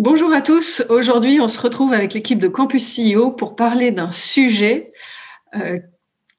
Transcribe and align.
Bonjour 0.00 0.32
à 0.32 0.42
tous. 0.42 0.84
Aujourd'hui, 0.90 1.40
on 1.40 1.48
se 1.48 1.60
retrouve 1.60 1.92
avec 1.92 2.14
l'équipe 2.14 2.38
de 2.38 2.46
Campus 2.46 2.96
CEO 2.96 3.32
pour 3.32 3.56
parler 3.56 3.90
d'un 3.90 4.12
sujet 4.12 4.92
euh, 5.56 5.80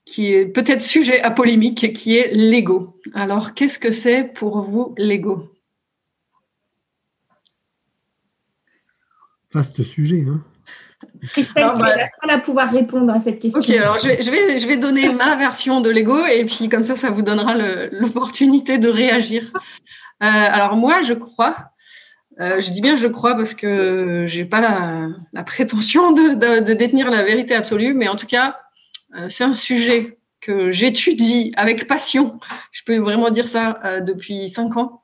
qui 0.06 0.32
est 0.32 0.46
peut-être 0.46 0.82
sujet 0.82 1.20
à 1.20 1.30
polémique, 1.30 1.92
qui 1.92 2.16
est 2.16 2.32
l'ego. 2.32 2.98
Alors, 3.14 3.56
qu'est-ce 3.56 3.78
que 3.78 3.92
c'est 3.92 4.24
pour 4.24 4.62
vous 4.62 4.96
l'ego? 4.98 5.52
Vaste 9.54 9.84
sujet. 9.84 10.24
Hein 10.26 10.42
tu 11.34 11.46
bah, 11.54 12.40
pouvoir 12.46 12.72
répondre 12.72 13.12
à 13.14 13.20
cette 13.20 13.40
question. 13.40 13.60
Ok, 13.60 13.70
alors 13.72 14.00
je 14.00 14.08
vais, 14.08 14.58
je 14.58 14.68
vais, 14.70 14.78
donner 14.78 15.12
ma 15.12 15.36
version 15.36 15.82
de 15.82 15.90
l'ego 15.90 16.26
et 16.26 16.46
puis 16.46 16.70
comme 16.70 16.84
ça, 16.84 16.96
ça 16.96 17.10
vous 17.10 17.24
donnera 17.24 17.56
l'opportunité 17.92 18.78
de 18.78 18.88
réagir. 18.88 19.52
Euh, 20.24 20.28
alors 20.28 20.78
moi, 20.78 21.02
je 21.02 21.14
crois 21.14 21.74
euh, 22.40 22.62
je 22.62 22.72
dis 22.72 22.82
bien 22.82 22.96
je 22.96 23.08
crois 23.08 23.36
parce 23.36 23.54
que 23.54 24.24
j'ai 24.26 24.46
pas 24.46 24.62
la, 24.62 25.44
prétention 25.44 26.12
de, 26.12 26.74
détenir 26.74 27.10
la 27.10 27.24
vérité 27.24 27.54
absolue, 27.54 27.94
mais 27.94 28.08
en 28.08 28.16
tout 28.16 28.28
cas, 28.28 28.60
euh, 29.18 29.28
c'est 29.30 29.44
un 29.44 29.54
sujet 29.54 30.20
que 30.40 30.72
j'étudie 30.72 31.52
avec 31.58 31.86
passion. 31.88 32.40
Je 32.72 32.84
peux 32.86 32.98
vraiment 32.98 33.30
dire 33.30 33.48
ça 33.48 33.80
euh, 33.84 34.00
depuis 34.00 34.48
cinq 34.48 34.78
ans. 34.78 35.02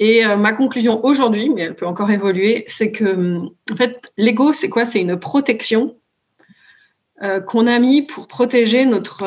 Et 0.00 0.26
ma 0.26 0.52
conclusion 0.52 1.04
aujourd'hui, 1.04 1.50
mais 1.50 1.62
elle 1.62 1.76
peut 1.76 1.86
encore 1.86 2.10
évoluer, 2.10 2.64
c'est 2.66 2.90
que 2.90 3.38
en 3.70 3.76
fait, 3.76 4.12
l'ego, 4.16 4.52
c'est 4.52 4.68
quoi? 4.68 4.84
C'est 4.84 5.00
une 5.00 5.16
protection 5.16 5.96
qu'on 7.46 7.68
a 7.68 7.78
mis 7.78 8.02
pour 8.02 8.26
protéger 8.26 8.86
notre 8.86 9.24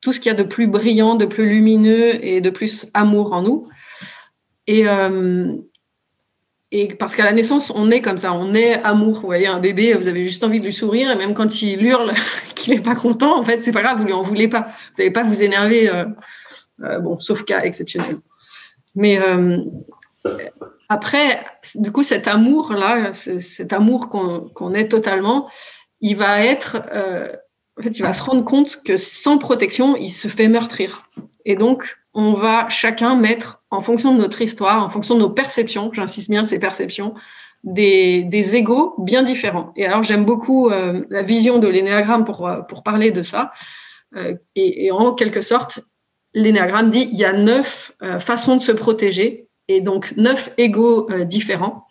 tout 0.00 0.12
ce 0.12 0.20
qu'il 0.20 0.30
y 0.30 0.34
a 0.34 0.38
de 0.38 0.44
plus 0.44 0.68
brillant, 0.68 1.16
de 1.16 1.26
plus 1.26 1.48
lumineux 1.48 2.24
et 2.24 2.40
de 2.40 2.48
plus 2.48 2.86
amour 2.94 3.32
en 3.32 3.42
nous. 3.42 3.66
Et, 4.68 4.86
et 6.70 6.88
parce 6.88 7.14
qu'à 7.14 7.24
la 7.24 7.32
naissance, 7.32 7.70
on 7.74 7.90
est 7.90 8.00
comme 8.00 8.18
ça, 8.18 8.32
on 8.32 8.54
est 8.54 8.74
amour. 8.82 9.14
Vous 9.14 9.26
voyez, 9.26 9.46
un 9.46 9.60
bébé, 9.60 9.94
vous 9.94 10.08
avez 10.08 10.26
juste 10.26 10.42
envie 10.42 10.60
de 10.60 10.64
lui 10.64 10.72
sourire, 10.72 11.10
et 11.10 11.14
même 11.14 11.34
quand 11.34 11.62
il 11.62 11.84
hurle 11.84 12.12
qu'il 12.54 12.74
n'est 12.74 12.82
pas 12.82 12.94
content, 12.94 13.38
en 13.38 13.44
fait, 13.44 13.62
c'est 13.62 13.72
pas 13.72 13.82
grave, 13.82 13.98
vous 13.98 14.04
lui 14.04 14.12
en 14.12 14.22
voulez 14.22 14.48
pas. 14.48 14.62
Vous 14.62 14.98
n'allez 14.98 15.12
pas 15.12 15.22
vous 15.22 15.42
énerver, 15.42 15.88
euh, 15.88 16.04
euh, 16.82 16.98
bon, 17.00 17.18
sauf 17.18 17.44
cas 17.44 17.62
exceptionnel. 17.62 18.18
Mais 18.96 19.20
euh, 19.20 19.58
après, 20.88 21.44
du 21.74 21.92
coup, 21.92 22.02
cet 22.02 22.28
amour-là, 22.28 23.12
cet 23.12 23.72
amour 23.72 24.08
qu'on 24.08 24.74
est 24.74 24.88
totalement, 24.88 25.48
il 26.00 26.16
va 26.16 26.44
être, 26.44 26.76
en 27.78 27.82
fait, 27.82 27.98
il 27.98 28.02
va 28.02 28.12
se 28.12 28.22
rendre 28.22 28.44
compte 28.44 28.82
que 28.84 28.96
sans 28.96 29.38
protection, 29.38 29.96
il 29.96 30.10
se 30.10 30.28
fait 30.28 30.48
meurtrir. 30.48 31.08
Et 31.44 31.56
donc, 31.56 31.96
on 32.14 32.34
va 32.34 32.68
chacun 32.68 33.16
mettre, 33.16 33.62
en 33.70 33.80
fonction 33.80 34.14
de 34.14 34.20
notre 34.20 34.40
histoire, 34.40 34.84
en 34.84 34.88
fonction 34.88 35.16
de 35.16 35.20
nos 35.20 35.30
perceptions, 35.30 35.92
j'insiste 35.92 36.30
bien, 36.30 36.44
ces 36.44 36.60
perceptions, 36.60 37.14
des, 37.64 38.22
des 38.22 38.56
égaux 38.56 38.94
bien 38.98 39.22
différents. 39.22 39.72
Et 39.76 39.84
alors, 39.84 40.02
j'aime 40.02 40.24
beaucoup 40.24 40.70
euh, 40.70 41.04
la 41.10 41.22
vision 41.22 41.58
de 41.58 41.66
l'énéagramme 41.66 42.24
pour, 42.24 42.46
euh, 42.46 42.60
parler 42.84 43.10
de 43.10 43.22
ça. 43.22 43.52
Euh, 44.16 44.34
et, 44.54 44.92
en 44.92 45.12
quelque 45.14 45.40
sorte, 45.40 45.80
l'énéagramme 46.34 46.90
dit 46.90 47.08
il 47.10 47.18
y 47.18 47.24
a 47.24 47.32
neuf 47.32 47.92
façons 48.20 48.56
de 48.56 48.62
se 48.62 48.72
protéger, 48.72 49.48
et 49.68 49.80
donc 49.80 50.14
neuf 50.16 50.52
égaux 50.58 51.08
différents. 51.24 51.86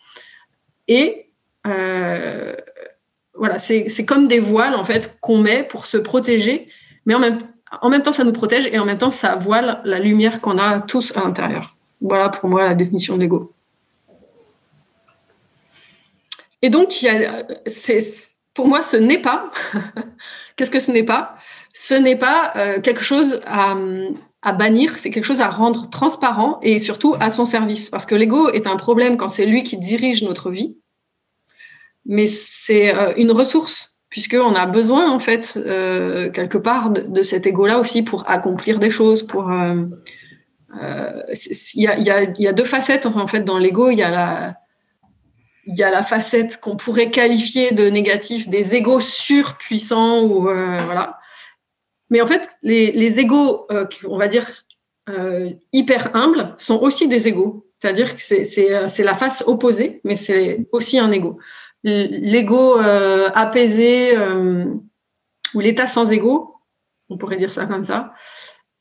Et 0.86 1.30
voilà, 1.64 3.58
c'est 3.58 4.04
comme 4.06 4.28
des 4.28 4.38
voiles 4.38 4.74
en 4.74 4.84
fait 4.84 5.16
qu'on 5.20 5.38
met 5.38 5.64
pour 5.64 5.86
se 5.86 5.96
protéger, 5.96 6.68
mais 7.06 7.14
en 7.14 7.20
même 7.20 7.38
temps, 7.38 7.53
en 7.80 7.90
même 7.90 8.02
temps, 8.02 8.12
ça 8.12 8.24
nous 8.24 8.32
protège 8.32 8.66
et 8.66 8.78
en 8.78 8.84
même 8.84 8.98
temps, 8.98 9.10
ça 9.10 9.36
voile 9.36 9.80
la 9.84 9.98
lumière 9.98 10.40
qu'on 10.40 10.58
a 10.58 10.80
tous 10.80 11.16
à 11.16 11.20
l'intérieur. 11.20 11.76
Voilà 12.00 12.28
pour 12.28 12.48
moi 12.48 12.64
la 12.64 12.74
définition 12.74 13.16
de 13.16 13.22
l'ego. 13.22 13.52
Et 16.62 16.70
donc, 16.70 16.92
pour 18.54 18.68
moi, 18.68 18.82
ce 18.82 18.96
n'est 18.96 19.20
pas. 19.20 19.50
Qu'est-ce 20.56 20.70
que 20.70 20.78
ce 20.78 20.90
n'est 20.90 21.02
pas? 21.02 21.36
Ce 21.74 21.94
n'est 21.94 22.16
pas 22.16 22.52
euh, 22.56 22.80
quelque 22.80 23.02
chose 23.02 23.40
à, 23.46 23.74
bannir, 24.52 24.98
c'est 24.98 25.10
quelque 25.10 25.24
chose 25.24 25.40
à 25.40 25.50
rendre 25.50 25.90
transparent 25.90 26.60
et 26.62 26.78
surtout 26.78 27.16
à 27.18 27.30
son 27.30 27.44
service. 27.44 27.90
Parce 27.90 28.06
que 28.06 28.14
l'ego 28.14 28.48
est 28.50 28.66
un 28.66 28.76
problème 28.76 29.16
quand 29.16 29.28
c'est 29.28 29.46
lui 29.46 29.62
qui 29.62 29.76
dirige 29.76 30.22
notre 30.22 30.50
vie, 30.50 30.78
mais 32.06 32.26
c'est 32.26 32.94
euh, 32.94 33.12
une 33.16 33.32
ressource 33.32 33.93
puisqu'on 34.14 34.54
a 34.54 34.66
besoin, 34.66 35.10
en 35.10 35.18
fait, 35.18 35.54
euh, 35.56 36.30
quelque 36.30 36.56
part, 36.56 36.90
de, 36.90 37.22
cet 37.24 37.48
ego-là 37.48 37.80
aussi 37.80 38.04
pour 38.04 38.30
accomplir 38.30 38.78
des 38.78 38.88
choses. 38.88 39.26
Euh, 39.34 39.86
euh, 40.80 41.22
il 41.74 41.82
y, 41.82 42.46
a, 42.46 42.52
deux 42.52 42.64
facettes, 42.64 43.06
en 43.06 43.26
fait, 43.26 43.40
dans 43.40 43.58
l'ego. 43.58 43.90
Il 43.90 43.98
y 43.98 44.04
a 44.04 44.10
la... 44.10 44.54
Y 45.66 45.82
a 45.82 45.90
la 45.90 46.04
facette 46.04 46.60
qu'on 46.60 46.76
pourrait 46.76 47.10
qualifier 47.10 47.72
de 47.72 47.88
négatif 47.88 48.48
des 48.48 48.76
égos 48.76 49.00
surpuissants 49.00 50.22
ou 50.22 50.42
voilà. 50.42 51.18
Mais 52.10 52.20
en 52.20 52.26
fait, 52.28 52.50
les, 52.62 52.92
les 52.92 53.18
égos, 53.18 53.66
on 54.06 54.18
va 54.18 54.28
dire 54.28 54.46
hyper 55.72 56.14
humbles, 56.14 56.54
sont 56.58 56.78
aussi 56.80 57.08
des 57.08 57.26
égos. 57.26 57.66
C'est-à-dire 57.80 58.14
que 58.14 58.22
c'est 58.22 59.02
la 59.02 59.14
face 59.14 59.42
opposée, 59.46 60.02
mais 60.04 60.14
c'est 60.14 60.66
aussi 60.70 60.98
un 60.98 61.10
ego 61.10 61.40
l'ego 61.84 62.78
euh, 62.78 63.28
apaisé 63.34 64.16
euh, 64.16 64.64
ou 65.54 65.60
l'état 65.60 65.86
sans 65.86 66.10
ego, 66.10 66.54
on 67.08 67.18
pourrait 67.18 67.36
dire 67.36 67.52
ça 67.52 67.66
comme 67.66 67.84
ça, 67.84 68.14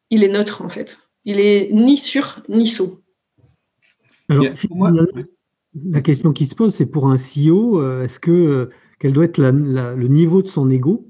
il 0.10 0.24
est 0.24 0.30
neutre 0.30 0.62
en 0.62 0.70
fait. 0.70 1.00
Il 1.26 1.40
est 1.40 1.70
ni 1.72 1.98
sur 1.98 2.42
ni 2.50 2.68
sous. 2.68 3.00
Alors, 4.30 4.46
la 5.92 6.02
question 6.02 6.32
qui 6.34 6.46
se 6.46 6.56
pose, 6.56 6.74
c'est 6.74 6.86
pour 6.86 7.10
un 7.10 7.16
CEO, 7.16 7.80
euh, 7.82 8.04
est-ce 8.04 8.20
que 8.20 8.70
quel 9.00 9.14
doit 9.14 9.26
être 9.26 9.38
le 9.38 10.08
niveau 10.08 10.42
de 10.42 10.48
son 10.48 10.70
ego? 10.70 11.08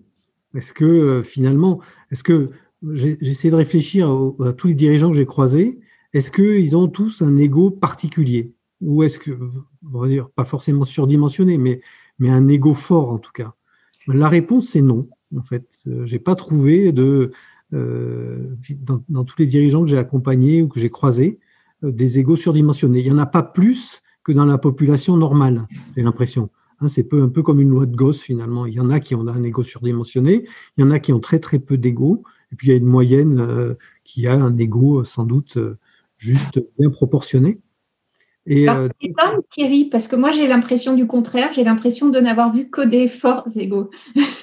Est-ce 0.56 0.74
que 0.74 1.22
finalement, 1.24 1.80
est-ce 2.12 2.24
que 2.24 2.52
j'ai 2.92 3.18
essayé 3.22 3.52
de 3.52 3.56
réfléchir 3.56 4.10
à 4.44 4.54
tous 4.54 4.68
les 4.68 4.74
dirigeants 4.74 5.10
que 5.10 5.16
j'ai 5.16 5.26
croisés, 5.26 5.80
est-ce 6.14 6.32
qu'ils 6.32 6.76
ont 6.76 6.88
tous 6.88 7.22
un 7.22 7.38
ego 7.38 7.72
particulier? 7.72 8.54
Ou 8.82 9.04
est-ce 9.04 9.20
que, 9.20 9.32
on 9.92 10.00
va 10.00 10.08
dire, 10.08 10.30
pas 10.30 10.46
forcément 10.46 10.84
surdimensionné, 10.84 11.58
mais, 11.58 11.82
un 12.22 12.48
ego 12.48 12.74
fort 12.74 13.10
en 13.10 13.18
tout 13.18 13.34
cas 13.34 13.54
La 14.08 14.30
réponse 14.30 14.70
c'est 14.70 14.82
non. 14.82 15.10
En 15.36 15.44
fait, 15.44 15.68
euh, 15.88 16.06
j'ai 16.06 16.20
pas 16.20 16.36
trouvé 16.36 16.92
de 16.92 17.32
euh, 17.74 18.56
dans, 19.10 19.24
tous 19.24 19.36
les 19.40 19.48
dirigeants 19.48 19.84
que 19.84 19.90
j'ai 19.90 19.98
accompagnés 19.98 20.62
ou 20.62 20.68
que 20.68 20.80
j'ai 20.80 20.92
croisés 20.92 21.40
euh, 21.84 21.92
des 21.92 22.20
égos 22.20 22.36
surdimensionnés. 22.36 23.00
Il 23.00 23.08
y 23.08 23.12
en 23.12 23.18
a 23.18 23.26
pas 23.26 23.44
plus 23.44 24.02
que 24.24 24.32
dans 24.32 24.46
la 24.46 24.58
population 24.58 25.18
normale. 25.18 25.68
J'ai 25.96 26.04
l'impression. 26.04 26.50
Hein, 26.80 26.88
c'est 26.88 27.12
un 27.14 27.30
peu 27.30 27.42
comme 27.42 27.60
une 27.60 27.70
loi 27.70 27.88
de 27.88 27.96
Gauss 27.96 28.22
finalement. 28.22 28.68
Il 28.68 28.74
y 28.74 28.80
en 28.80 28.90
a 28.90 29.00
qui 29.00 29.16
ont 29.16 29.28
un 29.28 29.44
ego 29.44 29.64
surdimensionné, 29.64 30.46
il 30.78 30.82
y 30.82 30.84
en 30.84 30.92
a 30.92 31.00
qui 31.00 31.12
ont 31.12 31.20
très 31.20 31.40
très 31.40 31.60
peu 31.60 31.78
d'ego, 31.78 32.24
et 32.52 32.56
puis 32.56 32.68
il 32.68 32.70
y 32.72 32.74
a 32.74 32.78
une 32.78 32.86
moyenne 32.86 33.76
qui 34.04 34.28
a 34.28 34.34
un 34.34 34.58
ego 34.58 35.04
sans 35.04 35.26
doute 35.26 35.58
juste 36.18 36.64
bien 36.80 36.90
proportionné. 36.90 37.60
Et 38.46 38.68
Alors, 38.68 38.90
euh, 39.04 39.42
Thierry, 39.50 39.86
parce 39.86 40.10
que 40.10 40.18
moi 40.18 40.32
j'ai 40.32 40.48
l'impression 40.48 40.94
du 40.96 41.08
contraire, 41.08 41.52
j'ai 41.54 41.64
l'impression 41.64 42.10
de 42.10 42.20
n'avoir 42.20 42.54
vu 42.54 42.70
que 42.70 42.82
des 42.82 43.08
forts 43.08 43.48
égaux. 43.56 43.90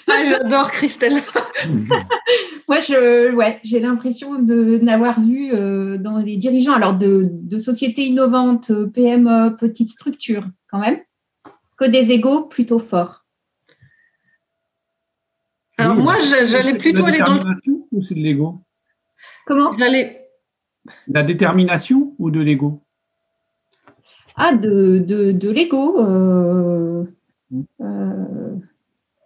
Ah, 0.08 0.25
j'adore 0.25 0.70
Christelle. 0.70 1.20
moi, 2.69 2.81
je, 2.81 3.35
ouais, 3.35 3.61
j'ai 3.62 3.79
l'impression 3.79 4.41
de 4.43 4.79
n'avoir 4.79 5.20
vu 5.20 5.52
euh, 5.52 5.99
dans 5.99 6.19
les 6.19 6.37
dirigeants, 6.37 6.73
alors 6.73 6.97
de, 6.97 7.29
de, 7.31 7.58
sociétés 7.58 8.06
innovantes, 8.06 8.73
PME, 8.94 9.56
petites 9.58 9.91
structures 9.91 10.47
quand 10.70 10.79
même, 10.79 10.99
que 11.79 11.85
des 11.85 12.12
égaux 12.12 12.47
plutôt 12.47 12.79
forts. 12.79 13.26
Alors 15.76 15.97
moi, 15.97 16.17
j'allais 16.20 16.76
plutôt 16.76 17.05
aller 17.05 17.19
dans 17.19 17.35
le... 17.35 17.41
ou 17.91 18.02
c'est 18.02 18.14
de 18.14 18.20
l'ego? 18.20 18.62
Comment? 19.47 19.76
J'allais. 19.76 20.29
La 21.06 21.23
détermination 21.23 22.14
ou 22.19 22.31
de 22.31 22.41
l'ego? 22.41 22.82
Ah, 24.42 24.54
de, 24.54 24.98
de, 25.32 25.50
l'ego. 25.50 26.00
Euh, 26.00 27.04
euh, 27.52 28.56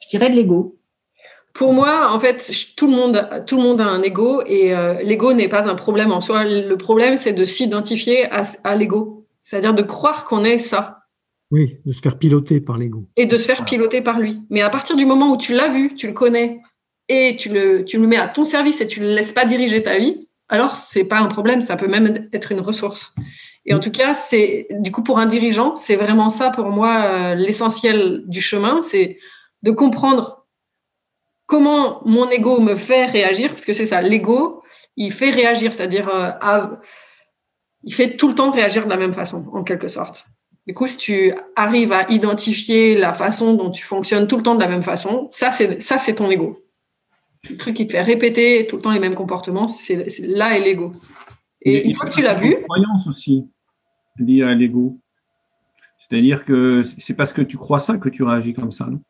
je 0.01 0.09
dirais 0.09 0.29
de 0.29 0.35
l'ego. 0.35 0.77
Pour 1.53 1.73
moi, 1.73 2.13
en 2.13 2.19
fait, 2.19 2.51
tout 2.77 2.89
le 2.89 2.97
monde, 2.97 3.29
tout 3.47 3.57
le 3.57 3.63
monde 3.63 3.81
a 3.81 3.87
un 3.87 4.03
ego 4.03 4.43
et 4.45 4.75
euh, 4.75 5.01
l'ego 5.05 5.33
n'est 5.33 5.49
pas 5.49 5.69
un 5.69 5.77
problème 5.77 6.11
en 6.11 6.21
soi. 6.21 6.45
Le 6.45 6.75
problème, 6.77 7.17
c'est 7.17 7.33
de 7.33 7.45
s'identifier 7.45 8.27
à, 8.29 8.75
l'ego, 8.75 9.25
c'est-à-dire 9.41 9.73
de 9.73 9.83
croire 9.83 10.25
qu'on 10.25 10.43
est 10.43 10.59
ça. 10.59 11.05
Oui, 11.53 11.77
de 11.87 11.93
se 11.93 12.01
faire 12.01 12.19
piloter 12.19 12.61
par 12.61 12.77
l'ego. 12.77 13.05
Et 13.15 13.27
de 13.27 13.39
se 13.39 13.47
faire 13.47 13.65
piloter 13.65 14.01
par 14.01 14.19
lui. 14.19 14.41
Mais 14.51 14.63
à 14.63 14.71
partir 14.71 14.97
du 14.97 15.07
moment 15.07 15.31
où 15.31 15.37
tu 15.37 15.55
l'as 15.55 15.69
vu, 15.69 15.95
tu 15.95 16.09
le 16.09 16.13
connais, 16.13 16.61
et 17.09 17.37
tu 17.39 17.51
le, 17.51 17.85
tu 17.85 17.99
le 17.99 18.09
mets 18.09 18.17
à 18.17 18.27
ton 18.27 18.45
service 18.45 18.81
et 18.81 18.89
tu 18.89 19.01
ne 19.01 19.07
le 19.07 19.15
laisses 19.15 19.31
pas 19.31 19.45
diriger 19.45 19.81
ta 19.85 19.97
vie, 19.97 20.27
alors 20.49 20.75
c'est 20.75 21.05
pas 21.05 21.21
un 21.21 21.29
problème, 21.29 21.63
ça 21.63 21.77
peut 21.77 21.87
même 21.87 22.29
être 22.33 22.51
une 22.51 22.61
ressource. 22.61 23.15
Et 23.67 23.75
en 23.75 23.81
tout 23.81 23.91
cas, 23.91 24.15
c'est 24.15 24.67
du 24.71 24.93
coup 24.93 25.03
pour 25.03 25.19
un 25.19 25.27
dirigeant, 25.27 25.75
c'est 25.75 25.97
vraiment 25.97 26.29
ça 26.29 26.51
pour 26.51 26.67
moi 26.67 27.05
euh, 27.05 27.35
l'essentiel 27.35 28.23
du 28.27 28.41
chemin, 28.41 28.83
c'est 28.83 29.19
de 29.63 29.71
comprendre 29.71 30.47
comment 31.47 32.03
mon 32.05 32.29
ego 32.31 32.61
me 32.61 32.77
fait 32.77 33.07
réagir, 33.07 33.51
parce 33.51 33.65
que 33.65 33.73
c'est 33.73 33.87
ça, 33.87 34.03
l'ego, 34.03 34.63
il 34.97 35.13
fait 35.13 35.31
réagir, 35.31 35.73
c'est-à-dire 35.73 36.09
euh, 36.09 36.67
il 37.83 37.95
fait 37.95 38.17
tout 38.17 38.29
le 38.29 38.35
temps 38.35 38.51
réagir 38.51 38.85
de 38.85 38.91
la 38.91 38.97
même 38.97 39.15
façon, 39.15 39.47
en 39.53 39.65
quelque 39.65 39.89
sorte. 39.89 40.27
Du 40.67 40.73
coup, 40.73 40.87
si 40.87 40.97
tu 40.97 41.33
arrives 41.57 41.93
à 41.93 42.11
identifier 42.11 42.97
la 42.97 43.13
façon 43.13 43.55
dont 43.55 43.71
tu 43.71 43.85
fonctionnes 43.85 44.27
tout 44.27 44.37
le 44.37 44.43
temps 44.43 44.55
de 44.55 44.61
la 44.61 44.69
même 44.69 44.83
façon, 44.83 45.29
ça 45.33 45.53
c'est 45.53 45.81
ça 45.83 45.99
c'est 45.99 46.15
ton 46.15 46.31
ego. 46.31 46.59
Le 47.51 47.59
truc 47.59 47.77
qui 47.77 47.87
te 47.87 47.93
fait 47.93 48.01
répéter 48.01 48.67
tout 48.67 48.77
le 48.77 48.83
temps 48.83 48.93
les 48.93 49.01
mêmes 49.01 49.15
comportements, 49.15 49.69
c'est 49.69 50.07
là 50.21 50.57
est 50.57 50.61
l'ego. 50.61 50.93
Et 51.61 51.85
une 51.85 51.95
fois 51.95 52.07
que 52.07 52.15
tu 52.15 52.23
l'as 52.23 52.35
vu, 52.35 52.57
croyance 52.63 53.07
aussi 53.07 53.47
liée 54.19 54.43
à 54.43 54.55
l'ego. 54.55 54.99
C'est-à-dire 56.09 56.45
que 56.45 56.83
c'est 56.99 57.15
parce 57.15 57.33
que 57.33 57.43
tu 57.43 57.57
crois 57.57 57.79
ça 57.79 57.97
que 57.97 58.09
tu 58.09 58.23
réagis 58.23 58.55
comme 58.55 58.73
ça, 58.73 58.87
non? 58.87 59.01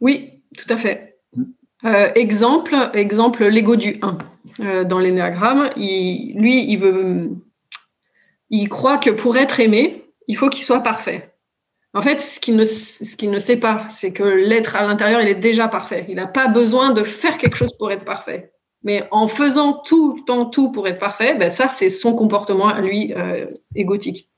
Oui, 0.00 0.42
tout 0.56 0.66
à 0.68 0.76
fait. 0.76 1.18
Mm. 1.36 1.42
Euh, 1.84 2.12
exemple, 2.14 2.74
exemple 2.94 3.44
l'ego 3.46 3.76
du 3.76 3.96
1 4.02 4.18
euh, 4.60 4.84
dans 4.84 4.98
l'énéagramme. 4.98 5.70
Lui, 5.76 6.64
il 6.70 6.76
veut, 6.76 7.30
il 8.50 8.68
croit 8.68 8.98
que 8.98 9.10
pour 9.10 9.36
être 9.36 9.60
aimé, 9.60 10.04
il 10.28 10.36
faut 10.36 10.48
qu'il 10.48 10.64
soit 10.64 10.82
parfait. 10.82 11.34
En 11.94 12.02
fait, 12.02 12.20
ce 12.20 12.40
qu'il 12.40 12.56
ne, 12.56 12.64
ce 12.64 13.26
ne 13.26 13.38
sait 13.38 13.58
pas, 13.58 13.86
c'est 13.90 14.12
que 14.12 14.22
l'être 14.22 14.76
à 14.76 14.86
l'intérieur, 14.86 15.20
il 15.20 15.28
est 15.28 15.34
déjà 15.34 15.68
parfait. 15.68 16.06
Il 16.08 16.16
n'a 16.16 16.26
pas 16.26 16.48
besoin 16.48 16.92
de 16.92 17.02
faire 17.02 17.36
quelque 17.36 17.56
chose 17.56 17.76
pour 17.76 17.92
être 17.92 18.04
parfait. 18.04 18.51
Mais 18.84 19.06
en 19.10 19.28
faisant 19.28 19.74
tout 19.74 20.16
le 20.16 20.24
temps 20.24 20.46
tout 20.46 20.72
pour 20.72 20.88
être 20.88 20.98
parfait, 20.98 21.36
ben 21.38 21.50
ça, 21.50 21.68
c'est 21.68 21.90
son 21.90 22.14
comportement 22.14 22.76
lui 22.78 23.12
euh, 23.14 23.46
égotique. 23.74 24.28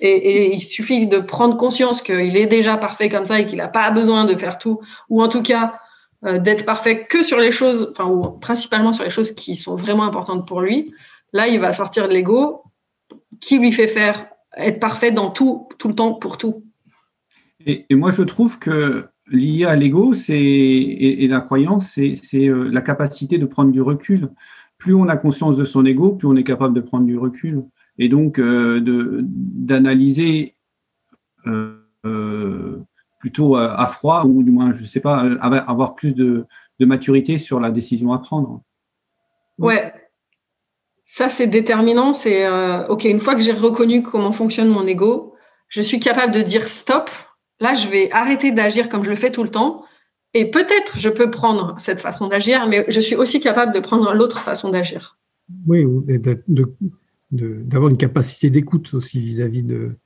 Et, 0.00 0.54
il 0.54 0.60
suffit 0.60 1.06
de 1.06 1.18
prendre 1.18 1.56
conscience 1.56 2.02
qu'il 2.02 2.36
est 2.36 2.46
déjà 2.46 2.76
parfait 2.76 3.08
comme 3.08 3.26
ça 3.26 3.40
et 3.40 3.44
qu'il 3.44 3.58
n'a 3.58 3.68
pas 3.68 3.90
besoin 3.90 4.24
de 4.24 4.36
faire 4.36 4.58
tout, 4.58 4.80
ou 5.08 5.22
en 5.22 5.28
tout 5.28 5.42
cas 5.42 5.74
euh, 6.24 6.38
d'être 6.38 6.64
parfait 6.64 7.06
que 7.06 7.22
sur 7.22 7.38
les 7.38 7.50
choses, 7.50 7.88
enfin, 7.90 8.08
ou 8.08 8.38
principalement 8.38 8.92
sur 8.92 9.04
les 9.04 9.10
choses 9.10 9.32
qui 9.32 9.56
sont 9.56 9.74
vraiment 9.74 10.04
importantes 10.04 10.46
pour 10.46 10.60
lui. 10.60 10.94
Là, 11.32 11.48
il 11.48 11.58
va 11.60 11.72
sortir 11.72 12.08
de 12.08 12.12
l'ego 12.12 12.62
qui 13.40 13.58
lui 13.58 13.72
fait 13.72 13.88
faire 13.88 14.26
être 14.56 14.80
parfait 14.80 15.10
dans 15.10 15.30
tout, 15.30 15.68
tout 15.78 15.88
le 15.88 15.94
temps, 15.94 16.14
pour 16.14 16.38
tout. 16.38 16.64
Et, 17.66 17.84
moi, 17.90 18.10
je 18.10 18.22
trouve 18.22 18.58
que 18.58 19.08
lié 19.30 19.64
à 19.64 19.76
l'ego 19.76 20.14
et, 20.28 21.24
et, 21.24 21.28
la 21.28 21.40
croyance, 21.40 21.88
c'est 21.92 22.48
euh, 22.48 22.70
la 22.70 22.80
capacité 22.80 23.38
de 23.38 23.46
prendre 23.46 23.72
du 23.72 23.82
recul. 23.82 24.30
Plus 24.78 24.94
on 24.94 25.08
a 25.08 25.16
conscience 25.16 25.56
de 25.56 25.64
son 25.64 25.84
ego, 25.84 26.12
plus 26.12 26.28
on 26.28 26.36
est 26.36 26.44
capable 26.44 26.74
de 26.74 26.80
prendre 26.80 27.06
du 27.06 27.18
recul. 27.18 27.64
Et 27.98 28.08
donc, 28.08 28.38
euh, 28.38 28.80
d'analyser 28.82 30.54
euh, 31.46 32.84
plutôt 33.18 33.56
à, 33.56 33.86
froid, 33.88 34.24
ou 34.24 34.42
du 34.42 34.50
moins, 34.50 34.72
je 34.72 34.82
ne 34.82 34.86
sais 34.86 35.00
pas, 35.00 35.18
avoir 35.40 35.96
plus 35.96 36.14
de, 36.14 36.46
de 36.78 36.86
maturité 36.86 37.38
sur 37.38 37.58
la 37.58 37.70
décision 37.72 38.12
à 38.12 38.18
prendre. 38.18 38.62
Ouais, 39.58 39.92
ça, 41.04 41.28
c'est 41.28 41.48
déterminant. 41.48 42.12
C'est 42.12 42.46
OK, 42.88 43.04
une 43.04 43.18
fois 43.18 43.34
que 43.34 43.40
j'ai 43.40 43.52
reconnu 43.52 44.02
comment 44.02 44.30
fonctionne 44.30 44.68
mon 44.68 44.86
ego, 44.86 45.34
je 45.68 45.82
suis 45.82 45.98
capable 45.98 46.32
de 46.32 46.42
dire 46.42 46.68
stop 46.68 47.10
Là, 47.60 47.74
je 47.74 47.88
vais 47.88 48.10
arrêter 48.12 48.52
d'agir 48.52 48.88
comme 48.88 49.04
je 49.04 49.10
le 49.10 49.16
fais 49.16 49.32
tout 49.32 49.42
le 49.42 49.50
temps. 49.50 49.84
Et 50.34 50.50
peut-être 50.50 50.98
je 50.98 51.08
peux 51.08 51.30
prendre 51.30 51.74
cette 51.78 52.00
façon 52.00 52.28
d'agir, 52.28 52.66
mais 52.68 52.84
je 52.88 53.00
suis 53.00 53.16
aussi 53.16 53.40
capable 53.40 53.72
de 53.72 53.80
prendre 53.80 54.12
l'autre 54.12 54.40
façon 54.40 54.68
d'agir. 54.68 55.18
Oui, 55.66 55.86
d'avoir 57.30 57.90
une 57.90 57.96
capacité 57.96 58.50
d'écoute 58.50 58.92
aussi 58.92 59.20
vis-à-vis 59.20 59.62
de, 59.62 59.96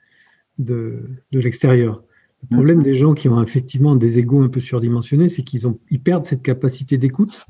de, 0.58 1.04
l'extérieur. 1.32 2.02
Le 2.42 2.56
problème 2.56 2.82
des 2.82 2.94
gens 2.94 3.14
qui 3.14 3.28
ont 3.28 3.42
effectivement 3.42 3.96
des 3.96 4.18
égaux 4.18 4.42
un 4.42 4.48
peu 4.48 4.60
surdimensionnés, 4.60 5.28
c'est 5.28 5.42
qu'ils 5.42 5.62
ils 5.90 6.00
perdent 6.00 6.24
cette 6.24 6.42
capacité 6.42 6.98
d'écoute, 6.98 7.46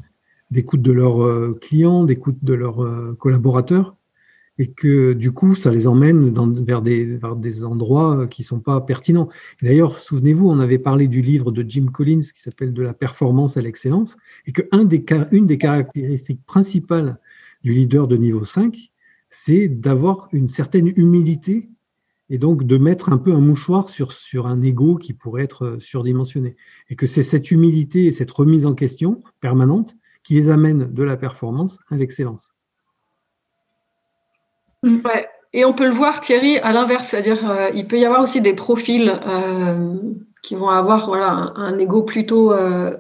d'écoute 0.51 0.83
de 0.83 0.93
leurs 0.93 1.23
euh, 1.23 1.59
clients, 1.61 2.05
d'écoute 2.05 2.39
de 2.43 2.55
leurs 2.55 2.83
euh, 2.83 3.15
collaborateurs 3.19 3.97
et 4.59 4.71
que 4.73 5.13
du 5.13 5.33
coup, 5.33 5.55
ça 5.55 5.71
les 5.71 5.87
emmène 5.87 6.33
vers, 6.65 6.83
des, 6.83 7.19
des 7.37 7.65
endroits 7.65 8.27
qui 8.27 8.43
sont 8.43 8.61
pas 8.61 8.81
pertinents. 8.81 9.29
D'ailleurs, 9.63 9.99
souvenez-vous, 9.99 10.49
on 10.49 10.59
avait 10.59 10.79
parlé 10.79 11.09
du 11.09 11.23
livre 11.23 11.51
de 11.53 11.65
Jim 11.69 11.87
Collins 11.87 12.21
qui 12.21 12.43
s'appelle 12.43 12.73
De 12.73 12.83
la 12.83 12.95
performance 12.95 13.57
à 13.57 13.63
l'excellence, 13.63 14.17
et 14.47 14.53
que 14.53 14.63
des, 14.85 15.05
une 15.31 15.47
des 15.47 15.59
caractéristiques 15.59 16.45
principales 16.45 17.19
du 17.63 17.73
leader 17.73 18.09
de 18.09 18.17
niveau 18.17 18.45
5, 18.45 18.93
c'est 19.31 19.69
d'avoir 19.69 20.29
une 20.33 20.49
certaine 20.49 20.93
humilité 20.97 21.71
et 22.29 22.39
donc 22.39 22.65
de 22.65 22.79
mettre 22.79 23.11
un 23.11 23.19
peu 23.19 23.33
un 23.33 23.41
mouchoir 23.41 23.89
sur, 23.89 24.13
sur 24.13 24.47
un 24.47 24.63
ego 24.63 24.97
qui 24.97 25.13
pourrait 25.13 25.45
être 25.45 25.79
surdimensionné. 25.81 26.57
Et 26.89 26.97
que 26.97 27.07
c'est 27.07 27.23
cette 27.23 27.51
humilité 27.51 28.07
et 28.07 28.13
cette 28.13 28.31
remise 28.31 28.67
en 28.67 28.75
question 28.75 29.23
permanente 29.41 29.97
qui 30.23 30.35
les 30.35 30.49
amène 30.49 30.93
de 30.93 31.03
la 31.03 31.17
performance 31.17 31.79
à 31.89 31.97
l'excellence. 31.97 32.55
Mm. 34.83 34.99
Et 35.55 35.65
on 35.65 35.73
peut 35.75 35.87
le 35.87 35.95
voir, 35.95 36.21
Thierry, 36.21 36.59
à 36.59 36.73
l'inverse, 36.73 37.09
c'est-à-dire 37.09 37.51
euh, 37.51 37.71
il 37.75 37.87
peut 37.87 37.99
y 37.99 38.05
avoir 38.05 38.23
aussi 38.23 38.41
des 38.41 38.55
profils 38.55 39.13
euh, 39.27 39.95
qui 40.43 40.55
vont 40.55 40.71
avoir 40.71 41.07
voilà, 41.07 41.53
un, 41.57 41.79
ego 41.79 42.03
plutôt 42.03 42.53
euh, 42.53 42.97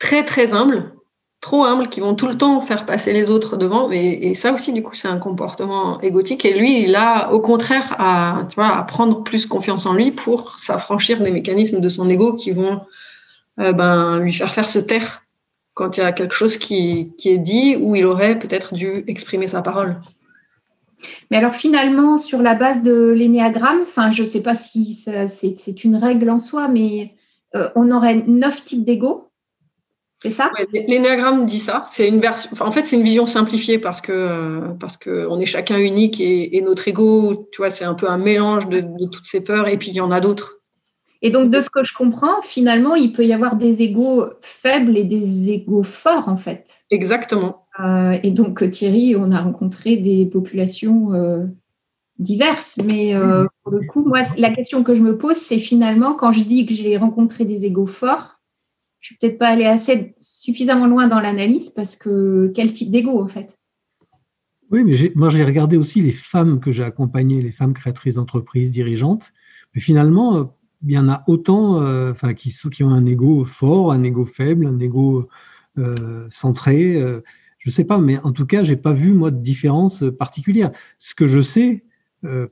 très 0.00 0.24
très 0.24 0.52
humble, 0.52 0.92
trop 1.40 1.64
humble, 1.64 1.88
qui 1.88 2.00
vont 2.00 2.16
tout 2.16 2.26
le 2.26 2.36
temps 2.36 2.60
faire 2.60 2.86
passer 2.86 3.12
les 3.12 3.30
autres 3.30 3.56
devant. 3.56 3.90
Et, 3.92 4.34
ça 4.34 4.52
aussi, 4.52 4.72
du 4.72 4.82
coup, 4.82 4.94
c'est 4.94 5.08
un 5.08 5.18
comportement 5.18 6.00
égotique. 6.00 6.44
Et 6.44 6.54
lui, 6.54 6.82
il 6.82 6.96
a 6.96 7.32
au 7.32 7.38
contraire 7.38 7.94
à 7.98 8.46
prendre 8.88 9.22
plus 9.22 9.46
confiance 9.46 9.86
en 9.86 9.94
lui 9.94 10.10
pour 10.10 10.58
s'affranchir 10.58 11.22
des 11.22 11.30
mécanismes 11.30 11.80
de 11.80 11.88
son 11.88 12.10
ego 12.10 12.34
qui 12.34 12.50
vont 12.50 12.80
ben, 13.58 14.18
lui 14.18 14.32
faire 14.32 14.52
faire 14.52 14.68
se 14.68 14.80
taire 14.80 15.23
quand 15.74 15.96
il 15.96 16.00
y 16.00 16.04
a 16.04 16.12
quelque 16.12 16.34
chose 16.34 16.56
qui, 16.56 17.12
est 17.24 17.38
dit 17.38 17.76
où 17.76 17.94
il 17.94 18.06
aurait 18.06 18.38
peut-être 18.38 18.74
dû 18.74 19.04
exprimer 19.08 19.48
sa 19.48 19.60
parole. 19.60 20.00
Mais 21.30 21.36
alors 21.36 21.54
finalement, 21.54 22.16
sur 22.16 22.40
la 22.40 22.54
base 22.54 22.80
de 22.80 23.10
l'énéagramme, 23.10 23.82
enfin, 23.82 24.12
je 24.12 24.22
ne 24.22 24.26
sais 24.26 24.42
pas 24.42 24.54
si 24.54 25.04
c'est 25.28 25.84
une 25.84 25.96
règle 25.96 26.30
en 26.30 26.38
soi, 26.38 26.68
mais 26.68 27.14
euh, 27.54 27.68
on 27.74 27.90
aurait 27.90 28.22
neuf 28.26 28.64
types 28.64 28.84
d'ego. 28.84 29.28
C'est 30.22 30.30
ça? 30.30 30.50
L'énéagramme 30.72 31.44
dit 31.44 31.58
ça. 31.58 31.84
C'est 31.88 32.08
une 32.08 32.20
version. 32.20 32.50
en 32.58 32.70
fait, 32.70 32.86
c'est 32.86 32.96
une 32.96 33.02
vision 33.02 33.26
simplifiée 33.26 33.78
parce 33.78 34.00
que 34.00 34.12
euh, 34.12 34.60
parce 34.80 34.96
que 34.96 35.26
on 35.28 35.38
est 35.38 35.46
chacun 35.46 35.76
unique 35.76 36.18
et, 36.18 36.58
notre 36.62 36.88
ego, 36.88 37.48
tu 37.52 37.58
vois, 37.58 37.68
c'est 37.68 37.84
un 37.84 37.92
peu 37.92 38.08
un 38.08 38.16
mélange 38.16 38.68
de, 38.68 38.80
de 38.80 39.06
toutes 39.06 39.26
ces 39.26 39.44
peurs. 39.44 39.68
Et 39.68 39.76
puis 39.76 39.90
il 39.90 39.94
y 39.94 40.00
en 40.00 40.10
a 40.10 40.20
d'autres 40.20 40.62
et 41.24 41.30
donc, 41.30 41.50
de 41.50 41.62
ce 41.62 41.70
que 41.70 41.82
je 41.86 41.94
comprends, 41.94 42.42
finalement, 42.42 42.96
il 42.96 43.14
peut 43.14 43.24
y 43.24 43.32
avoir 43.32 43.56
des 43.56 43.80
égaux 43.80 44.26
faibles 44.42 44.94
et 44.98 45.04
des 45.04 45.48
égaux 45.48 45.82
forts, 45.82 46.28
en 46.28 46.36
fait. 46.36 46.84
Exactement. 46.90 47.64
Euh, 47.80 48.18
et 48.22 48.30
donc, 48.30 48.70
Thierry, 48.70 49.16
on 49.16 49.32
a 49.32 49.40
rencontré 49.40 49.96
des 49.96 50.26
populations 50.26 51.14
euh, 51.14 51.46
diverses. 52.18 52.78
Mais 52.84 53.14
euh, 53.14 53.46
pour 53.62 53.72
le 53.72 53.86
coup, 53.86 54.04
moi, 54.04 54.24
la 54.36 54.50
question 54.50 54.84
que 54.84 54.94
je 54.94 55.00
me 55.00 55.16
pose, 55.16 55.36
c'est 55.36 55.58
finalement, 55.58 56.12
quand 56.12 56.30
je 56.30 56.44
dis 56.44 56.66
que 56.66 56.74
j'ai 56.74 56.98
rencontré 56.98 57.46
des 57.46 57.64
égaux 57.64 57.86
forts, 57.86 58.38
je 59.00 59.06
ne 59.06 59.16
suis 59.16 59.16
peut-être 59.16 59.38
pas 59.38 59.48
allée 59.48 59.64
assez 59.64 60.14
suffisamment 60.18 60.86
loin 60.86 61.08
dans 61.08 61.20
l'analyse 61.20 61.70
parce 61.70 61.96
que 61.96 62.52
quel 62.54 62.74
type 62.74 62.90
d'ego, 62.90 63.18
en 63.22 63.28
fait? 63.28 63.58
Oui, 64.70 64.84
mais 64.84 64.94
moi, 65.14 65.30
j'ai 65.30 65.42
regardé 65.42 65.78
aussi 65.78 66.02
les 66.02 66.12
femmes 66.12 66.60
que 66.60 66.70
j'ai 66.70 66.84
accompagnées, 66.84 67.40
les 67.40 67.52
femmes 67.52 67.72
créatrices 67.72 68.16
d'entreprises, 68.16 68.70
dirigeantes. 68.70 69.32
Mais 69.74 69.80
finalement, 69.80 70.54
il 70.84 70.92
y 70.92 70.98
en 70.98 71.08
a 71.08 71.22
autant 71.26 71.82
euh, 71.82 72.12
enfin, 72.12 72.34
qui, 72.34 72.54
ont 72.82 72.90
un 72.90 73.06
ego 73.06 73.44
fort, 73.44 73.92
un 73.92 74.02
ego 74.02 74.24
faible, 74.24 74.66
un 74.66 74.78
ego 74.78 75.28
euh, 75.78 76.26
centré. 76.30 76.94
Euh, 76.96 77.22
je 77.58 77.70
ne 77.70 77.72
sais 77.72 77.84
pas, 77.84 77.98
mais 77.98 78.18
en 78.18 78.32
tout 78.32 78.46
cas, 78.46 78.62
j'ai 78.62 78.76
pas 78.76 78.92
vu 78.92 79.12
moi 79.12 79.30
de 79.30 79.40
différence 79.40 80.04
particulière. 80.18 80.70
Ce 80.98 81.14
que 81.14 81.26
je 81.26 81.40
sais, 81.40 81.84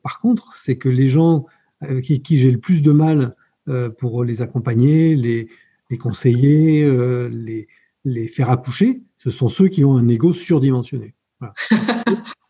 par 0.03 0.21
contre, 0.21 0.55
c'est 0.55 0.77
que 0.77 0.89
les 0.89 1.09
gens 1.09 1.47
avec 1.81 2.05
qui, 2.05 2.39
j'ai 2.39 2.51
le 2.51 2.59
plus 2.59 2.81
de 2.81 2.93
mal 2.93 3.37
pour 3.99 4.25
les 4.25 4.41
accompagner, 4.41 5.15
les, 5.15 5.49
conseiller, 5.99 6.91
les, 7.31 7.69
les 8.07 8.29
faire 8.29 8.49
accoucher, 8.49 9.03
ce 9.19 9.31
sont 9.31 9.49
ceux 9.49 9.69
qui 9.69 9.85
ont 9.85 9.99
un 9.99 10.09
ego 10.09 10.33
surdimensionné. 10.33 11.15
Voilà. 11.41 11.55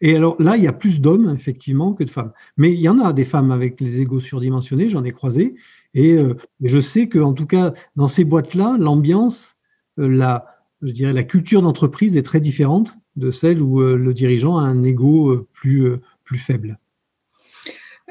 Et 0.00 0.16
alors 0.16 0.40
là, 0.40 0.56
il 0.56 0.64
y 0.64 0.68
a 0.68 0.72
plus 0.72 1.00
d'hommes, 1.00 1.34
effectivement, 1.34 1.92
que 1.92 2.04
de 2.04 2.10
femmes. 2.10 2.32
Mais 2.56 2.72
il 2.72 2.80
y 2.80 2.88
en 2.88 2.98
a 3.00 3.12
des 3.12 3.24
femmes 3.24 3.50
avec 3.50 3.80
les 3.80 4.00
égos 4.00 4.20
surdimensionnés, 4.20 4.88
j'en 4.88 5.04
ai 5.04 5.12
croisé. 5.12 5.54
Et 5.94 6.12
euh, 6.12 6.36
je 6.62 6.80
sais 6.80 7.08
qu'en 7.08 7.32
tout 7.32 7.46
cas, 7.46 7.72
dans 7.96 8.08
ces 8.08 8.24
boîtes-là, 8.24 8.76
l'ambiance, 8.78 9.56
euh, 9.98 10.08
la, 10.08 10.46
je 10.82 10.92
dirais, 10.92 11.12
la 11.12 11.24
culture 11.24 11.62
d'entreprise 11.62 12.16
est 12.16 12.22
très 12.22 12.40
différente 12.40 12.94
de 13.16 13.30
celle 13.30 13.60
où 13.60 13.80
euh, 13.80 13.96
le 13.96 14.14
dirigeant 14.14 14.58
a 14.58 14.62
un 14.62 14.82
ego 14.84 15.48
plus, 15.52 15.92
plus 16.24 16.38
faible 16.38 16.78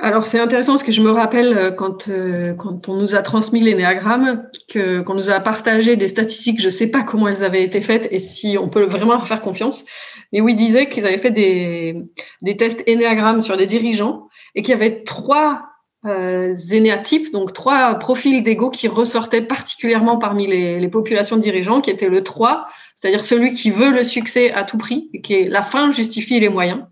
alors 0.01 0.25
c'est 0.25 0.39
intéressant 0.39 0.71
parce 0.71 0.83
que 0.83 0.93
je 0.93 1.01
me 1.01 1.12
rappelle 1.12 1.75
quand, 1.75 2.09
quand 2.57 2.88
on 2.88 3.01
nous 3.01 3.15
a 3.15 3.21
transmis 3.21 3.59
l'énéagramme, 3.59 4.48
qu'on 4.74 5.13
nous 5.13 5.29
a 5.29 5.41
partagé 5.41 5.98
des 5.98 6.07
statistiques, 6.07 6.62
je 6.62 6.67
ne 6.67 6.69
sais 6.69 6.88
pas 6.88 7.03
comment 7.03 7.27
elles 7.27 7.43
avaient 7.43 7.65
été 7.65 7.81
faites 7.81 8.07
et 8.09 8.21
si 8.21 8.57
on 8.57 8.69
peut 8.69 8.86
vraiment 8.86 9.12
leur 9.12 9.27
faire 9.27 9.41
confiance, 9.41 9.83
mais 10.31 10.41
où 10.41 10.50
ils 10.50 10.55
disaient 10.55 10.89
qu'ils 10.89 11.05
avaient 11.05 11.17
fait 11.17 11.31
des, 11.31 11.95
des 12.41 12.57
tests 12.57 12.83
énéagrammes 12.88 13.41
sur 13.41 13.57
des 13.57 13.65
dirigeants 13.65 14.27
et 14.55 14.62
qu'il 14.62 14.71
y 14.71 14.77
avait 14.77 15.03
trois 15.03 15.69
euh, 16.05 16.53
zénéatypes, 16.53 17.31
donc 17.33 17.53
trois 17.53 17.95
profils 17.95 18.43
d'ego 18.43 18.69
qui 18.69 18.88
ressortaient 18.88 19.41
particulièrement 19.41 20.17
parmi 20.17 20.48
les, 20.48 20.79
les, 20.79 20.88
populations 20.88 21.36
de 21.36 21.41
dirigeants, 21.41 21.81
qui 21.81 21.89
étaient 21.89 22.07
le 22.07 22.24
3, 22.24 22.67
c'est-à-dire 22.95 23.24
celui 23.24 23.51
qui 23.51 23.69
veut 23.69 23.91
le 23.91 24.05
succès 24.05 24.51
à 24.51 24.63
tout 24.63 24.77
prix, 24.77 25.09
et 25.13 25.21
qui 25.21 25.33
est 25.33 25.50
la 25.50 25.62
fin 25.62 25.91
justifie 25.91 26.39
les 26.39 26.48
moyens. 26.48 26.86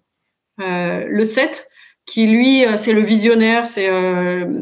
Euh, 0.60 1.06
le 1.08 1.24
7, 1.24 1.70
qui 2.06 2.28
lui, 2.28 2.66
euh, 2.66 2.76
c'est 2.76 2.92
le 2.92 3.02
visionnaire, 3.02 3.68
c'est 3.68 3.88
euh, 3.88 4.62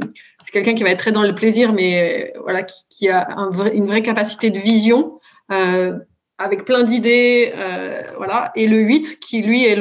quelqu'un 0.51 0.73
qui 0.73 0.83
va 0.83 0.91
être 0.91 0.99
très 0.99 1.11
dans 1.11 1.23
le 1.23 1.35
plaisir, 1.35 1.73
mais 1.73 2.31
euh, 2.35 2.39
voilà, 2.41 2.63
qui, 2.63 2.87
qui 2.89 3.09
a 3.09 3.27
une 3.73 3.87
vraie 3.87 4.01
capacité 4.01 4.49
de 4.51 4.59
vision, 4.59 5.19
euh, 5.51 5.97
avec 6.37 6.65
plein 6.65 6.83
d'idées, 6.83 7.53
euh, 7.55 8.01
voilà. 8.17 8.51
Et 8.55 8.67
le 8.67 8.79
8, 8.79 9.19
qui 9.19 9.41
lui 9.41 9.63
est 9.63 9.75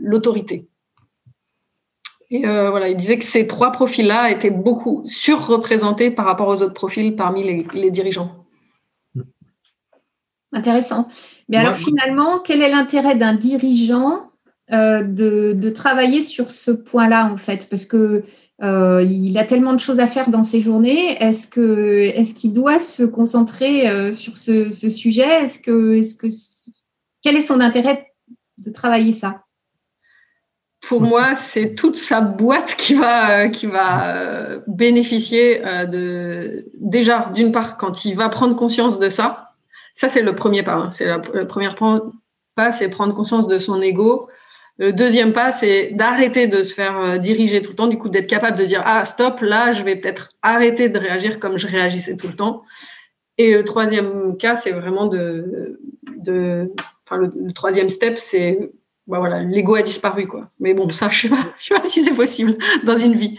l'autorité. 0.00 0.68
Le, 2.30 2.36
et 2.36 2.46
euh, 2.46 2.70
voilà, 2.70 2.88
il 2.88 2.96
disait 2.96 3.18
que 3.18 3.24
ces 3.24 3.46
trois 3.46 3.72
profils-là 3.72 4.30
étaient 4.30 4.50
beaucoup 4.50 5.02
surreprésentés 5.06 6.10
par 6.10 6.24
rapport 6.24 6.48
aux 6.48 6.62
autres 6.62 6.72
profils 6.72 7.14
parmi 7.14 7.44
les, 7.44 7.66
les 7.74 7.90
dirigeants. 7.90 8.46
Intéressant. 10.52 11.08
Mais 11.48 11.56
alors 11.56 11.76
finalement, 11.76 12.40
quel 12.40 12.62
est 12.62 12.68
l'intérêt 12.68 13.16
d'un 13.16 13.34
dirigeant 13.34 14.30
euh, 14.70 15.02
de, 15.02 15.52
de, 15.52 15.70
travailler 15.70 16.22
sur 16.22 16.50
ce 16.50 16.70
point-là, 16.70 17.30
en 17.30 17.36
fait, 17.36 17.68
parce 17.68 17.84
que 17.84 18.24
euh, 18.62 19.02
il 19.02 19.36
a 19.38 19.44
tellement 19.44 19.72
de 19.72 19.80
choses 19.80 19.98
à 19.98 20.06
faire 20.06 20.30
dans 20.30 20.44
ses 20.44 20.60
journées. 20.60 21.20
Est-ce 21.20 21.46
que 21.48 22.12
est-ce 22.14 22.34
qu'il 22.34 22.52
doit 22.52 22.78
se 22.78 23.02
concentrer 23.02 23.88
euh, 23.88 24.12
sur 24.12 24.36
ce, 24.36 24.70
sujet? 24.70 25.44
Est-ce 25.44 25.58
que 25.58 25.96
est-ce 25.96 26.14
que 26.14 26.28
quel 27.22 27.36
est 27.36 27.42
son 27.42 27.60
intérêt 27.60 28.12
de 28.58 28.70
travailler 28.70 29.12
ça? 29.12 29.42
Pour 30.80 31.00
moi, 31.00 31.34
c'est 31.34 31.74
toute 31.74 31.96
sa 31.96 32.20
boîte 32.20 32.74
qui 32.76 32.94
va 32.94 33.48
qui 33.48 33.66
va 33.66 34.60
bénéficier 34.66 35.60
de 35.90 36.66
déjà 36.74 37.30
d'une 37.34 37.52
part 37.52 37.76
quand 37.76 38.04
il 38.04 38.14
va 38.14 38.28
prendre 38.28 38.54
conscience 38.54 38.98
de 38.98 39.08
ça. 39.08 39.54
Ça 39.94 40.08
c'est 40.08 40.22
le 40.22 40.34
premier 40.34 40.62
pas. 40.62 40.74
Hein. 40.74 40.90
C'est 40.92 41.06
le 41.06 41.46
premier 41.46 41.68
pas, 42.54 42.72
c'est 42.72 42.88
prendre 42.88 43.14
conscience 43.14 43.48
de 43.48 43.58
son 43.58 43.80
ego, 43.80 44.28
le 44.78 44.92
deuxième 44.92 45.32
pas, 45.32 45.52
c'est 45.52 45.92
d'arrêter 45.92 46.46
de 46.46 46.62
se 46.62 46.72
faire 46.72 46.98
euh, 46.98 47.18
diriger 47.18 47.62
tout 47.62 47.70
le 47.70 47.76
temps, 47.76 47.88
du 47.88 47.98
coup 47.98 48.08
d'être 48.08 48.26
capable 48.26 48.58
de 48.58 48.64
dire 48.64 48.82
ah 48.84 49.04
stop, 49.04 49.40
là 49.40 49.72
je 49.72 49.82
vais 49.84 49.96
peut-être 49.96 50.30
arrêter 50.40 50.88
de 50.88 50.98
réagir 50.98 51.38
comme 51.38 51.58
je 51.58 51.66
réagissais 51.66 52.16
tout 52.16 52.28
le 52.28 52.34
temps. 52.34 52.62
Et 53.38 53.52
le 53.52 53.64
troisième 53.64 54.36
cas, 54.36 54.56
c'est 54.56 54.72
vraiment 54.72 55.06
de, 55.06 55.86
enfin 57.06 57.16
le, 57.16 57.52
troisième 57.52 57.88
step, 57.88 58.18
c'est 58.18 58.72
bah 59.06 59.18
voilà, 59.18 59.42
l'ego 59.42 59.74
a 59.74 59.82
disparu 59.82 60.26
quoi. 60.26 60.50
Mais 60.60 60.74
bon, 60.74 60.88
ça 60.90 61.10
je 61.10 61.28
sais 61.28 61.34
sais 61.60 61.74
pas 61.74 61.84
si 61.84 62.04
c'est 62.04 62.14
possible 62.14 62.54
dans 62.84 62.96
une 62.96 63.14
vie. 63.14 63.38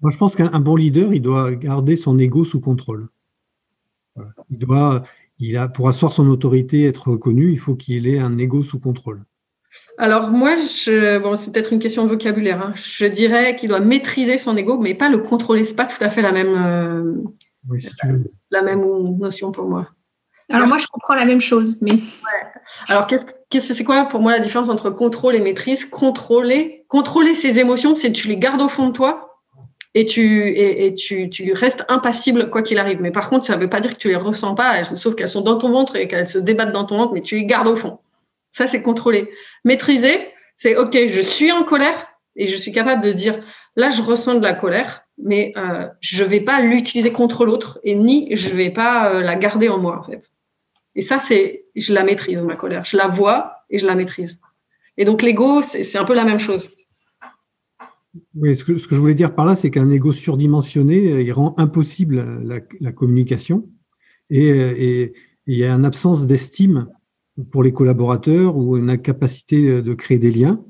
Moi, 0.00 0.10
je 0.10 0.18
pense 0.18 0.34
qu'un 0.34 0.58
bon 0.58 0.74
leader, 0.74 1.14
il 1.14 1.22
doit 1.22 1.54
garder 1.54 1.94
son 1.94 2.18
ego 2.18 2.44
sous 2.44 2.60
contrôle. 2.60 3.08
Il 4.50 4.58
doit, 4.58 5.04
il 5.38 5.56
a 5.56 5.68
pour 5.68 5.88
asseoir 5.88 6.12
son 6.12 6.28
autorité, 6.28 6.84
être 6.86 7.12
reconnu, 7.12 7.52
il 7.52 7.58
faut 7.58 7.76
qu'il 7.76 8.08
ait 8.08 8.18
un 8.18 8.36
ego 8.36 8.64
sous 8.64 8.80
contrôle. 8.80 9.24
Alors 9.98 10.28
moi, 10.28 10.56
je, 10.56 11.18
bon, 11.18 11.36
c'est 11.36 11.52
peut-être 11.52 11.72
une 11.72 11.78
question 11.78 12.04
de 12.04 12.08
vocabulaire. 12.08 12.60
Hein. 12.62 12.74
Je 12.76 13.06
dirais 13.06 13.56
qu'il 13.56 13.68
doit 13.68 13.80
maîtriser 13.80 14.38
son 14.38 14.56
ego, 14.56 14.78
mais 14.78 14.94
pas 14.94 15.08
le 15.08 15.18
contrôler. 15.18 15.64
C'est 15.64 15.76
pas 15.76 15.86
tout 15.86 16.02
à 16.02 16.10
fait 16.10 16.22
la 16.22 16.32
même, 16.32 16.54
euh, 16.56 17.14
oui, 17.68 17.82
si 17.82 17.90
la 18.50 18.62
même 18.62 18.84
notion 19.18 19.52
pour 19.52 19.66
moi. 19.66 19.88
Alors 20.50 20.68
moi, 20.68 20.78
je 20.78 20.86
comprends 20.86 21.14
la 21.14 21.24
même 21.24 21.40
chose, 21.40 21.78
mais. 21.80 21.92
Ouais. 21.92 21.98
Alors 22.88 23.06
qu'est-ce 23.06 23.26
que 23.26 23.58
c'est 23.60 23.84
quoi 23.84 24.04
pour 24.06 24.20
moi 24.20 24.32
la 24.32 24.40
différence 24.40 24.68
entre 24.68 24.90
contrôle 24.90 25.34
et 25.34 25.40
maîtrise? 25.40 25.84
Contrôler, 25.84 26.84
contrôler 26.88 27.34
ses 27.34 27.58
émotions, 27.58 27.94
c'est 27.94 28.12
tu 28.12 28.28
les 28.28 28.36
gardes 28.36 28.60
au 28.60 28.68
fond 28.68 28.88
de 28.88 28.92
toi 28.92 29.40
et 29.94 30.04
tu 30.06 30.48
et, 30.48 30.86
et 30.86 30.94
tu, 30.94 31.30
tu, 31.30 31.52
restes 31.52 31.84
impassible 31.88 32.50
quoi 32.50 32.62
qu'il 32.62 32.78
arrive. 32.78 33.00
Mais 33.00 33.10
par 33.10 33.30
contre, 33.30 33.46
ça 33.46 33.56
ne 33.56 33.62
veut 33.62 33.70
pas 33.70 33.80
dire 33.80 33.92
que 33.92 33.98
tu 33.98 34.08
les 34.08 34.16
ressens 34.16 34.54
pas, 34.54 34.84
sauf 34.84 35.14
qu'elles 35.14 35.28
sont 35.28 35.42
dans 35.42 35.58
ton 35.58 35.70
ventre 35.70 35.96
et 35.96 36.08
qu'elles 36.08 36.28
se 36.28 36.38
débattent 36.38 36.72
dans 36.72 36.84
ton 36.84 36.98
ventre, 36.98 37.12
mais 37.14 37.20
tu 37.20 37.36
les 37.36 37.46
gardes 37.46 37.68
au 37.68 37.76
fond. 37.76 37.98
Ça, 38.52 38.66
c'est 38.66 38.82
contrôler. 38.82 39.30
Maîtriser, 39.64 40.18
c'est 40.56 40.76
OK, 40.76 40.92
je 40.94 41.20
suis 41.20 41.50
en 41.50 41.64
colère 41.64 42.06
et 42.36 42.46
je 42.46 42.56
suis 42.56 42.72
capable 42.72 43.02
de 43.02 43.12
dire 43.12 43.38
là, 43.76 43.90
je 43.90 44.02
ressens 44.02 44.36
de 44.36 44.42
la 44.42 44.54
colère, 44.54 45.04
mais 45.18 45.52
euh, 45.56 45.88
je 46.00 46.22
ne 46.22 46.28
vais 46.28 46.40
pas 46.40 46.60
l'utiliser 46.60 47.12
contre 47.12 47.44
l'autre 47.44 47.80
et 47.84 47.94
ni 47.94 48.34
je 48.36 48.50
ne 48.50 48.54
vais 48.54 48.70
pas 48.70 49.14
euh, 49.14 49.20
la 49.20 49.36
garder 49.36 49.68
en 49.68 49.78
moi, 49.78 49.98
en 49.98 50.02
fait. 50.02 50.30
Et 50.94 51.02
ça, 51.02 51.20
c'est 51.20 51.64
je 51.74 51.94
la 51.94 52.04
maîtrise, 52.04 52.42
ma 52.42 52.56
colère. 52.56 52.84
Je 52.84 52.96
la 52.96 53.08
vois 53.08 53.64
et 53.70 53.78
je 53.78 53.86
la 53.86 53.94
maîtrise. 53.94 54.38
Et 54.98 55.06
donc, 55.06 55.22
l'ego, 55.22 55.62
c'est 55.62 55.96
un 55.96 56.04
peu 56.04 56.14
la 56.14 56.24
même 56.24 56.38
chose. 56.38 56.70
Oui, 58.34 58.54
ce 58.54 58.64
que, 58.64 58.76
je 58.76 58.94
voulais 58.94 59.14
dire 59.14 59.34
par 59.34 59.46
là, 59.46 59.56
c'est 59.56 59.70
qu'un 59.70 59.90
ego 59.90 60.12
surdimensionné, 60.12 61.12
euh, 61.12 61.22
il 61.22 61.32
rend 61.32 61.54
impossible 61.56 62.44
la, 62.44 62.60
la 62.80 62.92
communication 62.92 63.68
et, 64.28 64.48
et, 64.48 65.14
il 65.46 65.58
y 65.58 65.64
a 65.64 65.72
une 65.72 65.84
absence 65.84 66.26
d'estime 66.26 66.86
pour 67.50 67.62
les 67.62 67.72
collaborateurs 67.72 68.56
ou 68.56 68.76
une 68.76 68.90
incapacité 68.90 69.82
de 69.82 69.94
créer 69.94 70.18
des 70.18 70.30
liens 70.30 70.62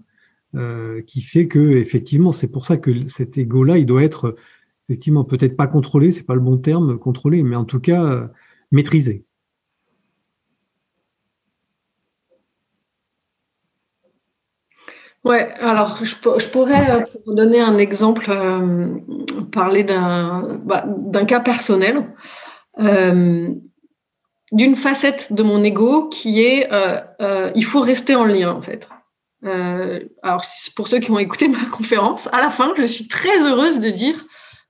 euh, 0.54 1.02
qui 1.02 1.22
fait 1.22 1.48
que 1.48 1.58
effectivement 1.58 2.32
c'est 2.32 2.48
pour 2.48 2.66
ça 2.66 2.76
que 2.76 3.08
cet 3.08 3.38
ego 3.38 3.64
là 3.64 3.78
il 3.78 3.86
doit 3.86 4.02
être 4.04 4.36
effectivement 4.88 5.24
peut-être 5.24 5.56
pas 5.56 5.66
contrôlé 5.66 6.12
c'est 6.12 6.24
pas 6.24 6.34
le 6.34 6.40
bon 6.40 6.58
terme 6.58 6.98
contrôlé 6.98 7.42
mais 7.42 7.56
en 7.56 7.64
tout 7.64 7.80
cas 7.80 8.04
euh, 8.04 8.28
maîtrisé 8.70 9.24
Ouais, 15.24 15.52
alors 15.60 16.04
je, 16.04 16.16
pourrais, 16.48 16.90
euh, 16.90 17.04
pour 17.24 17.34
donner 17.34 17.60
un 17.60 17.78
exemple, 17.78 18.26
euh, 18.28 18.98
parler 19.52 19.84
d'un 19.84 20.58
bah, 20.64 20.84
cas 21.26 21.38
personnel. 21.38 22.12
Euh, 22.80 23.54
d'une 24.52 24.76
facette 24.76 25.32
de 25.32 25.42
mon 25.42 25.64
ego 25.64 26.08
qui 26.08 26.42
est 26.42 26.70
euh, 26.72 27.00
euh, 27.20 27.50
il 27.54 27.64
faut 27.64 27.80
rester 27.80 28.14
en 28.14 28.24
lien 28.24 28.52
en 28.52 28.62
fait. 28.62 28.86
Euh, 29.44 30.00
alors 30.22 30.44
pour 30.76 30.86
ceux 30.86 31.00
qui 31.00 31.10
ont 31.10 31.18
écouté 31.18 31.48
ma 31.48 31.64
conférence, 31.72 32.28
à 32.32 32.38
la 32.38 32.50
fin, 32.50 32.74
je 32.76 32.84
suis 32.84 33.08
très 33.08 33.42
heureuse 33.44 33.80
de 33.80 33.90
dire 33.90 34.24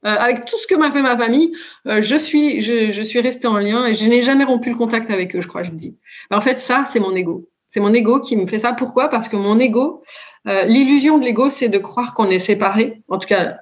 avec 0.04 0.46
tout 0.46 0.58
ce 0.58 0.66
que 0.66 0.74
m'a 0.74 0.90
fait 0.90 1.00
ma 1.00 1.16
famille, 1.16 1.52
je 1.84 2.16
suis 2.16 2.60
je, 2.60 3.02
suis 3.02 3.20
restée 3.20 3.46
en 3.46 3.58
lien 3.58 3.86
et 3.86 3.94
je 3.94 4.08
n'ai 4.08 4.20
jamais 4.20 4.42
rompu 4.42 4.68
le 4.70 4.74
contact 4.74 5.12
avec 5.12 5.36
eux, 5.36 5.40
je 5.40 5.46
crois, 5.46 5.62
je 5.62 5.70
dis. 5.70 5.96
en 6.32 6.40
fait, 6.40 6.58
ça 6.58 6.82
c'est 6.88 6.98
mon 6.98 7.14
ego. 7.14 7.48
C'est 7.68 7.78
mon 7.78 7.94
ego 7.94 8.18
qui 8.18 8.34
me 8.34 8.46
fait 8.46 8.58
ça. 8.58 8.72
Pourquoi? 8.72 9.08
Parce 9.08 9.28
que 9.28 9.36
mon 9.36 9.60
ego, 9.60 10.02
l'illusion 10.44 11.18
de 11.18 11.24
l'ego, 11.24 11.50
c'est 11.50 11.68
de 11.68 11.78
croire 11.78 12.14
qu'on 12.14 12.30
est 12.30 12.40
séparé. 12.40 13.00
En 13.08 13.20
tout 13.20 13.28
cas, 13.28 13.58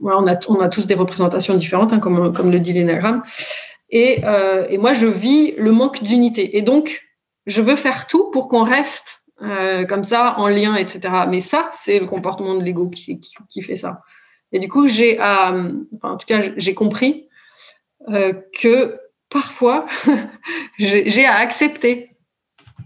on 0.00 0.28
a 0.28 0.38
on 0.48 0.60
a 0.60 0.68
tous 0.68 0.86
des 0.86 0.94
représentations 0.94 1.54
différentes, 1.54 1.92
hein, 1.92 1.98
comme 1.98 2.32
comme 2.32 2.52
le 2.52 2.60
dit 2.60 2.72
l'énagramme. 2.72 3.24
Et, 3.90 4.24
euh, 4.24 4.66
et, 4.68 4.78
moi, 4.78 4.92
je 4.92 5.06
vis 5.06 5.52
le 5.56 5.72
manque 5.72 6.02
d'unité. 6.02 6.56
Et 6.56 6.62
donc, 6.62 7.02
je 7.46 7.60
veux 7.60 7.76
faire 7.76 8.06
tout 8.06 8.30
pour 8.30 8.48
qu'on 8.48 8.62
reste 8.62 9.22
euh, 9.42 9.84
comme 9.84 10.04
ça, 10.04 10.38
en 10.38 10.48
lien, 10.48 10.76
etc. 10.76 11.00
Mais 11.28 11.40
ça, 11.40 11.70
c'est 11.72 11.98
le 11.98 12.06
comportement 12.06 12.54
de 12.54 12.62
l'ego 12.62 12.88
qui, 12.88 13.62
fait 13.62 13.76
ça. 13.76 14.02
Et 14.52 14.58
du 14.58 14.68
coup, 14.68 14.86
j'ai, 14.86 15.18
enfin, 15.20 15.82
en 16.02 16.16
tout 16.16 16.26
cas, 16.26 16.40
j'ai 16.56 16.74
compris 16.74 17.28
euh, 18.08 18.32
que 18.60 18.98
parfois, 19.28 19.86
j'ai 20.78 21.24
à 21.24 21.36
accepter 21.36 22.10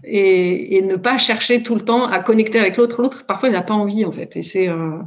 et, 0.03 0.77
et, 0.77 0.81
ne 0.81 0.95
pas 0.95 1.17
chercher 1.17 1.63
tout 1.63 1.75
le 1.75 1.81
temps 1.81 2.05
à 2.05 2.19
connecter 2.19 2.59
avec 2.59 2.77
l'autre. 2.77 3.01
L'autre, 3.01 3.25
parfois, 3.25 3.49
il 3.49 3.53
n'a 3.53 3.63
pas 3.63 3.73
envie, 3.73 4.05
en 4.05 4.11
fait. 4.11 4.35
Et 4.37 4.43
c'est, 4.43 4.67
euh, 4.67 4.97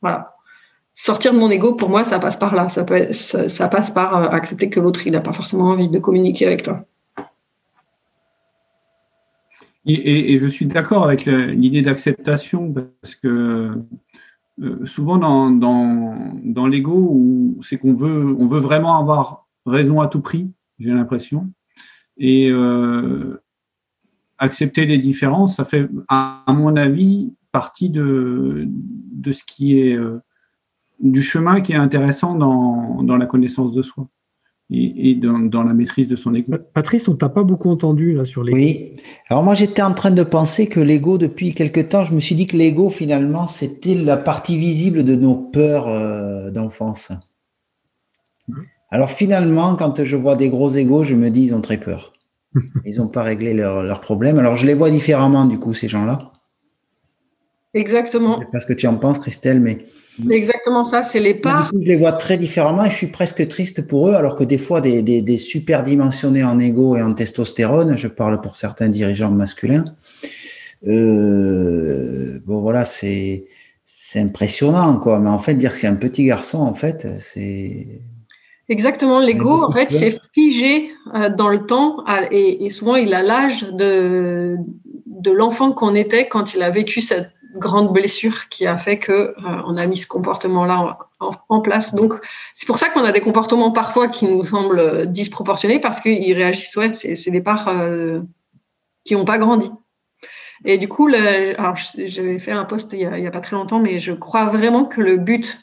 voilà 0.00 0.34
sortir 0.92 1.32
de 1.32 1.38
mon 1.38 1.50
ego, 1.50 1.74
pour 1.74 1.88
moi, 1.88 2.04
ça 2.04 2.18
passe 2.18 2.36
par 2.36 2.54
là. 2.54 2.68
Ça, 2.68 2.84
passe 3.68 3.90
par 3.90 4.16
euh, 4.16 4.28
accepter 4.28 4.70
que 4.70 4.80
l'autre, 4.80 5.06
il 5.06 5.12
n'a 5.12 5.20
pas 5.20 5.32
forcément 5.32 5.64
envie 5.64 5.88
de 5.88 5.98
communiquer 5.98 6.46
avec 6.46 6.62
toi. 6.62 6.84
Et, 9.84 10.38
je 10.38 10.46
suis 10.46 10.66
d'accord 10.66 11.02
avec 11.04 11.24
l'idée 11.24 11.82
d'acceptation 11.82 12.72
parce 12.72 13.16
que 13.16 13.72
euh, 14.60 14.86
souvent 14.86 15.18
dans, 15.18 15.50
dans, 15.50 16.66
l'ego, 16.68 17.56
c'est 17.62 17.78
qu'on 17.78 17.94
veut, 17.94 18.58
vraiment 18.58 19.00
avoir 19.00 19.48
raison 19.66 20.00
à 20.00 20.06
tout 20.06 20.20
prix, 20.20 20.48
j'ai 20.78 20.92
l'impression. 20.92 21.50
Et 22.16 22.48
euh, 22.48 23.42
accepter 24.38 24.86
les 24.86 24.98
différences, 24.98 25.56
ça 25.56 25.64
fait, 25.64 25.88
à, 26.08 26.44
mon 26.54 26.76
avis, 26.76 27.32
partie 27.50 27.90
de, 27.90 28.68
ce 29.32 29.42
qui 29.44 29.80
est 29.80 29.98
du 31.02 31.22
chemin 31.22 31.60
qui 31.60 31.72
est 31.72 31.76
intéressant 31.76 32.34
dans, 32.34 33.02
dans 33.02 33.16
la 33.16 33.26
connaissance 33.26 33.72
de 33.72 33.82
soi. 33.82 34.08
et, 34.70 35.14
dans, 35.16 35.64
la 35.64 35.74
maîtrise 35.74 36.08
de 36.08 36.16
son 36.16 36.34
ego. 36.34 36.54
Patrice, 36.72 37.08
on 37.08 37.14
t'a 37.14 37.28
pas 37.28 37.42
beaucoup 37.42 37.68
entendu 37.68 38.14
là 38.14 38.24
sur 38.24 38.42
l'ego. 38.42 38.56
Oui. 38.56 38.94
Alors 39.28 39.42
moi, 39.42 39.54
j'étais 39.54 39.82
en 39.82 39.92
train 39.92 40.12
de 40.12 40.22
penser 40.22 40.68
que 40.68 40.80
l'ego, 40.80 41.18
depuis 41.18 41.52
quelque 41.52 41.80
temps, 41.80 42.04
je 42.04 42.14
me 42.14 42.20
suis 42.20 42.34
dit 42.34 42.46
que 42.46 42.56
l'ego, 42.56 42.88
finalement, 42.88 43.46
c'était 43.46 43.94
la 43.94 44.16
partie 44.16 44.56
visible 44.56 45.04
de 45.04 45.14
nos 45.14 45.36
peurs 45.36 45.88
euh, 45.88 46.50
d'enfance. 46.50 47.12
Alors 48.90 49.10
finalement, 49.10 49.74
quand 49.74 50.04
je 50.04 50.16
vois 50.16 50.36
des 50.36 50.48
gros 50.48 50.70
égos, 50.70 51.02
je 51.02 51.14
me 51.14 51.30
dis, 51.30 51.46
ils 51.46 51.54
ont 51.54 51.60
très 51.60 51.78
peur. 51.78 52.12
Ils 52.84 52.98
n'ont 52.98 53.08
pas 53.08 53.22
réglé 53.22 53.54
leurs 53.54 53.82
leur 53.82 54.02
problèmes. 54.02 54.38
Alors 54.38 54.56
je 54.56 54.66
les 54.66 54.74
vois 54.74 54.90
différemment, 54.90 55.46
du 55.46 55.58
coup, 55.58 55.72
ces 55.72 55.88
gens-là. 55.88 56.31
Exactement. 57.74 58.34
Je 58.34 58.40
sais 58.40 58.50
pas 58.52 58.60
ce 58.60 58.66
que 58.66 58.72
tu 58.72 58.86
en 58.86 58.96
penses, 58.96 59.18
Christelle, 59.18 59.60
mais. 59.60 59.86
exactement 60.30 60.84
ça, 60.84 61.02
c'est 61.02 61.20
les 61.20 61.34
parts. 61.34 61.70
je 61.72 61.78
les 61.78 61.96
vois 61.96 62.12
très 62.12 62.36
différemment 62.36 62.84
et 62.84 62.90
je 62.90 62.96
suis 62.96 63.06
presque 63.06 63.46
triste 63.48 63.86
pour 63.86 64.10
eux, 64.10 64.14
alors 64.14 64.36
que 64.36 64.44
des 64.44 64.58
fois, 64.58 64.80
des, 64.80 65.02
des, 65.02 65.38
super 65.38 65.82
dimensionnés 65.82 66.44
en 66.44 66.58
ego 66.58 66.96
et 66.96 67.02
en 67.02 67.14
testostérone, 67.14 67.96
je 67.96 68.08
parle 68.08 68.40
pour 68.40 68.56
certains 68.56 68.88
dirigeants 68.88 69.30
masculins, 69.30 69.96
euh, 70.86 72.40
bon 72.44 72.60
voilà, 72.60 72.84
c'est 72.84 73.46
c'est 73.84 74.20
impressionnant, 74.20 74.98
quoi. 74.98 75.18
Mais 75.18 75.28
en 75.28 75.38
fait, 75.38 75.54
dire 75.54 75.72
que 75.72 75.76
c'est 75.76 75.86
un 75.86 75.96
petit 75.96 76.24
garçon, 76.24 76.58
en 76.58 76.74
fait, 76.74 77.06
c'est. 77.20 77.86
Exactement, 78.68 79.18
l'ego, 79.18 79.64
en 79.64 79.70
fait, 79.70 79.90
c'est 79.90 80.18
figé 80.34 80.90
euh, 81.14 81.30
dans 81.30 81.48
le 81.48 81.66
temps 81.66 82.04
et, 82.30 82.64
et 82.64 82.70
souvent 82.70 82.96
il 82.96 83.12
a 83.12 83.22
l'âge 83.22 83.64
de, 83.72 84.56
de 85.06 85.30
l'enfant 85.30 85.72
qu'on 85.72 85.94
était 85.94 86.28
quand 86.28 86.54
il 86.54 86.62
a 86.62 86.70
vécu 86.70 87.00
cette 87.00 87.28
grande 87.54 87.92
blessure 87.92 88.48
qui 88.48 88.66
a 88.66 88.76
fait 88.76 88.98
que 88.98 89.12
euh, 89.12 89.34
on 89.66 89.76
a 89.76 89.86
mis 89.86 89.96
ce 89.96 90.06
comportement-là 90.06 90.98
en, 91.20 91.60
place. 91.60 91.94
Donc, 91.94 92.14
c'est 92.54 92.66
pour 92.66 92.78
ça 92.78 92.88
qu'on 92.88 93.04
a 93.04 93.12
des 93.12 93.20
comportements 93.20 93.70
parfois 93.70 94.08
qui 94.08 94.26
nous 94.26 94.44
semblent 94.44 95.06
disproportionnés 95.06 95.78
parce 95.78 96.00
qu'ils 96.00 96.34
réagissent, 96.34 96.74
ouais, 96.76 96.92
c'est 96.92 97.30
des 97.30 97.40
parts 97.40 97.68
euh, 97.68 98.20
qui 99.04 99.14
n'ont 99.14 99.24
pas 99.24 99.38
grandi. 99.38 99.70
Et 100.64 100.78
du 100.78 100.88
coup, 100.88 101.08
j'avais 101.10 102.38
fait 102.38 102.52
un 102.52 102.64
post 102.64 102.92
il 102.92 103.08
n'y 103.08 103.26
a, 103.26 103.30
pas 103.30 103.40
très 103.40 103.56
longtemps, 103.56 103.80
mais 103.80 104.00
je 104.00 104.12
crois 104.12 104.46
vraiment 104.46 104.84
que 104.84 105.00
le 105.00 105.16
but 105.16 105.58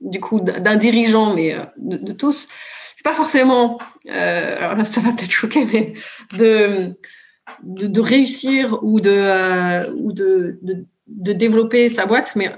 du 0.00 0.18
coup 0.18 0.40
d'un 0.40 0.76
dirigeant, 0.76 1.34
mais 1.34 1.54
euh, 1.54 1.64
de, 1.76 2.12
tous, 2.12 2.48
c'est 2.96 3.04
pas 3.04 3.14
forcément, 3.14 3.78
alors 4.08 4.76
là 4.76 4.84
ça 4.84 5.00
va 5.00 5.12
peut-être 5.12 5.30
choquer, 5.30 5.64
mais 5.66 5.92
de, 6.38 6.96
de, 7.62 8.00
réussir 8.00 8.78
ou 8.82 8.98
de, 8.98 9.90
ou 9.94 10.12
de, 10.12 10.58
de 10.62 10.86
développer 11.10 11.88
sa 11.88 12.06
boîte, 12.06 12.32
mais 12.36 12.52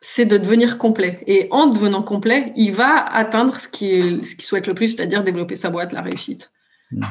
c'est 0.00 0.26
de 0.26 0.36
devenir 0.36 0.76
complet. 0.78 1.22
Et 1.26 1.48
en 1.50 1.68
devenant 1.68 2.02
complet, 2.02 2.52
il 2.56 2.72
va 2.72 3.04
atteindre 3.04 3.58
ce 3.58 3.68
qu'il 3.68 4.24
ce 4.26 4.46
souhaite 4.46 4.66
le 4.66 4.74
plus, 4.74 4.88
c'est-à-dire 4.88 5.24
développer 5.24 5.56
sa 5.56 5.70
boîte, 5.70 5.92
la 5.92 6.02
réussite. 6.02 6.50
Hmm. 6.90 7.02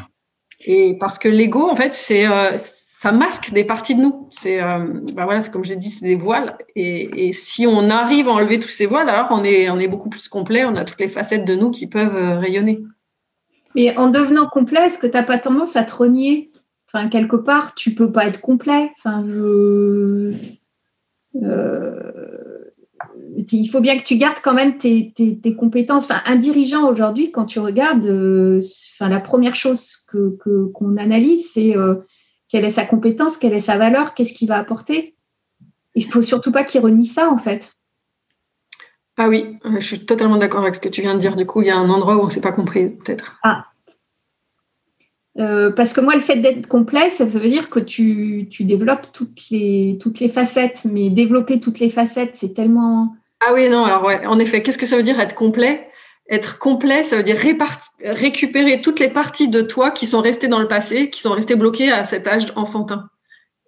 Et 0.65 0.97
parce 0.99 1.17
que 1.17 1.27
l'ego, 1.27 1.67
en 1.69 1.75
fait, 1.75 1.93
c'est 1.93 2.27
euh, 2.27 2.55
ça 3.03 3.11
masque 3.11 3.51
des 3.51 3.65
parties 3.65 3.95
de 3.95 4.01
nous. 4.01 4.29
C'est 4.31 4.61
euh, 4.61 4.85
bah 5.13 5.25
voilà, 5.25 5.41
comme 5.49 5.65
j'ai 5.65 5.75
dit, 5.75 5.89
c'est 5.89 6.05
des 6.05 6.15
voiles. 6.15 6.57
Et, 6.75 7.33
si 7.33 7.67
on 7.67 7.89
arrive 7.89 8.29
à 8.29 8.31
enlever 8.31 8.59
tous 8.59 8.69
ces 8.69 8.85
voiles, 8.85 9.09
alors 9.09 9.27
on 9.31 9.43
est, 9.43 9.69
on 9.69 9.79
est 9.79 9.89
beaucoup 9.89 10.09
plus 10.09 10.29
complet. 10.29 10.63
On 10.63 10.75
a 10.75 10.85
toutes 10.85 11.01
les 11.01 11.09
facettes 11.09 11.45
de 11.45 11.55
nous 11.55 11.71
qui 11.71 11.87
peuvent 11.87 12.15
euh, 12.15 12.39
rayonner. 12.39 12.79
Et 13.75 13.97
en 13.97 14.09
devenant 14.09 14.47
complet, 14.47 14.85
est-ce 14.85 14.97
que 14.97 15.07
tu 15.07 15.13
n'as 15.13 15.23
pas 15.23 15.37
tendance 15.39 15.75
à 15.75 15.83
trogner 15.83 16.51
Enfin, 16.93 17.09
quelque 17.09 17.35
part, 17.35 17.73
tu 17.73 17.95
peux 17.95 18.11
pas 18.11 18.27
être 18.27 18.41
complet. 18.41 18.91
Enfin, 18.99 19.25
je... 19.27 20.33
Euh, 21.41 22.65
il 23.51 23.67
faut 23.67 23.81
bien 23.81 23.97
que 23.97 24.03
tu 24.03 24.15
gardes 24.15 24.39
quand 24.43 24.53
même 24.53 24.77
tes, 24.77 25.11
compétences. 25.57 26.05
Enfin, 26.05 26.21
un 26.25 26.35
dirigeant 26.35 26.89
aujourd'hui, 26.89 27.31
quand 27.31 27.45
tu 27.45 27.59
regardes, 27.59 28.05
euh, 28.05 28.61
enfin, 28.95 29.09
la 29.09 29.19
première 29.19 29.55
chose 29.55 29.97
que 30.07 30.37
qu'on 30.73 30.97
analyse, 30.97 31.51
c'est 31.51 31.75
euh, 31.75 31.95
quelle 32.47 32.65
est 32.65 32.69
sa 32.69 32.85
compétence, 32.85 33.37
quelle 33.37 33.53
est 33.53 33.59
sa 33.59 33.77
valeur, 33.77 34.13
qu'est-ce 34.13 34.33
qu'il 34.33 34.47
va 34.47 34.57
apporter. 34.57 35.15
Il 35.95 36.05
faut 36.05 36.21
surtout 36.21 36.51
pas 36.51 36.63
qu'il 36.63 36.81
renie 36.81 37.07
ça, 37.07 37.29
en 37.29 37.37
fait. 37.39 37.73
Ah 39.17 39.29
oui, 39.29 39.57
je 39.63 39.85
suis 39.85 40.05
totalement 40.05 40.37
d'accord 40.37 40.61
avec 40.61 40.75
ce 40.75 40.79
que 40.79 40.89
tu 40.89 41.01
viens 41.01 41.13
de 41.13 41.19
dire. 41.19 41.35
Du 41.35 41.45
coup, 41.45 41.61
il 41.61 41.67
y 41.67 41.71
a 41.71 41.77
un 41.77 41.89
endroit 41.89 42.17
où 42.17 42.21
on 42.21 42.25
ne 42.25 42.31
s'est 42.31 42.41
pas 42.41 42.51
compris, 42.51 42.89
peut-être. 42.91 43.39
Ah, 43.43 43.65
euh, 45.39 45.71
parce 45.71 45.93
que 45.93 46.01
moi, 46.01 46.13
le 46.13 46.21
fait 46.21 46.35
d'être 46.35 46.67
complet, 46.67 47.09
ça, 47.09 47.25
veut 47.25 47.49
dire 47.49 47.69
que 47.69 47.79
tu, 47.79 48.47
tu, 48.51 48.65
développes 48.65 49.07
toutes 49.13 49.49
les, 49.49 49.97
toutes 49.99 50.19
les 50.19 50.29
facettes. 50.29 50.85
Mais 50.85 51.09
développer 51.09 51.59
toutes 51.59 51.79
les 51.79 51.89
facettes, 51.89 52.35
c'est 52.35 52.53
tellement. 52.53 53.15
Ah 53.45 53.53
oui, 53.53 53.67
non, 53.69 53.83
alors 53.83 54.05
ouais, 54.05 54.25
en 54.25 54.39
effet, 54.39 54.61
qu'est-ce 54.61 54.77
que 54.77 54.85
ça 54.85 54.95
veut 54.95 55.03
dire 55.03 55.19
être 55.19 55.35
complet? 55.35 55.87
Être 56.29 56.57
complet, 56.59 57.03
ça 57.03 57.17
veut 57.17 57.23
dire 57.23 57.37
récupérer 58.05 58.81
toutes 58.81 58.99
les 58.99 59.09
parties 59.09 59.49
de 59.49 59.61
toi 59.61 59.91
qui 59.91 60.07
sont 60.07 60.21
restées 60.21 60.47
dans 60.47 60.59
le 60.59 60.69
passé, 60.69 61.09
qui 61.09 61.19
sont 61.19 61.31
restées 61.31 61.55
bloquées 61.55 61.91
à 61.91 62.05
cet 62.05 62.27
âge 62.27 62.53
enfantin. 62.55 63.09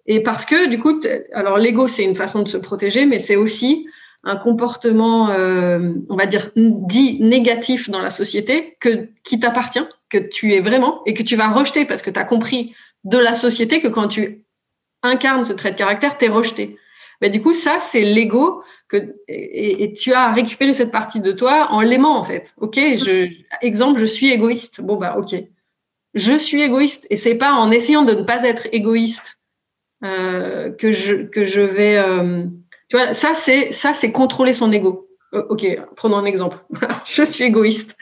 Et 0.06 0.22
parce 0.22 0.46
que, 0.46 0.68
du 0.68 0.78
coup, 0.78 1.00
alors 1.34 1.58
l'ego, 1.58 1.88
c'est 1.88 2.04
une 2.04 2.14
façon 2.14 2.42
de 2.42 2.48
se 2.48 2.56
protéger, 2.56 3.04
mais 3.04 3.18
c'est 3.18 3.36
aussi 3.36 3.86
un 4.26 4.36
comportement, 4.36 5.30
euh, 5.30 5.94
on 6.10 6.16
va 6.16 6.26
dire, 6.26 6.50
dit 6.56 7.22
négatif 7.22 7.88
dans 7.88 8.02
la 8.02 8.10
société 8.10 8.76
que, 8.80 9.08
qui 9.22 9.38
t'appartient, 9.38 9.86
que 10.10 10.18
tu 10.18 10.52
es 10.52 10.60
vraiment 10.60 11.02
et 11.06 11.14
que 11.14 11.22
tu 11.22 11.36
vas 11.36 11.48
rejeter 11.48 11.84
parce 11.84 12.02
que 12.02 12.10
tu 12.10 12.18
as 12.18 12.24
compris 12.24 12.74
de 13.04 13.18
la 13.18 13.34
société 13.34 13.80
que 13.80 13.86
quand 13.86 14.08
tu 14.08 14.44
incarnes 15.04 15.44
ce 15.44 15.52
trait 15.52 15.70
de 15.70 15.76
caractère, 15.76 16.18
tu 16.18 16.24
es 16.24 16.28
rejeté. 16.28 16.76
Mais 17.20 17.30
du 17.30 17.40
coup, 17.40 17.54
ça, 17.54 17.78
c'est 17.78 18.02
l'ego 18.02 18.62
que, 18.88 19.14
et, 19.28 19.92
tu 19.92 20.12
as 20.12 20.32
récupéré 20.32 20.74
cette 20.74 20.90
partie 20.90 21.20
de 21.20 21.30
toi 21.30 21.68
en 21.70 21.80
l'aimant, 21.80 22.18
en 22.18 22.24
fait. 22.24 22.52
OK, 22.58 22.74
je, 22.76 23.30
exemple, 23.62 24.00
je 24.00 24.06
suis 24.06 24.32
égoïste. 24.32 24.80
Bon, 24.80 24.96
bah, 24.96 25.16
OK. 25.18 25.36
Je 26.14 26.36
suis 26.36 26.62
égoïste 26.62 27.06
et 27.10 27.16
c'est 27.16 27.36
pas 27.36 27.52
en 27.52 27.70
essayant 27.70 28.04
de 28.04 28.14
ne 28.14 28.22
pas 28.22 28.42
être 28.42 28.66
égoïste 28.72 29.38
euh, 30.02 30.72
que, 30.72 30.90
je, 30.90 31.14
que 31.14 31.44
je 31.44 31.60
vais. 31.60 31.96
Euh, 31.96 32.44
tu 32.88 32.96
vois, 32.96 33.12
ça, 33.12 33.34
c'est 33.34 33.72
ça, 33.72 33.94
c'est 33.94 34.12
contrôler 34.12 34.52
son 34.52 34.72
ego. 34.72 35.08
Euh, 35.34 35.42
ok, 35.50 35.66
prenons 35.96 36.16
un 36.16 36.24
exemple. 36.24 36.58
je 37.06 37.22
suis 37.22 37.44
égoïste. 37.44 37.96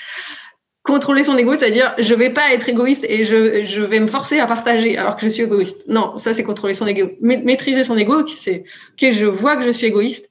Contrôler 0.83 1.25
son 1.25 1.37
ego, 1.39 1.55
c'est-à-dire 1.55 1.95
je 1.99 2.15
vais 2.15 2.29
pas 2.29 2.53
être 2.53 2.69
égoïste 2.69 3.07
et 3.09 3.25
je, 3.25 3.63
je, 3.63 3.81
vais 3.81 4.01
me 4.01 4.07
forcer 4.07 4.39
à 4.39 4.47
partager 4.47 4.99
alors 4.99 5.17
que 5.17 5.23
je 5.23 5.29
suis 5.29 5.43
égoïste. 5.43 5.83
Non, 5.89 6.19
ça 6.19 6.35
c'est 6.35 6.45
contrôler 6.45 6.75
son 6.75 6.87
ego. 6.87 7.11
Maîtriser 7.23 7.85
son 7.85 7.97
ego, 7.97 8.27
c'est 8.27 8.65
ok, 8.93 9.11
je 9.11 9.25
vois 9.25 9.57
que 9.57 9.65
je 9.65 9.71
suis 9.71 9.87
égoïste, 9.87 10.29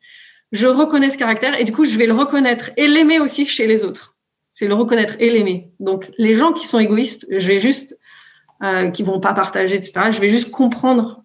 je 0.52 0.68
reconnais 0.68 1.10
ce 1.10 1.18
caractère 1.18 1.60
et 1.60 1.64
du 1.64 1.72
coup 1.72 1.86
je 1.86 1.98
vais 1.98 2.06
le 2.06 2.14
reconnaître 2.14 2.70
et 2.78 2.88
l'aimer 2.88 3.20
aussi 3.20 3.48
chez 3.48 3.66
les 3.66 3.84
autres. 3.84 4.16
C'est 4.54 4.68
le 4.68 4.76
reconnaître 4.76 5.16
et 5.20 5.32
l'aimer. 5.32 5.72
Donc 5.80 6.12
les 6.20 6.36
gens 6.36 6.54
qui 6.54 6.68
sont 6.68 6.78
égoïstes, 6.78 7.26
je 7.32 7.48
vais 7.48 7.60
juste, 7.60 7.98
euh, 8.62 8.92
qui 8.92 9.02
vont 9.02 9.20
pas 9.20 9.34
partager, 9.34 9.76
etc. 9.76 10.12
Je 10.12 10.22
vais 10.22 10.30
juste 10.30 10.52
comprendre. 10.52 11.24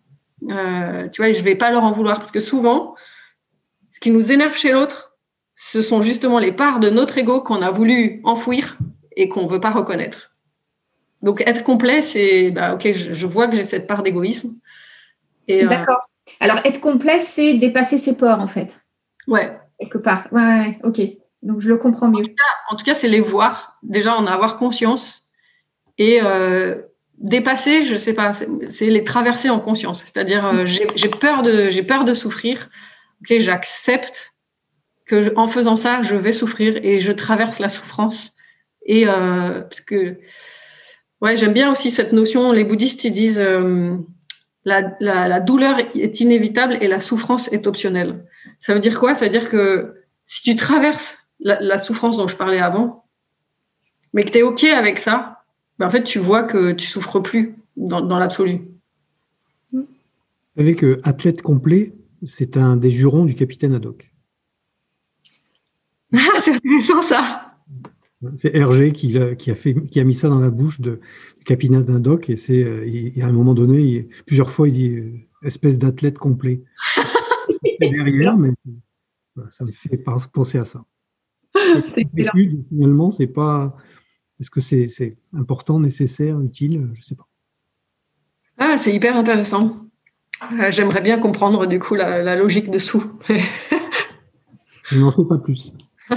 Euh, 0.50 1.08
tu 1.08 1.20
vois, 1.20 1.32
je 1.32 1.42
vais 1.42 1.54
pas 1.54 1.70
leur 1.70 1.84
en 1.84 1.92
vouloir 1.92 2.18
parce 2.18 2.30
que 2.30 2.40
souvent, 2.40 2.94
ce 3.98 4.00
qui 4.00 4.12
nous 4.12 4.30
énerve 4.30 4.54
chez 4.54 4.70
l'autre, 4.70 5.16
ce 5.56 5.82
sont 5.82 6.02
justement 6.02 6.38
les 6.38 6.52
parts 6.52 6.78
de 6.78 6.88
notre 6.88 7.18
ego 7.18 7.40
qu'on 7.40 7.62
a 7.62 7.72
voulu 7.72 8.20
enfouir 8.22 8.78
et 9.16 9.28
qu'on 9.28 9.46
ne 9.46 9.50
veut 9.50 9.58
pas 9.58 9.72
reconnaître. 9.72 10.30
Donc 11.20 11.42
être 11.44 11.64
complet, 11.64 12.00
c'est 12.00 12.52
bah, 12.52 12.74
ok, 12.74 12.92
je, 12.92 13.26
vois 13.26 13.48
que 13.48 13.56
j'ai 13.56 13.64
cette 13.64 13.88
part 13.88 14.04
d'égoïsme. 14.04 14.54
Euh, 15.50 15.66
D'accord. 15.66 15.98
Alors 16.38 16.58
être 16.64 16.80
complet, 16.80 17.22
c'est 17.22 17.54
dépasser 17.54 17.98
ses 17.98 18.14
peurs 18.14 18.38
en 18.38 18.46
fait. 18.46 18.80
Ouais. 19.26 19.58
Quelque 19.80 19.98
part. 19.98 20.28
Ouais, 20.30 20.78
ok. 20.84 21.00
Donc 21.42 21.60
je 21.60 21.68
le 21.68 21.76
comprends 21.76 22.06
mieux. 22.06 22.22
En 22.70 22.76
tout 22.76 22.84
cas, 22.84 22.94
c'est 22.94 23.08
les 23.08 23.20
voir. 23.20 23.78
Déjà, 23.82 24.14
en 24.14 24.28
avoir 24.28 24.54
conscience 24.54 25.26
et 25.98 26.20
euh, 26.22 26.82
dépasser. 27.18 27.84
Je 27.84 27.96
sais 27.96 28.14
pas. 28.14 28.30
C'est 28.32 28.86
les 28.86 29.02
traverser 29.02 29.50
en 29.50 29.58
conscience. 29.58 30.04
C'est-à-dire, 30.04 30.46
euh, 30.46 30.64
j'ai 30.64 31.08
peur 31.08 31.42
de, 31.42 31.68
j'ai 31.68 31.82
peur 31.82 32.04
de 32.04 32.14
souffrir 32.14 32.68
ok, 33.22 33.38
j'accepte 33.38 34.34
que 35.06 35.32
en 35.36 35.48
faisant 35.48 35.76
ça, 35.76 36.02
je 36.02 36.14
vais 36.14 36.32
souffrir 36.32 36.78
et 36.84 37.00
je 37.00 37.12
traverse 37.12 37.58
la 37.58 37.68
souffrance. 37.68 38.32
Et 38.84 39.08
euh, 39.08 39.62
parce 39.62 39.80
que, 39.80 40.18
ouais, 41.20 41.36
j'aime 41.36 41.52
bien 41.52 41.70
aussi 41.70 41.90
cette 41.90 42.12
notion. 42.12 42.52
Les 42.52 42.64
bouddhistes 42.64 43.06
disent 43.06 43.40
euh, 43.40 43.96
la, 44.64 45.40
douleur 45.40 45.78
est 45.94 46.20
inévitable 46.20 46.78
et 46.80 46.88
la 46.88 47.00
souffrance 47.00 47.50
est 47.52 47.66
optionnelle. 47.66 48.24
Ça 48.60 48.74
veut 48.74 48.80
dire 48.80 48.98
quoi? 48.98 49.14
Ça 49.14 49.26
veut 49.26 49.30
dire 49.30 49.48
que 49.48 49.94
si 50.24 50.42
tu 50.42 50.56
traverses 50.56 51.18
la, 51.40 51.78
souffrance 51.78 52.16
dont 52.16 52.28
je 52.28 52.36
parlais 52.36 52.58
avant, 52.58 53.04
mais 54.12 54.24
que 54.24 54.30
tu 54.30 54.38
es 54.38 54.42
OK 54.42 54.64
avec 54.64 54.98
ça, 54.98 55.42
ben 55.78 55.86
en 55.86 55.90
fait, 55.90 56.02
tu 56.02 56.18
vois 56.18 56.42
que 56.42 56.72
tu 56.72 56.86
souffres 56.86 57.20
plus 57.20 57.56
dans, 57.76 58.18
l'absolu. 58.18 58.62
Vous 59.72 59.86
savez 60.56 60.76
athlète 61.04 61.42
complet, 61.42 61.92
c'est 62.24 62.56
un 62.56 62.76
des 62.76 62.90
jurons 62.90 63.24
du 63.24 63.34
capitaine 63.34 63.74
Haddock. 63.74 64.12
Ah, 66.14 66.40
c'est 66.40 66.54
intéressant 66.54 67.02
ça. 67.02 67.54
C'est 68.38 68.54
Hergé 68.54 68.92
qui 68.92 69.18
a, 69.18 69.34
qui, 69.34 69.50
a 69.50 69.54
fait, 69.54 69.74
qui 69.74 70.00
a 70.00 70.04
mis 70.04 70.14
ça 70.14 70.30
dans 70.30 70.40
la 70.40 70.48
bouche 70.48 70.80
de, 70.80 71.00
du 71.36 71.44
capitaine 71.44 71.88
Haddock 71.88 72.30
et 72.30 72.38
c'est 72.38 72.64
euh, 72.64 73.10
à 73.20 73.26
un 73.26 73.32
moment 73.32 73.52
donné, 73.52 74.08
plusieurs 74.26 74.50
fois, 74.50 74.68
il 74.68 74.74
dit 74.74 74.90
euh, 74.90 75.12
espèce 75.42 75.78
d'athlète 75.78 76.16
complet. 76.18 76.62
derrière, 77.78 78.36
mais 78.36 78.52
ça 79.50 79.64
me 79.64 79.70
fait 79.70 80.02
penser 80.32 80.58
à 80.58 80.64
ça. 80.64 80.84
finalement, 82.68 83.10
c'est 83.10 83.26
pas 83.26 83.76
Est-ce 84.40 84.50
que 84.50 84.60
c'est 84.60 85.16
important, 85.32 85.78
nécessaire, 85.78 86.40
utile 86.40 86.88
Je 86.94 86.98
ne 86.98 87.02
sais 87.02 87.14
pas. 87.14 87.28
Ah, 88.56 88.76
c'est 88.78 88.94
hyper 88.94 89.16
intéressant. 89.16 89.87
Euh, 90.42 90.70
j'aimerais 90.70 91.00
bien 91.00 91.18
comprendre 91.18 91.66
du 91.66 91.78
coup 91.78 91.94
la, 91.94 92.36
logique 92.36 92.70
dessous. 92.70 93.04
Je 94.84 94.98
n'en 94.98 95.10
sais 95.10 95.26
pas 95.28 95.38
plus. 95.38 95.72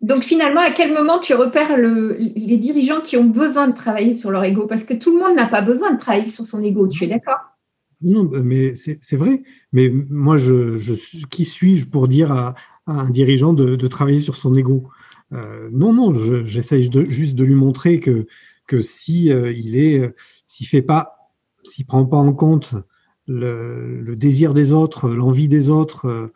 Donc 0.00 0.22
finalement, 0.22 0.60
à 0.60 0.70
quel 0.70 0.94
moment 0.94 1.18
tu 1.18 1.34
repères 1.34 1.76
les 1.76 2.56
dirigeants 2.56 3.00
qui 3.00 3.16
ont 3.16 3.24
besoin 3.24 3.68
de 3.68 3.74
travailler 3.74 4.14
sur 4.14 4.30
leur 4.30 4.44
ego? 4.44 4.66
Parce 4.66 4.84
que 4.84 4.94
tout 4.94 5.14
le 5.14 5.22
monde 5.22 5.36
n'a 5.36 5.46
pas 5.46 5.60
besoin 5.60 5.92
de 5.92 5.98
travailler 5.98 6.30
sur 6.30 6.46
son 6.46 6.62
ego, 6.62 6.88
tu 6.88 7.04
es 7.04 7.06
d'accord? 7.06 7.40
Non, 8.02 8.24
mais 8.24 8.74
c'est 8.74 9.16
vrai. 9.16 9.42
Mais 9.72 9.90
moi, 9.90 10.38
je, 10.38 10.78
qui 11.26 11.44
suis-je 11.44 11.86
pour 11.86 12.08
dire 12.08 12.32
à, 12.32 12.54
un 12.86 13.10
dirigeant 13.10 13.52
de, 13.52 13.86
travailler 13.88 14.20
sur 14.20 14.36
son 14.36 14.54
ego? 14.54 14.88
Euh, 15.32 15.68
Non, 15.70 15.92
non, 15.92 16.14
j'essaye 16.46 16.90
juste 17.08 17.34
de 17.34 17.44
lui 17.44 17.54
montrer 17.54 18.00
que, 18.00 18.26
que 18.66 18.80
si 18.80 19.30
euh, 19.30 19.52
il 19.52 19.76
est, 19.76 20.14
s'il 20.46 20.66
fait 20.66 20.82
pas, 20.82 21.19
s'il 21.64 21.86
prend 21.86 22.04
pas 22.04 22.16
en 22.16 22.32
compte 22.32 22.74
le, 23.26 24.14
désir 24.16 24.54
des 24.54 24.72
autres, 24.72 25.08
l'envie 25.10 25.48
des 25.48 25.68
autres, 25.68 26.30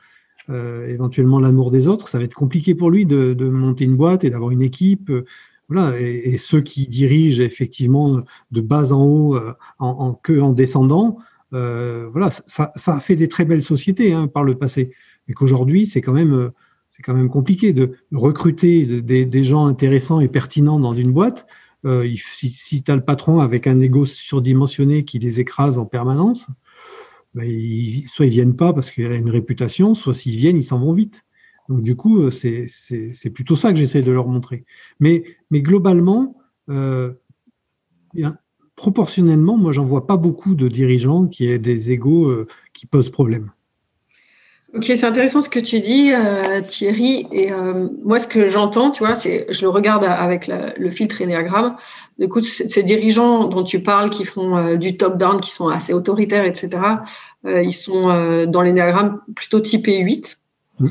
euh, 0.51 0.87
éventuellement 0.89 1.41
l'amour 1.41 1.71
des 1.71 1.89
autres, 1.89 2.09
ça 2.09 2.19
va 2.19 2.25
être 2.25 2.35
compliqué 2.35 2.75
pour 2.75 2.91
lui 2.91 3.07
de, 3.07 3.35
monter 3.49 3.85
une 3.85 3.97
boîte 3.97 4.25
et 4.25 4.31
d'avoir 4.31 4.51
une 4.51 4.63
équipe. 4.63 5.09
Euh, 5.11 5.25
voilà, 5.69 5.99
et, 5.99 6.37
ceux 6.37 6.61
qui 6.61 6.87
dirigent 6.87 7.43
effectivement 7.43 8.23
de 8.51 8.61
bas 8.61 8.93
en 8.93 9.03
haut, 9.03 9.37
euh, 9.37 9.55
en, 9.79 10.13
que 10.13 10.39
en 10.39 10.53
descendant, 10.53 11.19
voilà, 11.51 12.31
ça, 12.31 12.73
a 12.75 13.01
fait 13.01 13.17
des 13.17 13.29
très 13.29 13.45
belles 13.45 13.63
sociétés 13.63 14.13
hein, 14.13 14.27
par 14.27 14.43
le 14.43 14.57
passé, 14.57 14.91
mais 15.27 15.35
qu'aujourd'hui 15.35 15.87
c'est 15.87 16.01
quand 16.01 16.13
même 16.13 16.51
c'est 16.91 17.03
quand 17.03 17.15
même 17.15 17.29
compliqué 17.29 17.73
de 17.73 17.93
recruter 18.13 19.01
des, 19.01 19.45
gens 19.45 19.67
intéressants 19.67 20.19
et 20.19 20.27
pertinents 20.27 20.81
dans 20.81 20.95
une 20.95 21.13
boîte. 21.13 21.47
Si, 22.17 22.51
si 22.51 22.83
tu 22.83 22.91
as 22.91 22.97
le 22.97 23.05
patron 23.05 23.41
avec 23.41 23.67
un 23.67 23.81
ego 23.81 24.05
surdimensionné 24.05 25.05
qui 25.05 25.19
les 25.19 25.41
écrase 25.41 25.79
en 25.79 25.87
permanence, 25.87 26.47
ben, 27.35 27.49
soit 28.07 28.27
ils 28.27 28.31
viennent 28.31 28.57
pas 28.57 28.73
parce 28.73 28.91
qu'il 28.91 29.07
a 29.07 29.15
une 29.15 29.31
réputation, 29.31 29.95
soit 29.95 30.15
s'ils 30.15 30.37
viennent, 30.37 30.57
ils 30.57 30.65
s'en 30.65 30.79
vont 30.79 30.93
vite. 30.93 31.25
Donc 31.69 31.83
du 31.83 31.97
coup, 31.97 32.21
euh, 32.21 32.31
c'est 32.31 33.31
plutôt 33.31 33.57
ça 33.57 33.73
que 33.73 33.79
j'essaie 33.79 34.03
de 34.03 34.13
leur 34.13 34.29
montrer. 34.29 34.65
Mais, 35.01 35.25
mais 35.51 35.63
globalement, 35.63 36.37
euh, 36.69 37.13
proportionnellement, 38.77 39.57
moi, 39.57 39.73
j'en 39.73 39.85
vois 39.85 40.07
pas 40.07 40.17
beaucoup 40.17 40.55
de 40.55 40.69
dirigeants 40.69 41.27
qui 41.27 41.47
aient 41.47 41.59
des 41.59 41.91
égaux 41.91 42.29
euh, 42.29 42.47
qui 42.73 42.87
posent 42.87 43.11
problème. 43.11 43.51
Ok, 44.75 44.87
c'est 44.87 45.05
intéressant 45.05 45.41
ce 45.41 45.49
que 45.49 45.61
tu 45.61 45.79
dis, 45.79 46.11
euh, 46.13 46.61
Thierry. 46.61 47.29
Et 47.31 47.53
euh, 47.53 47.89
moi, 48.05 48.19
ce 48.19 48.27
que 48.27 48.49
j'entends, 48.49 48.91
tu 48.91 49.05
vois, 49.05 49.15
c'est, 49.15 49.47
je 49.49 49.63
le 49.63 49.69
regarde 49.69 50.03
avec 50.03 50.49
le 50.49 50.91
filtre 50.91 51.23
Enneagram. 51.23 51.77
Écoute, 52.19 52.45
ces 52.45 52.83
dirigeants 52.83 53.45
dont 53.45 53.63
tu 53.63 53.81
parles, 53.81 54.11
qui 54.11 54.25
font 54.25 54.57
euh, 54.57 54.75
du 54.75 54.97
top-down, 54.97 55.41
qui 55.41 55.53
sont 55.53 55.69
assez 55.69 55.93
autoritaires, 55.93 56.45
etc., 56.45 56.83
ils 57.45 57.75
sont 57.75 58.47
dans 58.47 58.63
l'Enneagram 58.63 59.21
plutôt 59.37 59.61
typé 59.61 59.99
8. 59.99 60.39
Mmh. 60.81 60.89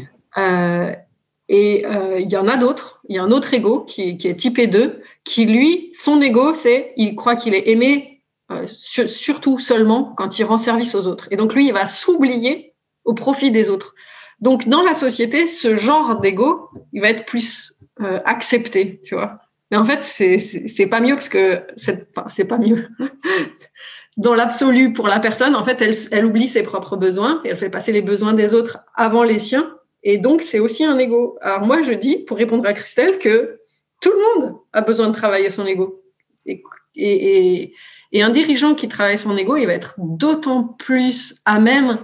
et 1.50 1.84
il 2.20 2.30
y 2.30 2.38
en 2.38 2.48
a 2.48 2.58
d'autres. 2.58 3.02
Il 3.10 3.16
y 3.16 3.20
a 3.20 3.24
un 3.24 3.32
autre 3.32 3.54
ego 3.56 3.82
qui, 3.82 4.18
qui, 4.18 4.28
est 4.28 4.36
typé 4.36 4.68
2, 4.68 5.02
qui 5.24 5.46
lui, 5.46 5.90
son 5.96 6.22
ego, 6.22 6.54
c'est, 6.54 6.94
il 6.96 7.16
croit 7.16 7.36
qu'il 7.36 7.56
est 7.56 7.70
aimé 7.70 8.22
surtout 8.68 9.58
seulement 9.58 10.14
quand 10.16 10.38
il 10.38 10.44
rend 10.44 10.60
service 10.60 10.94
aux 10.94 11.08
autres. 11.08 11.28
Et 11.32 11.38
donc 11.38 11.56
lui, 11.56 11.66
il 11.66 11.74
va 11.74 11.88
s'oublier 11.88 12.73
au 13.06 13.14
profit 13.14 13.52
des 13.52 13.70
autres. 13.70 13.96
Donc, 14.40 14.68
dans 14.68 14.84
la 14.84 14.94
société, 14.94 15.48
ce 15.48 15.76
genre 15.76 16.20
d'ego, 16.20 16.70
il 16.92 17.02
va 17.02 17.10
être 17.10 17.26
plus 17.26 17.76
euh, 18.02 18.20
accepté, 18.26 19.02
tu 19.04 19.16
vois. 19.16 19.40
Mais 19.72 19.78
en 19.78 19.86
fait, 19.86 20.04
c'est 20.04 20.88
pas 20.88 21.00
mieux 21.00 21.16
parce 21.16 21.30
que 21.30 21.64
c'est 21.78 22.46
pas 22.46 22.58
mieux. 22.58 22.88
dans 24.18 24.36
l'absolu, 24.36 24.94
pour 24.94 25.08
la 25.08 25.20
personne, 25.20 25.56
en 25.56 25.64
fait, 25.64 25.82
elle, 26.12 26.26
oublie 26.26 26.48
ses 26.48 26.64
propres 26.64 26.98
besoins 26.98 27.42
et 27.44 27.50
elle 27.50 27.58
fait 27.58 27.70
passer 27.70 27.92
les 27.92 28.02
besoins 28.02 28.34
des 28.34 28.54
autres 28.54 28.80
avant 28.96 29.24
les 29.24 29.40
siens. 29.40 29.76
Et 30.04 30.18
donc, 30.18 30.42
c'est 30.42 30.60
aussi 30.60 30.84
un 30.84 30.98
ego. 30.98 31.38
Alors, 31.42 31.66
moi, 31.66 31.82
je 31.82 31.94
dis, 31.94 32.18
pour 32.18 32.38
répondre 32.38 32.68
à 32.68 32.74
Christelle, 32.74 33.18
que 33.18 33.62
tout 34.02 34.12
le 34.12 34.42
monde 34.42 34.56
a 34.74 34.82
besoin 34.82 35.08
de 35.08 35.14
travailler 35.14 35.50
son 35.50 35.66
ego. 35.66 36.04
Et, 36.46 36.62
et, 36.96 37.74
et 38.12 38.22
un 38.22 38.30
dirigeant 38.30 38.76
qui 38.76 38.88
travaille 38.88 39.18
son 39.18 39.36
ego, 39.38 39.56
il 39.56 39.66
va 39.66 39.74
être 39.74 39.96
d'autant 39.98 40.64
plus 40.66 41.36
à 41.46 41.60
même 41.60 41.98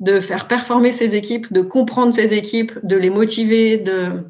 de 0.00 0.18
faire 0.18 0.48
performer 0.48 0.92
ses 0.92 1.14
équipes, 1.14 1.52
de 1.52 1.60
comprendre 1.60 2.12
ses 2.12 2.34
équipes, 2.34 2.72
de 2.82 2.96
les 2.96 3.10
motiver, 3.10 3.76
de, 3.76 4.24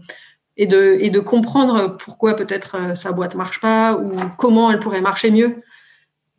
et, 0.56 0.66
de, 0.66 0.98
et 1.00 1.11
de 1.11 1.20
comprendre 1.20 1.96
pourquoi 1.96 2.35
peut-être 2.35 2.76
euh, 2.76 2.94
sa 2.94 3.12
boîte 3.12 3.35
marche 3.35 3.61
pas 3.61 3.96
ou 3.96 4.12
comment 4.37 4.70
elle 4.70 4.80
pourrait 4.80 5.00
marcher 5.00 5.30
mieux. 5.30 5.56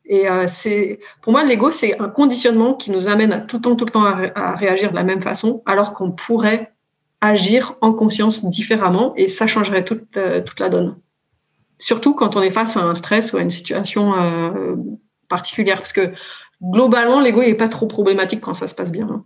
Et 0.05 0.29
euh, 0.29 0.45
c'est, 0.47 0.99
pour 1.21 1.31
moi, 1.31 1.43
l'ego, 1.43 1.71
c'est 1.71 1.99
un 1.99 2.09
conditionnement 2.09 2.73
qui 2.73 2.91
nous 2.91 3.07
amène 3.07 3.31
à 3.31 3.39
tout 3.39 3.57
le 3.57 3.61
temps, 3.61 3.75
tout 3.75 3.85
le 3.85 3.91
temps 3.91 4.03
à, 4.03 4.55
réagir 4.55 4.91
de 4.91 4.95
la 4.95 5.03
même 5.03 5.21
façon, 5.21 5.63
alors 5.65 5.93
qu'on 5.93 6.11
pourrait 6.11 6.73
agir 7.21 7.73
en 7.81 7.93
conscience 7.93 8.43
différemment 8.45 9.13
et 9.15 9.27
ça 9.27 9.47
changerait 9.47 9.85
toute, 9.85 10.17
euh, 10.17 10.41
toute 10.41 10.59
la 10.59 10.69
donne. 10.69 10.97
Surtout 11.79 12.13
quand 12.13 12.35
on 12.35 12.41
est 12.41 12.51
face 12.51 12.77
à 12.77 12.81
un 12.81 12.93
stress 12.93 13.33
ou 13.33 13.37
à 13.37 13.41
une 13.41 13.49
situation 13.49 14.13
particulière, 15.29 15.77
parce 15.77 15.93
que 15.93 16.13
globalement, 16.61 17.19
l'ego 17.21 17.41
n'est 17.41 17.55
pas 17.55 17.67
trop 17.67 17.87
problématique 17.87 18.41
quand 18.41 18.53
ça 18.53 18.67
se 18.67 18.75
passe 18.75 18.91
bien. 18.91 19.07
Hein. 19.09 19.23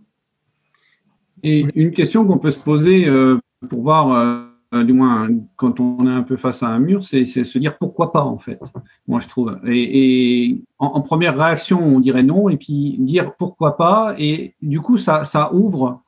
Et 1.42 1.66
une 1.74 1.92
question 1.92 2.24
qu'on 2.24 2.38
peut 2.38 2.50
se 2.50 2.58
poser 2.58 3.06
euh, 3.06 3.38
pour 3.68 3.82
voir, 3.82 4.48
euh, 4.72 4.84
du 4.84 4.92
moins 4.92 5.28
quand 5.56 5.80
on 5.80 6.06
est 6.06 6.10
un 6.10 6.22
peu 6.22 6.36
face 6.36 6.62
à 6.62 6.68
un 6.68 6.78
mur, 6.78 7.04
c'est 7.04 7.24
se 7.24 7.58
dire 7.58 7.78
pourquoi 7.78 8.12
pas 8.12 8.24
en 8.24 8.38
fait. 8.38 8.58
Moi 9.06 9.20
je 9.20 9.28
trouve. 9.28 9.58
Et, 9.66 10.62
en, 10.78 11.00
première 11.02 11.36
réaction, 11.36 11.80
on 11.80 12.00
dirait 12.00 12.22
non, 12.22 12.48
et 12.48 12.56
puis 12.56 12.96
dire 12.98 13.34
pourquoi 13.36 13.76
pas, 13.76 14.14
et 14.18 14.54
du 14.62 14.80
coup 14.80 14.96
ça, 14.96 15.24
ça 15.24 15.52
ouvre, 15.54 16.02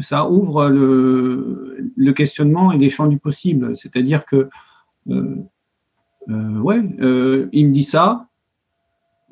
ça 0.00 0.28
ouvre 0.28 0.68
le, 0.68 1.78
le 1.96 2.12
questionnement 2.12 2.72
et 2.72 2.78
les 2.78 2.90
champs 2.90 3.06
du 3.06 3.18
possible. 3.18 3.76
C'est-à-dire 3.76 4.26
que 4.26 4.48
euh, 5.08 5.36
ouais, 6.28 6.80
il 7.52 7.68
me 7.68 7.72
dit 7.72 7.84
ça, 7.84 8.26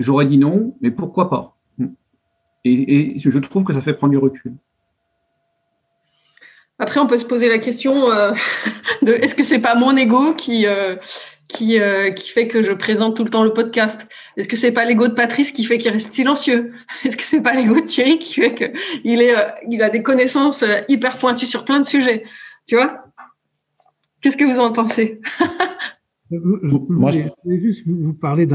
J'aurais 0.01 0.25
dit 0.25 0.39
non, 0.39 0.75
mais 0.81 0.91
pourquoi 0.91 1.29
pas? 1.29 1.57
Et, 2.65 3.19
je 3.19 3.39
trouve 3.39 3.65
que 3.65 3.73
ça 3.75 3.83
fait 3.83 3.93
prendre 3.93 4.11
du 4.11 4.19
recul. 4.19 4.55
Après, 6.79 6.99
on 7.01 7.07
peut 7.07 7.19
se 7.19 7.27
poser 7.27 7.49
la 7.49 7.59
question 7.59 8.11
euh, 8.11 8.33
de 9.03 9.13
est-ce 9.13 9.35
que 9.35 9.45
c'est 9.45 9.59
pas 9.59 9.75
mon 9.75 9.95
ego 9.97 10.33
qui, 10.33 10.67
euh, 10.67 10.97
qui, 11.49 11.79
euh, 11.79 12.11
qui 12.11 12.31
fait 12.31 12.49
que 12.49 12.63
je 12.63 12.73
présente 12.73 13.15
tout 13.17 13.25
le 13.25 13.31
temps 13.31 13.45
le 13.45 13.53
podcast? 13.53 14.07
Est-ce 14.39 14.49
que 14.49 14.57
c'est 14.57 14.73
pas 14.73 14.87
l'ego 14.87 15.07
de 15.07 15.15
Patrice 15.15 15.53
qui 15.53 15.65
fait 15.65 15.77
qu'il 15.77 15.93
reste 15.93 16.15
silencieux? 16.15 16.73
Est-ce 17.05 17.19
que 17.19 17.23
c'est 17.23 17.43
pas 17.43 17.53
l'ego 17.53 17.75
de 17.75 17.87
Thierry 17.87 18.19
qui 18.19 18.35
fait 18.35 18.55
qu'il 18.55 19.21
est, 19.21 19.35
il 19.69 19.83
a 19.83 19.91
des 19.91 20.03
connaissances 20.03 20.65
hyper 20.89 21.19
pointues 21.19 21.47
sur 21.47 21.67
plein 21.67 21.81
de 21.81 21.87
sujets? 21.87 22.25
Tu 22.67 22.77
vois? 22.77 23.05
Qu'est-ce 24.23 24.39
que 24.39 24.45
vous 24.45 24.61
en 24.61 24.73
pensez? 24.73 25.21
Moi, 26.31 27.11
je 27.11 27.21
voulais 27.45 27.61
juste 27.61 27.87
vous 27.87 28.15
parler 28.15 28.47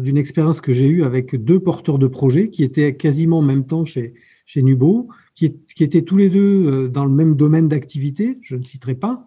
d'une 0.00 0.18
expérience 0.18 0.60
que 0.60 0.74
j'ai 0.74 0.86
eue 0.86 1.02
avec 1.02 1.34
deux 1.34 1.60
porteurs 1.60 1.98
de 1.98 2.06
projets 2.06 2.50
qui 2.50 2.62
étaient 2.62 2.94
quasiment 2.96 3.38
en 3.38 3.42
même 3.42 3.66
temps 3.66 3.84
chez, 3.84 4.14
chez 4.44 4.62
Nubo, 4.62 5.08
qui, 5.34 5.56
qui 5.74 5.84
étaient 5.84 6.02
tous 6.02 6.16
les 6.16 6.28
deux 6.28 6.66
euh, 6.66 6.88
dans 6.88 7.04
le 7.04 7.10
même 7.10 7.36
domaine 7.36 7.68
d'activité, 7.68 8.38
je 8.42 8.56
ne 8.56 8.64
citerai 8.64 8.94
pas, 8.94 9.26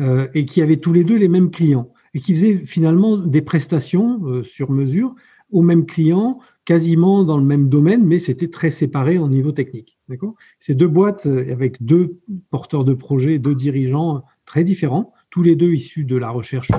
euh, 0.00 0.26
et 0.34 0.46
qui 0.46 0.62
avaient 0.62 0.78
tous 0.78 0.92
les 0.92 1.04
deux 1.04 1.16
les 1.16 1.28
mêmes 1.28 1.50
clients, 1.50 1.92
et 2.12 2.20
qui 2.20 2.34
faisaient 2.34 2.62
finalement 2.64 3.16
des 3.16 3.42
prestations 3.42 4.20
euh, 4.26 4.42
sur 4.42 4.72
mesure 4.72 5.14
aux 5.52 5.62
mêmes 5.62 5.86
clients, 5.86 6.40
quasiment 6.64 7.22
dans 7.22 7.36
le 7.36 7.44
même 7.44 7.68
domaine, 7.68 8.04
mais 8.04 8.18
c'était 8.18 8.48
très 8.48 8.70
séparé 8.70 9.18
au 9.18 9.28
niveau 9.28 9.52
technique. 9.52 9.98
D'accord? 10.08 10.34
Ces 10.58 10.74
deux 10.74 10.88
boîtes 10.88 11.26
avec 11.26 11.82
deux 11.84 12.18
porteurs 12.50 12.84
de 12.84 12.94
projets, 12.94 13.38
deux 13.38 13.54
dirigeants 13.54 14.24
très 14.46 14.64
différents, 14.64 15.12
tous 15.30 15.42
les 15.42 15.56
deux 15.56 15.72
issus 15.72 16.04
de 16.04 16.16
la 16.16 16.30
recherche 16.30 16.70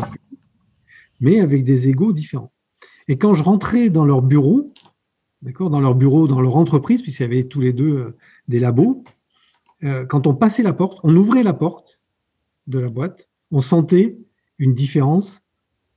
mais 1.19 1.39
avec 1.39 1.63
des 1.63 1.89
égaux 1.89 2.13
différents. 2.13 2.51
Et 3.07 3.17
quand 3.17 3.33
je 3.33 3.43
rentrais 3.43 3.89
dans 3.89 4.05
leur 4.05 4.21
bureau, 4.21 4.73
d'accord, 5.41 5.69
dans 5.69 5.79
leur 5.79 5.95
bureau, 5.95 6.27
dans 6.27 6.41
leur 6.41 6.55
entreprise, 6.55 7.01
puisqu'il 7.01 7.23
y 7.23 7.25
avait 7.25 7.43
tous 7.43 7.61
les 7.61 7.73
deux 7.73 7.95
euh, 7.95 8.17
des 8.47 8.59
labos, 8.59 9.03
euh, 9.83 10.05
quand 10.05 10.27
on 10.27 10.33
passait 10.33 10.63
la 10.63 10.73
porte, 10.73 10.99
on 11.03 11.15
ouvrait 11.15 11.43
la 11.43 11.53
porte 11.53 11.99
de 12.67 12.79
la 12.79 12.89
boîte, 12.89 13.29
on 13.51 13.61
sentait 13.61 14.17
une 14.57 14.73
différence 14.73 15.41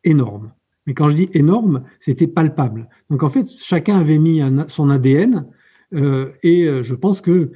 énorme. 0.05 0.53
Mais 0.87 0.95
quand 0.95 1.09
je 1.09 1.17
dis 1.17 1.31
énorme, 1.33 1.85
c'était 2.01 2.27
palpable. 2.27 2.89
Donc 3.11 3.23
en 3.23 3.29
fait, 3.29 3.49
chacun 3.59 3.99
avait 3.99 4.19
mis 4.19 4.41
son 4.69 4.91
ADN 4.91 5.47
euh, 5.95 6.33
et 6.43 6.67
je 6.83 6.95
pense 6.95 7.21
que 7.21 7.53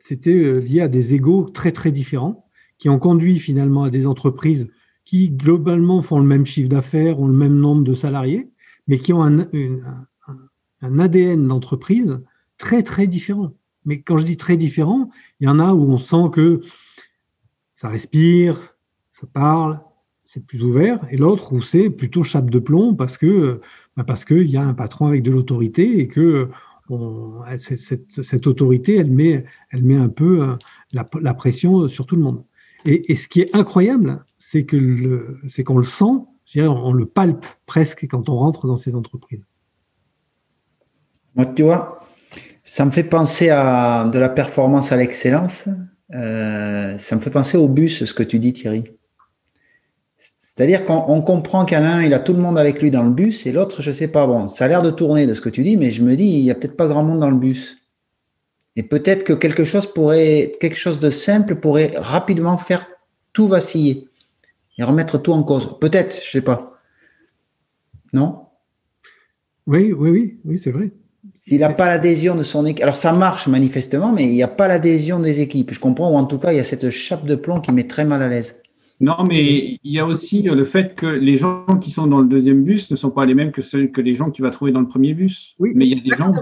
c'était 0.00 0.60
lié 0.60 0.80
à 0.80 0.88
des 0.88 1.14
égaux 1.14 1.44
très 1.44 1.72
très 1.72 1.92
différents 1.92 2.44
qui 2.78 2.88
ont 2.88 2.98
conduit 2.98 3.38
finalement 3.38 3.84
à 3.84 3.90
des 3.90 4.06
entreprises 4.06 4.68
qui 5.12 5.28
globalement 5.28 6.00
font 6.00 6.20
le 6.20 6.24
même 6.24 6.46
chiffre 6.46 6.70
d'affaires, 6.70 7.20
ont 7.20 7.26
le 7.26 7.34
même 7.34 7.56
nombre 7.56 7.84
de 7.84 7.92
salariés, 7.92 8.50
mais 8.88 8.98
qui 8.98 9.12
ont 9.12 9.22
un, 9.22 9.46
ADN 10.80 11.46
d'entreprise 11.48 12.18
très 12.56 12.82
très 12.82 13.06
différent. 13.06 13.52
Mais 13.84 14.00
quand 14.00 14.16
je 14.16 14.24
dis 14.24 14.38
très 14.38 14.56
différent, 14.56 15.10
il 15.38 15.44
y 15.44 15.50
en 15.50 15.58
a 15.58 15.74
où 15.74 15.82
on 15.82 15.98
sent 15.98 16.30
que 16.32 16.62
ça 17.76 17.90
respire, 17.90 18.74
ça 19.10 19.26
parle, 19.30 19.80
c'est 20.22 20.46
plus 20.46 20.62
ouvert, 20.62 21.06
et 21.10 21.18
l'autre 21.18 21.52
où 21.52 21.60
c'est 21.60 21.90
plutôt 21.90 22.22
chape 22.22 22.48
de 22.48 22.58
plomb 22.58 22.94
parce 22.94 23.18
que 23.18 23.60
bah, 23.98 24.04
parce 24.04 24.24
qu'il 24.24 24.48
y 24.48 24.56
a 24.56 24.62
un 24.62 24.72
patron 24.72 25.08
avec 25.08 25.22
de 25.22 25.30
l'autorité 25.30 26.00
et 26.00 26.08
que 26.08 26.48
cette, 27.58 28.46
autorité, 28.46 28.96
elle 28.96 29.10
met, 29.10 29.44
elle 29.72 29.82
met 29.82 29.96
un 29.96 30.08
peu 30.08 30.42
euh, 30.42 30.56
la, 30.92 31.34
pression 31.34 31.86
sur 31.88 32.06
tout 32.06 32.16
le 32.16 32.22
monde. 32.22 32.44
Et, 32.84 33.14
ce 33.14 33.28
qui 33.28 33.42
est 33.42 33.54
incroyable, 33.54 34.24
c'est 34.44 34.64
que 34.64 35.38
c'est 35.48 35.62
qu'on 35.62 35.78
le 35.78 35.84
sent, 35.84 36.12
on 36.56 36.92
le 36.92 37.06
palpe 37.06 37.46
presque 37.64 38.06
quand 38.10 38.28
on 38.28 38.34
rentre 38.34 38.66
dans 38.66 38.76
ces 38.76 38.94
entreprises. 38.94 39.46
Moi, 41.34 41.46
tu 41.46 41.62
vois, 41.62 42.00
ça 42.64 42.84
me 42.84 42.90
fait 42.90 43.04
penser 43.04 43.50
à 43.50 44.10
de 44.12 44.18
la 44.18 44.28
performance 44.28 44.92
à 44.92 44.96
l'excellence. 44.96 45.68
Euh, 46.14 46.98
ça 46.98 47.16
me 47.16 47.20
fait 47.20 47.30
penser 47.30 47.56
au 47.56 47.68
bus, 47.68 48.04
ce 48.04 48.12
que 48.12 48.22
tu 48.22 48.38
dis, 48.38 48.52
Thierry. 48.52 48.84
C'est-à-dire 50.18 50.84
qu'on 50.84 51.22
comprend 51.22 51.64
qu'un 51.64 51.80
l'un, 51.80 52.02
il 52.02 52.12
a 52.12 52.20
tout 52.20 52.34
le 52.34 52.40
monde 52.40 52.58
avec 52.58 52.82
lui 52.82 52.90
dans 52.90 53.04
le 53.04 53.10
bus 53.10 53.46
et 53.46 53.52
l'autre, 53.52 53.80
je 53.80 53.90
sais 53.90 54.08
pas. 54.08 54.26
Bon, 54.26 54.48
ça 54.48 54.66
a 54.66 54.68
l'air 54.68 54.82
de 54.82 54.90
tourner 54.90 55.26
de 55.26 55.34
ce 55.34 55.40
que 55.40 55.48
tu 55.48 55.62
dis, 55.62 55.76
mais 55.76 55.92
je 55.92 56.02
me 56.02 56.14
dis, 56.14 56.26
il 56.26 56.42
y 56.42 56.50
a 56.50 56.54
peut-être 56.54 56.76
pas 56.76 56.88
grand 56.88 57.04
monde 57.04 57.20
dans 57.20 57.30
le 57.30 57.36
bus. 57.36 57.78
Et 58.76 58.82
peut-être 58.82 59.24
que 59.24 59.32
quelque 59.32 59.64
chose 59.64 59.86
pourrait, 59.86 60.52
quelque 60.60 60.76
chose 60.76 60.98
de 60.98 61.10
simple 61.10 61.54
pourrait 61.54 61.92
rapidement 61.96 62.58
faire 62.58 62.86
tout 63.32 63.48
vaciller 63.48 64.08
et 64.78 64.82
remettre 64.82 65.20
tout 65.20 65.32
en 65.32 65.42
cause. 65.42 65.78
Peut-être, 65.80 66.20
je 66.22 66.30
sais 66.30 66.40
pas. 66.40 66.78
Non? 68.12 68.46
Oui, 69.66 69.92
oui, 69.92 70.10
oui, 70.10 70.38
oui, 70.44 70.58
c'est 70.58 70.70
vrai. 70.70 70.90
S'il 71.40 71.60
n'a 71.60 71.70
pas 71.70 71.86
l'adhésion 71.86 72.34
de 72.34 72.42
son 72.42 72.66
équipe, 72.66 72.82
alors 72.82 72.96
ça 72.96 73.12
marche 73.12 73.48
manifestement, 73.48 74.12
mais 74.12 74.24
il 74.24 74.32
n'y 74.32 74.42
a 74.42 74.48
pas 74.48 74.68
l'adhésion 74.68 75.18
des 75.18 75.40
équipes. 75.40 75.72
Je 75.72 75.80
comprends, 75.80 76.12
ou 76.12 76.16
en 76.16 76.24
tout 76.24 76.38
cas, 76.38 76.52
il 76.52 76.56
y 76.56 76.60
a 76.60 76.64
cette 76.64 76.90
chape 76.90 77.26
de 77.26 77.34
plomb 77.34 77.60
qui 77.60 77.72
met 77.72 77.86
très 77.86 78.04
mal 78.04 78.22
à 78.22 78.28
l'aise. 78.28 78.62
Non, 79.00 79.24
mais 79.28 79.80
il 79.82 79.92
y 79.92 79.98
a 79.98 80.06
aussi 80.06 80.42
le 80.42 80.64
fait 80.64 80.94
que 80.94 81.06
les 81.06 81.36
gens 81.36 81.66
qui 81.80 81.90
sont 81.90 82.06
dans 82.06 82.20
le 82.20 82.28
deuxième 82.28 82.62
bus 82.62 82.90
ne 82.90 82.96
sont 82.96 83.10
pas 83.10 83.26
les 83.26 83.34
mêmes 83.34 83.50
que, 83.50 83.62
ceux, 83.62 83.88
que 83.88 84.00
les 84.00 84.14
gens 84.14 84.26
que 84.26 84.36
tu 84.36 84.42
vas 84.42 84.50
trouver 84.50 84.70
dans 84.70 84.80
le 84.80 84.86
premier 84.86 85.14
bus. 85.14 85.56
Oui, 85.58 85.72
mais 85.74 85.86
il 85.86 85.98
y 85.98 86.00
a 86.00 86.16
des 86.16 86.22
gens 86.22 86.32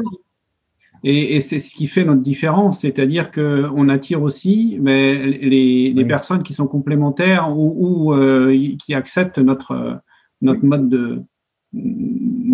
Et, 1.03 1.41
c'est 1.41 1.59
ce 1.59 1.75
qui 1.75 1.87
fait 1.87 2.05
notre 2.05 2.21
différence, 2.21 2.81
c'est-à-dire 2.81 3.31
qu'on 3.31 3.89
attire 3.89 4.23
aussi 4.23 4.79
mais 4.81 5.27
les, 5.27 6.05
personnes 6.07 6.43
qui 6.43 6.53
sont 6.53 6.67
complémentaires 6.67 7.57
ou, 7.57 8.13
euh, 8.13 8.75
qui 8.83 8.95
acceptent 8.95 9.39
notre, 9.39 10.01
notre 10.43 10.65
mode 10.65 10.89
de, 10.89 11.23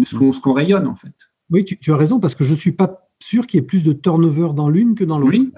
ce 0.05 0.41
qu'on 0.41 0.53
rayonne 0.53 0.87
en 0.87 0.95
fait. 0.95 1.15
Oui, 1.51 1.65
tu, 1.65 1.93
as 1.93 1.97
raison, 1.97 2.19
parce 2.19 2.35
que 2.35 2.45
je 2.45 2.55
ne 2.55 2.59
suis 2.59 2.73
pas 2.73 3.09
sûr 3.21 3.47
qu'il 3.47 3.61
y 3.61 3.63
ait 3.63 3.67
plus 3.67 3.83
de 3.83 3.93
turnover 3.93 4.51
dans 4.55 4.69
l'une 4.69 4.95
que 4.95 5.05
dans 5.05 5.19
l'autre. 5.19 5.39
Oui. 5.39 5.53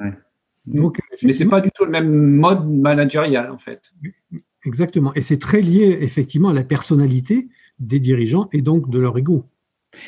Donc, 0.66 1.00
Mais 1.22 1.32
ce 1.32 1.44
n'est 1.44 1.50
pas 1.50 1.62
du 1.62 1.70
tout 1.74 1.84
le 1.84 1.90
même 1.90 2.36
mode 2.36 2.68
managérial, 2.68 3.50
en 3.50 3.56
fait. 3.56 3.90
Exactement. 4.64 5.14
Et 5.14 5.22
c'est 5.22 5.38
très 5.38 5.62
lié, 5.62 5.98
effectivement, 6.02 6.50
à 6.50 6.52
la 6.52 6.64
personnalité 6.64 7.48
des 7.78 8.00
dirigeants 8.00 8.48
et 8.52 8.60
donc 8.60 8.90
de 8.90 8.98
leur 8.98 9.16
ego. 9.16 9.46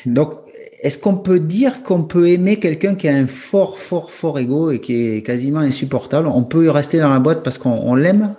Donc, 0.05 0.33
est-ce 0.81 0.97
qu'on 0.97 1.17
peut 1.17 1.39
dire 1.39 1.83
qu'on 1.83 2.03
peut 2.03 2.29
aimer 2.29 2.59
quelqu'un 2.59 2.95
qui 2.95 3.07
a 3.07 3.15
un 3.15 3.27
fort, 3.27 3.79
fort, 3.79 4.11
fort 4.11 4.39
ego 4.39 4.71
et 4.71 4.79
qui 4.79 4.93
est 4.93 5.25
quasiment 5.25 5.59
insupportable? 5.59 6.27
On 6.27 6.43
peut 6.43 6.69
rester 6.69 6.99
dans 6.99 7.09
la 7.09 7.19
boîte 7.19 7.43
parce 7.43 7.57
qu'on 7.57 7.95
l'aime? 7.95 8.35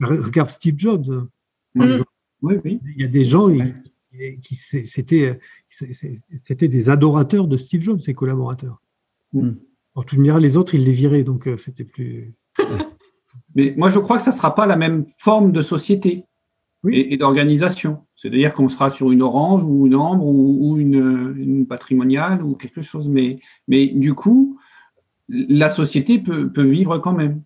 Regarde 0.00 0.50
Steve 0.50 0.74
Jobs. 0.78 1.28
Mm. 1.74 2.02
Oui, 2.42 2.56
oui. 2.64 2.80
Il 2.96 3.02
y 3.02 3.04
a 3.04 3.08
des 3.08 3.24
gens 3.24 3.48
qui, 4.42 4.56
c'était, 4.56 5.38
c'était 5.68 6.68
des 6.68 6.90
adorateurs 6.90 7.46
de 7.46 7.56
Steve 7.56 7.82
Jobs, 7.82 8.00
ses 8.00 8.14
collaborateurs. 8.14 8.80
En 9.94 10.02
tout 10.02 10.22
cas, 10.22 10.38
les 10.38 10.56
autres, 10.56 10.74
ils 10.74 10.84
les 10.84 10.92
viraient, 10.92 11.24
donc 11.24 11.48
euh, 11.48 11.56
c'était 11.56 11.84
plus. 11.84 12.34
Mais 13.54 13.74
moi, 13.76 13.88
je 13.90 13.98
crois 13.98 14.18
que 14.18 14.22
ça 14.22 14.30
ne 14.30 14.36
sera 14.36 14.54
pas 14.54 14.66
la 14.66 14.76
même 14.76 15.06
forme 15.16 15.52
de 15.52 15.62
société 15.62 16.24
et, 16.92 17.16
d'organisation. 17.16 17.98
C'est-à-dire 18.14 18.54
qu'on 18.54 18.68
sera 18.68 18.90
sur 18.90 19.10
une 19.12 19.22
orange 19.22 19.62
ou 19.64 19.86
une 19.86 19.94
ambre 19.94 20.26
ou, 20.26 20.76
une, 20.78 21.66
patrimoniale 21.68 22.42
ou 22.42 22.54
quelque 22.54 22.82
chose. 22.82 23.08
Mais, 23.08 23.38
mais 23.68 23.86
du 23.86 24.14
coup, 24.14 24.58
la 25.28 25.70
société 25.70 26.18
peut, 26.18 26.50
vivre 26.62 26.98
quand 26.98 27.12
même. 27.12 27.42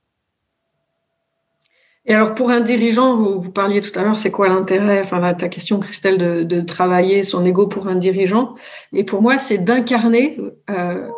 Et 2.06 2.14
alors, 2.14 2.34
pour 2.34 2.50
un 2.50 2.60
dirigeant, 2.60 3.16
vous, 3.16 3.52
parliez 3.52 3.82
tout 3.82 3.96
à 3.98 4.02
l'heure, 4.02 4.18
c'est 4.18 4.30
quoi 4.30 4.48
l'intérêt, 4.48 5.02
enfin, 5.02 5.34
ta 5.34 5.48
question, 5.48 5.78
Christelle, 5.78 6.46
de, 6.46 6.60
travailler 6.60 7.22
son 7.22 7.44
ego 7.44 7.66
pour 7.66 7.88
un 7.88 7.94
dirigeant 7.94 8.54
Et 8.92 9.04
pour 9.04 9.22
moi, 9.22 9.38
c'est 9.38 9.58
d'incarner 9.58 10.38
euh, 10.70 11.08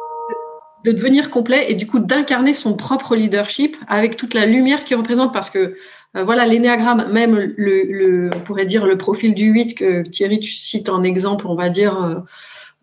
de 0.84 0.92
devenir 0.92 1.30
complet 1.30 1.70
et 1.70 1.74
du 1.74 1.86
coup 1.86 1.98
d'incarner 1.98 2.54
son 2.54 2.74
propre 2.74 3.14
leadership 3.14 3.76
avec 3.88 4.16
toute 4.16 4.34
la 4.34 4.46
lumière 4.46 4.84
qu'il 4.84 4.96
représente 4.96 5.32
parce 5.32 5.50
que 5.50 5.76
euh, 6.16 6.24
voilà 6.24 6.46
l'énéagramme 6.46 7.10
même 7.12 7.54
le, 7.56 8.30
on 8.34 8.40
pourrait 8.40 8.66
dire 8.66 8.86
le 8.86 8.98
profil 8.98 9.34
du 9.34 9.46
8 9.46 9.74
que 9.74 10.02
Thierry 10.02 10.40
tu 10.40 10.50
cites 10.50 10.88
en 10.88 11.02
exemple 11.02 11.46
on 11.46 11.54
va 11.54 11.70
dire 11.70 12.02
euh, 12.02 12.14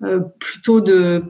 euh, 0.03 0.19
plutôt 0.39 0.81
de 0.81 1.23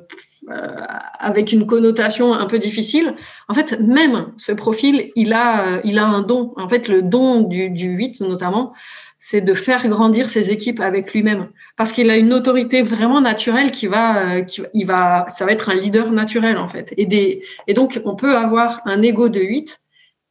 avec 1.20 1.52
une 1.52 1.68
connotation 1.68 2.34
un 2.34 2.48
peu 2.48 2.58
difficile. 2.58 3.14
En 3.50 3.54
fait 3.54 3.80
même 3.80 4.28
ce 4.38 4.52
profil 4.52 5.12
il 5.16 5.34
a 5.34 5.80
il 5.84 6.00
a 6.00 6.06
un 6.06 6.22
don. 6.22 6.54
En 6.58 6.68
fait 6.68 6.88
le 6.88 7.04
don 7.04 7.42
du, 7.42 7.70
du 7.70 7.90
8 7.90 8.22
notamment 8.22 8.74
c'est 9.22 9.42
de 9.42 9.54
faire 9.54 9.86
grandir 9.90 10.30
ses 10.30 10.50
équipes 10.50 10.80
avec 10.80 11.14
lui-même, 11.14 11.50
parce 11.76 11.92
qu'il 11.92 12.10
a 12.10 12.16
une 12.16 12.32
autorité 12.32 12.82
vraiment 12.82 13.20
naturelle 13.20 13.72
qui 13.72 13.88
va, 13.88 14.38
euh, 14.38 14.42
qui, 14.44 14.62
il 14.74 14.86
va, 14.86 15.28
ça 15.28 15.46
va 15.46 15.52
être 15.52 15.70
un 15.70 15.76
leader 15.76 16.14
naturel 16.14 16.58
en 16.58 16.70
fait. 16.70 16.94
Et, 16.96 17.06
des, 17.06 17.44
et 17.68 17.74
donc 17.74 18.02
on 18.06 18.16
peut 18.16 18.36
avoir 18.36 18.82
un 18.86 19.02
ego 19.02 19.28
de 19.28 19.42
8 19.42 19.82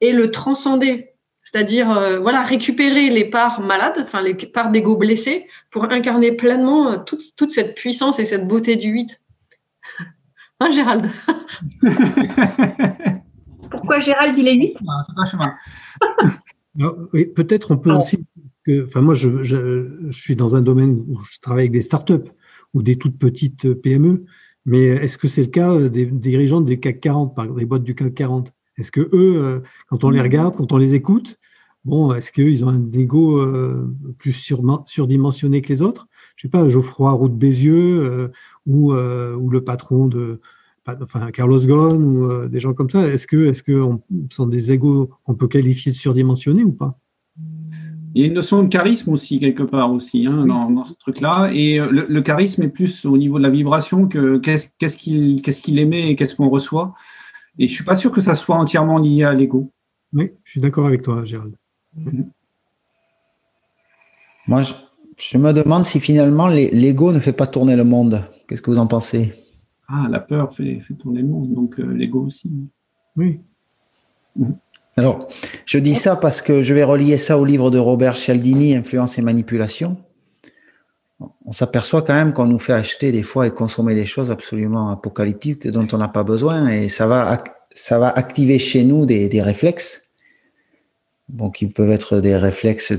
et 0.00 0.12
le 0.12 0.30
transcender, 0.30 1.10
c'est-à-dire 1.44 1.90
euh, 1.90 2.18
voilà 2.18 2.42
récupérer 2.42 3.10
les 3.10 3.26
parts 3.26 3.60
malades, 3.60 3.98
enfin 3.98 4.22
les 4.22 4.34
parts 4.34 4.70
d'ego 4.70 4.96
blessées, 4.96 5.46
pour 5.70 5.84
incarner 5.84 6.32
pleinement 6.32 6.92
euh, 6.92 6.96
toute, 6.96 7.36
toute, 7.36 7.52
cette 7.52 7.74
puissance 7.74 8.18
et 8.18 8.24
cette 8.24 8.48
beauté 8.48 8.76
du 8.76 8.88
8. 8.88 9.20
Hein, 10.60 10.72
Gérald? 10.72 11.08
Pourquoi 13.70 14.00
Gérald 14.00 14.36
il 14.36 14.48
est 14.48 14.54
8 14.54 14.76
Peut-être 17.36 17.70
on 17.70 17.76
peut 17.76 17.92
aussi 17.92 18.26
enfin 18.86 19.00
moi, 19.00 19.14
je, 19.14 20.10
suis 20.10 20.36
dans 20.36 20.56
un 20.56 20.60
domaine 20.60 21.04
où 21.08 21.18
je 21.30 21.38
travaille 21.40 21.62
avec 21.62 21.72
des 21.72 21.82
startups 21.82 22.30
ou 22.74 22.82
des 22.82 22.96
toutes 22.96 23.18
petites 23.18 23.72
PME, 23.74 24.24
mais 24.66 24.82
est-ce 24.82 25.16
que 25.16 25.28
c'est 25.28 25.42
le 25.42 25.48
cas 25.48 25.88
des, 25.88 26.06
dirigeants 26.06 26.60
des 26.60 26.78
CAC 26.78 27.00
40, 27.00 27.34
par 27.34 27.44
exemple, 27.46 27.60
des 27.60 27.66
boîtes 27.66 27.84
du 27.84 27.94
CAC 27.94 28.14
40 28.14 28.52
Est-ce 28.76 28.92
que 28.92 29.00
eux, 29.00 29.42
euh, 29.42 29.60
quand 29.88 30.04
on 30.04 30.10
les 30.10 30.20
regarde, 30.20 30.56
quand 30.56 30.72
on 30.72 30.76
les 30.76 30.94
écoute, 30.94 31.38
bon, 31.84 32.12
est-ce 32.12 32.30
qu'ils 32.30 32.64
ont 32.64 32.68
un 32.68 32.92
ego 32.92 33.38
euh, 33.38 33.90
plus 34.18 34.34
surdimensionné 34.84 35.62
que 35.62 35.68
les 35.68 35.80
autres? 35.80 36.06
Je 36.36 36.42
sais 36.42 36.50
pas, 36.50 36.68
Geoffroy 36.68 37.10
Roux 37.12 37.28
de 37.30 37.34
Bézieux 37.34 38.04
euh, 38.04 38.28
ou, 38.66 38.92
ou 38.92 39.50
le 39.50 39.64
patron 39.64 40.06
de, 40.06 40.40
enfin 40.86 41.30
Carlos 41.30 41.60
Ghosn 41.60 42.02
ou 42.04 42.48
des 42.48 42.60
gens 42.60 42.74
comme 42.74 42.90
ça. 42.90 43.08
Est-ce 43.08 43.26
que, 43.26 43.46
est-ce 43.48 43.62
que 43.62 43.82
sont 44.30 44.46
des 44.46 44.70
égos 44.72 45.10
qu'on 45.24 45.34
peut 45.34 45.48
qualifier 45.48 45.92
de 45.92 45.96
surdimensionnés 45.96 46.64
ou 46.64 46.72
pas? 46.72 46.98
Il 48.14 48.22
y 48.22 48.24
a 48.24 48.28
une 48.28 48.34
notion 48.34 48.62
de 48.62 48.68
charisme 48.68 49.12
aussi, 49.12 49.38
quelque 49.38 49.62
part, 49.62 49.92
aussi, 49.92 50.26
hein, 50.26 50.46
dans, 50.46 50.84
ce 50.84 50.94
truc-là. 50.94 51.50
Et 51.52 51.78
euh, 51.78 51.88
le, 51.90 52.22
charisme 52.22 52.62
est 52.62 52.68
plus 52.68 53.04
au 53.04 53.18
niveau 53.18 53.38
de 53.38 53.42
la 53.42 53.50
vibration 53.50 54.08
que 54.08 54.38
qu'est-ce 54.38 54.96
qu'il 54.96 55.42
qu'est-ce 55.42 55.60
qu'il 55.60 55.78
émet 55.78 56.10
et 56.10 56.16
qu'est-ce 56.16 56.36
qu'on 56.36 56.48
reçoit. 56.48 56.94
Et 57.58 57.66
je 57.66 57.72
ne 57.72 57.74
suis 57.74 57.84
pas 57.84 57.96
sûr 57.96 58.10
que 58.10 58.20
ça 58.20 58.34
soit 58.34 58.56
entièrement 58.56 58.98
lié 58.98 59.24
à 59.24 59.34
l'ego. 59.34 59.72
Oui, 60.12 60.30
je 60.44 60.52
suis 60.52 60.60
d'accord 60.60 60.86
avec 60.86 61.02
toi, 61.02 61.24
Gérald. 61.24 61.54
Mhm. 61.96 62.30
Moi, 64.46 64.62
je, 64.62 65.36
me 65.36 65.52
demande 65.52 65.84
si 65.84 66.00
finalement 66.00 66.48
l'ego 66.48 67.12
ne 67.12 67.18
fait 67.18 67.34
pas 67.34 67.46
tourner 67.46 67.76
le 67.76 67.84
monde. 67.84 68.24
Qu'est-ce 68.46 68.62
que 68.62 68.70
vous 68.70 68.78
en 68.78 68.86
pensez? 68.86 69.34
Ah, 69.88 70.06
la 70.08 70.20
peur 70.20 70.54
fait, 70.54 70.80
tourner 70.98 71.20
le 71.20 71.28
monde, 71.28 71.52
donc 71.52 71.78
euh, 71.78 71.92
l'ego 71.92 72.24
aussi. 72.24 72.50
Oui. 73.16 73.40
Mhm. 74.36 74.56
Alors, 74.98 75.28
je 75.64 75.78
dis 75.78 75.94
ça 75.94 76.16
parce 76.16 76.42
que 76.42 76.64
je 76.64 76.74
vais 76.74 76.82
relier 76.82 77.18
ça 77.18 77.38
au 77.38 77.44
livre 77.44 77.70
de 77.70 77.78
Robert 77.78 78.16
Cialdini, 78.16 78.74
Influence 78.74 79.16
et 79.16 79.22
manipulation. 79.22 79.96
On 81.46 81.52
s'aperçoit 81.52 82.02
quand 82.02 82.14
même 82.14 82.32
qu'on 82.32 82.46
nous 82.46 82.58
fait 82.58 82.72
acheter 82.72 83.12
des 83.12 83.22
fois 83.22 83.46
et 83.46 83.52
consommer 83.52 83.94
des 83.94 84.06
choses 84.06 84.32
absolument 84.32 84.90
apocalyptiques 84.90 85.68
dont 85.68 85.86
on 85.92 85.98
n'a 85.98 86.08
pas 86.08 86.24
besoin 86.24 86.66
et 86.66 86.88
ça 86.88 87.06
va, 87.06 87.44
activer 88.08 88.58
chez 88.58 88.82
nous 88.82 89.06
des, 89.06 89.40
réflexes, 89.40 90.08
qui 91.54 91.68
peuvent 91.68 91.92
être 91.92 92.18
des 92.18 92.36
réflexes 92.36 92.92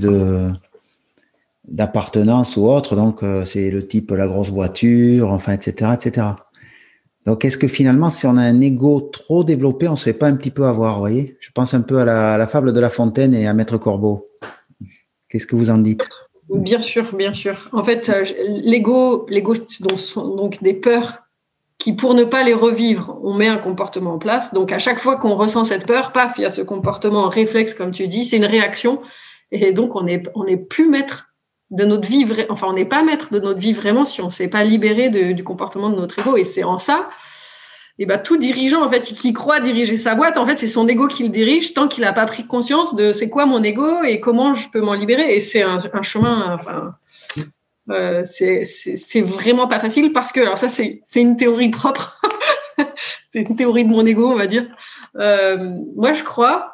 d'appartenance 1.68 2.56
ou 2.56 2.66
autre. 2.66 2.96
Donc, 2.96 3.22
euh, 3.22 3.44
c'est 3.44 3.70
le 3.70 3.86
type 3.86 4.10
la 4.12 4.26
grosse 4.26 4.48
voiture, 4.48 5.30
enfin, 5.32 5.52
etc., 5.52 5.92
etc. 5.92 6.28
Donc, 7.26 7.44
est-ce 7.44 7.58
que 7.58 7.68
finalement, 7.68 8.10
si 8.10 8.26
on 8.26 8.36
a 8.36 8.42
un 8.42 8.60
ego 8.60 9.00
trop 9.00 9.44
développé, 9.44 9.88
on 9.88 9.92
ne 9.92 9.96
se 9.96 10.04
fait 10.04 10.14
pas 10.14 10.26
un 10.26 10.36
petit 10.36 10.50
peu 10.50 10.64
avoir, 10.64 10.94
vous 10.94 11.00
voyez? 11.00 11.36
Je 11.40 11.50
pense 11.52 11.74
un 11.74 11.82
peu 11.82 11.98
à 11.98 12.04
la, 12.38 12.46
fable 12.46 12.72
de 12.72 12.80
La 12.80 12.88
Fontaine 12.88 13.34
et 13.34 13.46
à 13.46 13.52
Maître 13.52 13.76
Corbeau. 13.76 14.28
Qu'est-ce 15.28 15.46
que 15.46 15.54
vous 15.54 15.70
en 15.70 15.78
dites? 15.78 16.02
Bien 16.48 16.80
sûr, 16.80 17.14
bien 17.14 17.34
sûr. 17.34 17.68
En 17.72 17.84
fait, 17.84 18.08
euh, 18.08 18.24
l'ego, 18.48 19.26
l'ego, 19.28 19.54
sont 19.54 20.34
donc 20.34 20.62
des 20.62 20.74
peurs 20.74 21.22
qui, 21.78 21.92
pour 21.92 22.14
ne 22.14 22.24
pas 22.24 22.42
les 22.42 22.54
revivre, 22.54 23.18
on 23.22 23.34
met 23.34 23.48
un 23.48 23.58
comportement 23.58 24.14
en 24.14 24.18
place. 24.18 24.52
Donc, 24.52 24.72
à 24.72 24.78
chaque 24.78 24.98
fois 24.98 25.16
qu'on 25.16 25.36
ressent 25.36 25.64
cette 25.64 25.86
peur, 25.86 26.12
paf, 26.12 26.34
il 26.38 26.42
y 26.42 26.44
a 26.46 26.50
ce 26.50 26.62
comportement 26.62 27.28
réflexe, 27.28 27.74
comme 27.74 27.92
tu 27.92 28.08
dis, 28.08 28.24
c'est 28.24 28.38
une 28.38 28.44
réaction. 28.46 29.00
Et 29.52 29.72
donc, 29.72 29.94
on 29.94 30.02
n'est 30.02 30.22
on 30.34 30.46
est 30.46 30.56
plus 30.56 30.88
maître 30.88 31.29
de 31.70 31.84
notre 31.84 32.08
vie, 32.08 32.26
enfin, 32.48 32.66
on 32.68 32.72
n'est 32.72 32.84
pas 32.84 33.02
maître 33.02 33.32
de 33.32 33.38
notre 33.38 33.60
vie 33.60 33.72
vraiment 33.72 34.04
si 34.04 34.20
on 34.20 34.26
ne 34.26 34.30
s'est 34.30 34.48
pas 34.48 34.64
libéré 34.64 35.08
du 35.34 35.44
comportement 35.44 35.88
de 35.90 35.96
notre 35.96 36.18
ego. 36.18 36.36
Et 36.36 36.44
c'est 36.44 36.64
en 36.64 36.78
ça, 36.78 37.08
et 38.00 38.06
ben, 38.06 38.16
tout 38.16 38.38
dirigeant, 38.38 38.82
en 38.82 38.88
fait, 38.88 39.02
qui 39.02 39.34
croit 39.34 39.60
diriger 39.60 39.98
sa 39.98 40.14
boîte, 40.14 40.38
en 40.38 40.46
fait, 40.46 40.58
c'est 40.58 40.68
son 40.68 40.88
ego 40.88 41.06
qui 41.06 41.22
le 41.22 41.28
dirige 41.28 41.74
tant 41.74 41.86
qu'il 41.86 42.02
n'a 42.02 42.14
pas 42.14 42.24
pris 42.24 42.46
conscience 42.46 42.96
de 42.96 43.12
c'est 43.12 43.28
quoi 43.28 43.44
mon 43.44 43.62
ego 43.62 44.02
et 44.04 44.20
comment 44.20 44.54
je 44.54 44.70
peux 44.70 44.80
m'en 44.80 44.94
libérer. 44.94 45.36
Et 45.36 45.40
c'est 45.40 45.60
un, 45.60 45.78
chemin, 46.00 46.54
enfin, 46.54 46.94
euh, 47.90 48.22
c'est 48.24 49.20
vraiment 49.20 49.68
pas 49.68 49.80
facile 49.80 50.14
parce 50.14 50.32
que, 50.32 50.40
alors 50.40 50.56
ça, 50.56 50.70
c'est 50.70 51.02
une 51.14 51.36
théorie 51.36 51.68
propre. 51.68 52.18
c'est 53.28 53.42
une 53.42 53.54
théorie 53.54 53.84
de 53.84 53.90
mon 53.90 54.06
ego, 54.06 54.30
on 54.30 54.36
va 54.36 54.46
dire. 54.46 54.66
Euh, 55.16 55.58
moi, 55.94 56.14
je 56.14 56.22
crois 56.22 56.70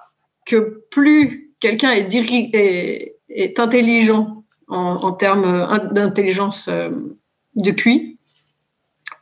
que 0.46 0.84
plus 0.92 1.52
quelqu'un 1.58 1.90
est, 1.90 3.12
est 3.30 3.58
intelligent 3.58 4.44
en, 4.68 5.12
termes 5.12 5.44
euh, 5.44 5.78
d'intelligence 5.92 6.68
euh, 6.68 6.90
de 7.54 7.70
QI, 7.70 8.18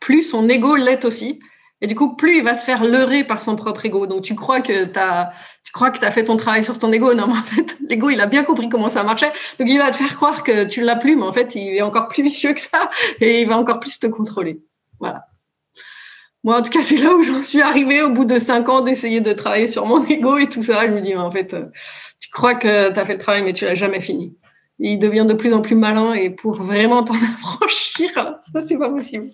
plus 0.01 0.23
son 0.23 0.49
ego 0.49 0.77
l'est 0.77 1.05
aussi. 1.05 1.41
Et 1.81 1.87
du 1.87 1.95
coup, 1.95 2.17
plus 2.17 2.39
il 2.39 2.45
va 2.45 2.55
se 2.55 2.65
faire 2.65 2.85
leurrer 2.85 3.25
par 3.25 3.43
son 3.43 3.57
propre 3.57 3.85
ego. 3.85 4.07
Donc, 4.07 4.23
tu 4.23 4.35
crois 4.35 4.61
que 4.61 4.85
tu 4.85 4.99
as, 4.99 5.33
tu 5.65 5.73
crois 5.73 5.91
que 5.91 6.03
as 6.05 6.11
fait 6.11 6.25
ton 6.25 6.37
travail 6.37 6.65
sur 6.65 6.79
ton 6.79 6.91
ego. 6.93 7.13
Non, 7.15 7.27
mais 7.27 7.39
en 7.39 7.43
fait, 7.43 7.77
l'ego, 7.89 8.09
il 8.11 8.21
a 8.21 8.27
bien 8.27 8.45
compris 8.45 8.69
comment 8.69 8.89
ça 8.89 9.03
marchait. 9.03 9.33
Donc, 9.59 9.69
il 9.69 9.79
va 9.79 9.91
te 9.91 9.97
faire 9.97 10.17
croire 10.17 10.43
que 10.43 10.65
tu 10.65 10.83
l'as 10.83 10.97
plus, 10.97 11.17
mais 11.17 11.25
en 11.25 11.33
fait, 11.33 11.55
il 11.55 11.75
est 11.75 11.83
encore 11.83 12.09
plus 12.09 12.23
vicieux 12.23 12.55
que 12.55 12.61
ça 12.61 12.91
et 13.21 13.43
il 13.43 13.49
va 13.49 13.59
encore 13.59 13.81
plus 13.81 13.99
te 13.99 14.07
contrôler. 14.07 14.61
Voilà. 14.99 15.27
Moi, 16.43 16.59
en 16.59 16.63
tout 16.63 16.71
cas, 16.71 16.83
c'est 16.83 16.97
là 16.97 17.15
où 17.15 17.23
j'en 17.23 17.43
suis 17.43 17.63
arrivée 17.63 18.03
au 18.03 18.11
bout 18.11 18.25
de 18.25 18.39
cinq 18.39 18.69
ans 18.69 18.83
d'essayer 18.83 19.21
de 19.21 19.33
travailler 19.33 19.67
sur 19.67 19.85
mon 19.85 20.05
ego 20.09 20.39
et 20.39 20.49
tout 20.49 20.63
ça. 20.63 20.87
Je 20.87 20.93
me 20.93 21.01
dis, 21.01 21.15
en 21.17 21.31
fait, 21.31 21.55
euh, 21.55 21.67
tu 22.21 22.31
crois 22.31 22.55
que 22.55 22.93
tu 22.93 22.99
as 22.99 23.05
fait 23.05 23.15
le 23.15 23.19
travail, 23.19 23.43
mais 23.43 23.53
tu 23.53 23.65
l'as 23.65 23.75
jamais 23.75 24.01
fini 24.01 24.35
il 24.79 24.99
devient 24.99 25.27
de 25.29 25.35
plus 25.35 25.53
en 25.53 25.61
plus 25.61 25.77
malin 25.77 26.15
et 26.15 26.31
pour 26.31 26.55
vraiment 26.55 27.05
t'en 27.05 27.15
affranchir, 27.35 28.11
ça 28.15 28.61
c'est 28.61 28.77
pas 28.77 28.91
possible. 28.91 29.27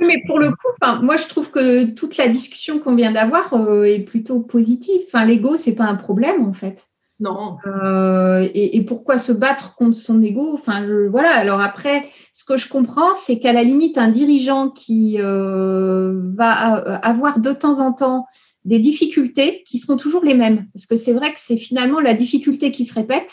Mais 0.00 0.22
pour 0.26 0.38
le 0.38 0.50
coup, 0.50 1.02
moi 1.02 1.16
je 1.16 1.26
trouve 1.26 1.50
que 1.50 1.90
toute 1.94 2.16
la 2.16 2.28
discussion 2.28 2.78
qu'on 2.78 2.94
vient 2.94 3.12
d'avoir 3.12 3.54
euh, 3.54 3.84
est 3.84 4.04
plutôt 4.04 4.40
positive. 4.40 5.00
Enfin, 5.06 5.24
l'ego 5.24 5.56
c'est 5.56 5.74
pas 5.74 5.84
un 5.84 5.96
problème 5.96 6.46
en 6.46 6.52
fait. 6.52 6.82
Non. 7.20 7.58
Euh, 7.66 8.48
et, 8.54 8.84
pourquoi 8.84 9.18
se 9.18 9.30
battre 9.30 9.76
contre 9.76 9.96
son 9.96 10.20
ego? 10.20 10.52
Enfin, 10.52 10.84
voilà. 11.08 11.30
Alors 11.30 11.60
après, 11.60 12.08
ce 12.32 12.44
que 12.44 12.56
je 12.56 12.68
comprends, 12.68 13.14
c'est 13.14 13.38
qu'à 13.38 13.52
la 13.52 13.62
limite, 13.62 13.98
un 13.98 14.10
dirigeant 14.10 14.68
qui 14.68 15.20
euh, 15.20 16.20
va 16.34 16.50
avoir 16.50 17.38
de 17.38 17.52
temps 17.52 17.78
en 17.78 17.92
temps 17.92 18.26
des 18.64 18.80
difficultés 18.80 19.62
qui 19.64 19.78
seront 19.78 19.96
toujours 19.96 20.24
les 20.24 20.34
mêmes, 20.34 20.66
parce 20.74 20.86
que 20.86 20.96
c'est 20.96 21.12
vrai 21.12 21.32
que 21.32 21.38
c'est 21.38 21.56
finalement 21.56 22.00
la 22.00 22.14
difficulté 22.14 22.70
qui 22.72 22.84
se 22.84 22.94
répète 22.94 23.30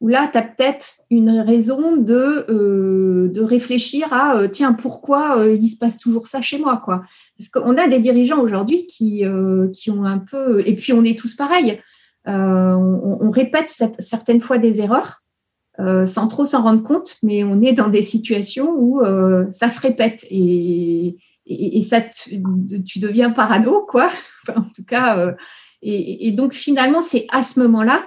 où 0.00 0.08
là, 0.08 0.28
tu 0.32 0.38
as 0.38 0.42
peut-être 0.42 0.94
une 1.10 1.40
raison 1.40 1.96
de, 1.96 2.46
euh, 2.48 3.28
de 3.28 3.42
réfléchir 3.42 4.12
à 4.12 4.38
euh, 4.38 4.48
tiens, 4.48 4.72
pourquoi 4.72 5.38
euh, 5.38 5.54
il 5.54 5.68
se 5.68 5.76
passe 5.76 5.98
toujours 5.98 6.26
ça 6.26 6.40
chez 6.40 6.58
moi 6.58 6.80
quoi 6.82 7.04
Parce 7.36 7.50
qu'on 7.50 7.76
a 7.76 7.86
des 7.86 7.98
dirigeants 7.98 8.40
aujourd'hui 8.40 8.86
qui, 8.86 9.24
qui 9.74 9.90
ont 9.90 10.04
un 10.04 10.18
peu. 10.18 10.66
Et 10.66 10.74
puis, 10.74 10.92
on 10.92 11.04
est 11.04 11.18
tous 11.18 11.34
pareils. 11.34 11.80
On, 12.26 13.30
répète 13.30 13.72
certaines 13.98 14.40
fois 14.40 14.58
des 14.58 14.80
erreurs 14.80 15.22
sans 15.78 16.28
trop 16.28 16.44
s'en 16.44 16.62
rendre 16.62 16.82
compte, 16.82 17.16
mais 17.22 17.44
on 17.44 17.62
est 17.62 17.72
dans 17.72 17.88
des 17.88 18.02
situations 18.02 18.74
où 18.76 19.02
ça 19.52 19.68
se 19.68 19.80
répète 19.80 20.26
et, 20.30 21.16
et, 21.46 21.80
ça 21.80 22.00
tu 22.00 22.98
deviens 22.98 23.30
parano, 23.30 23.86
quoi. 23.88 24.10
en 24.56 24.62
tout 24.62 24.84
cas. 24.84 25.34
et 25.82 26.32
donc, 26.32 26.54
finalement, 26.54 27.02
c'est 27.02 27.26
à 27.30 27.42
ce 27.42 27.60
moment-là 27.60 28.02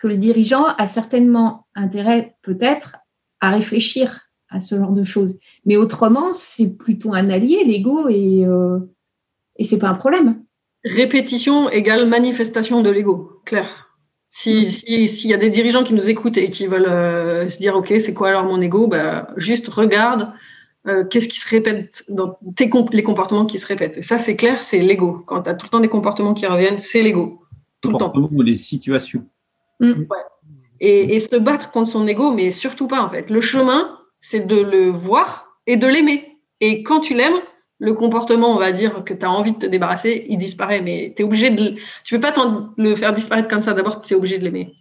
que 0.00 0.08
le 0.08 0.16
dirigeant 0.16 0.64
a 0.64 0.86
certainement 0.86 1.66
intérêt 1.74 2.36
peut-être 2.42 2.96
à 3.40 3.50
réfléchir 3.50 4.30
à 4.48 4.58
ce 4.58 4.76
genre 4.76 4.92
de 4.92 5.04
choses. 5.04 5.38
Mais 5.64 5.76
autrement, 5.76 6.32
c'est 6.32 6.76
plutôt 6.76 7.14
un 7.14 7.30
allié, 7.30 7.62
l'ego, 7.64 8.08
et, 8.08 8.44
euh, 8.44 8.80
et 9.56 9.64
c'est 9.64 9.78
pas 9.78 9.88
un 9.88 9.94
problème. 9.94 10.42
Répétition 10.84 11.70
égale 11.70 12.08
manifestation 12.08 12.82
de 12.82 12.90
l'ego, 12.90 13.42
clair. 13.44 13.90
S'il 14.30 14.62
mm. 14.62 15.06
si, 15.06 15.28
y 15.28 15.34
a 15.34 15.36
des 15.36 15.50
dirigeants 15.50 15.84
qui 15.84 15.94
nous 15.94 16.08
écoutent 16.08 16.38
et 16.38 16.50
qui 16.50 16.66
veulent 16.66 16.86
euh, 16.86 17.48
se 17.48 17.58
dire, 17.58 17.76
OK, 17.76 17.92
c'est 18.00 18.14
quoi 18.14 18.28
alors 18.28 18.44
mon 18.44 18.60
ego 18.60 18.86
bah, 18.86 19.28
Juste 19.36 19.68
regarde 19.68 20.32
euh, 20.86 21.04
qu'est-ce 21.04 21.28
qui 21.28 21.38
se 21.38 21.48
répète 21.48 22.04
dans 22.08 22.38
tes 22.56 22.70
les 22.92 23.02
comportements 23.02 23.44
qui 23.44 23.58
se 23.58 23.66
répètent. 23.66 23.98
Et 23.98 24.02
ça, 24.02 24.18
c'est 24.18 24.36
clair, 24.36 24.62
c'est 24.62 24.78
l'ego. 24.78 25.22
Quand 25.26 25.42
tu 25.42 25.50
as 25.50 25.54
tout 25.54 25.66
le 25.66 25.70
temps 25.70 25.80
des 25.80 25.88
comportements 25.88 26.32
qui 26.32 26.46
reviennent, 26.46 26.78
c'est 26.78 27.02
l'ego. 27.02 27.42
Tout 27.82 27.90
le 27.90 27.98
temps. 27.98 28.12
Ou 28.16 28.40
les 28.40 28.56
situations. 28.56 29.26
Mm. 29.80 30.04
Et, 30.80 31.18
se 31.18 31.36
battre 31.36 31.70
contre 31.70 31.90
son 31.90 32.06
ego, 32.06 32.32
mais 32.32 32.50
surtout 32.50 32.86
pas 32.86 33.02
en 33.02 33.08
fait. 33.08 33.28
Le 33.28 33.40
chemin, 33.40 33.98
c'est 34.20 34.46
de 34.46 34.56
le 34.56 34.90
voir 34.90 35.58
et 35.66 35.76
de 35.76 35.86
l'aimer. 35.86 36.38
Et 36.60 36.82
quand 36.82 37.00
tu 37.00 37.14
l'aimes, 37.14 37.38
le 37.78 37.92
comportement, 37.94 38.54
on 38.54 38.58
va 38.58 38.72
dire, 38.72 39.04
que 39.04 39.14
tu 39.14 39.24
as 39.24 39.30
envie 39.30 39.52
de 39.52 39.58
te 39.58 39.66
débarrasser, 39.66 40.26
il 40.28 40.38
disparaît. 40.38 40.80
Mais 40.80 41.12
tu 41.16 41.22
es 41.22 41.24
obligé 41.24 41.50
de. 41.50 41.74
Tu 42.04 42.14
peux 42.14 42.20
pas 42.20 42.32
le 42.76 42.94
faire 42.94 43.12
disparaître 43.12 43.48
comme 43.48 43.62
ça. 43.62 43.72
D'abord, 43.72 44.00
tu 44.00 44.14
es 44.14 44.16
obligé 44.16 44.38
de 44.38 44.44
l'aimer. 44.44 44.72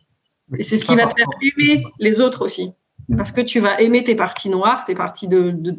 et 0.57 0.63
c'est 0.63 0.77
ce 0.77 0.85
qui 0.85 0.95
va 0.95 1.07
te 1.07 1.15
faire 1.17 1.27
aimer 1.41 1.83
les 1.99 2.21
autres 2.21 2.43
aussi. 2.43 2.71
Mm. 3.07 3.17
Parce 3.17 3.31
que 3.31 3.41
tu 3.41 3.59
vas 3.59 3.81
aimer 3.81 4.03
tes 4.03 4.15
parties 4.15 4.49
noires, 4.49 4.85
tes 4.85 4.95
parties 4.95 5.27
de, 5.27 5.51
de 5.51 5.75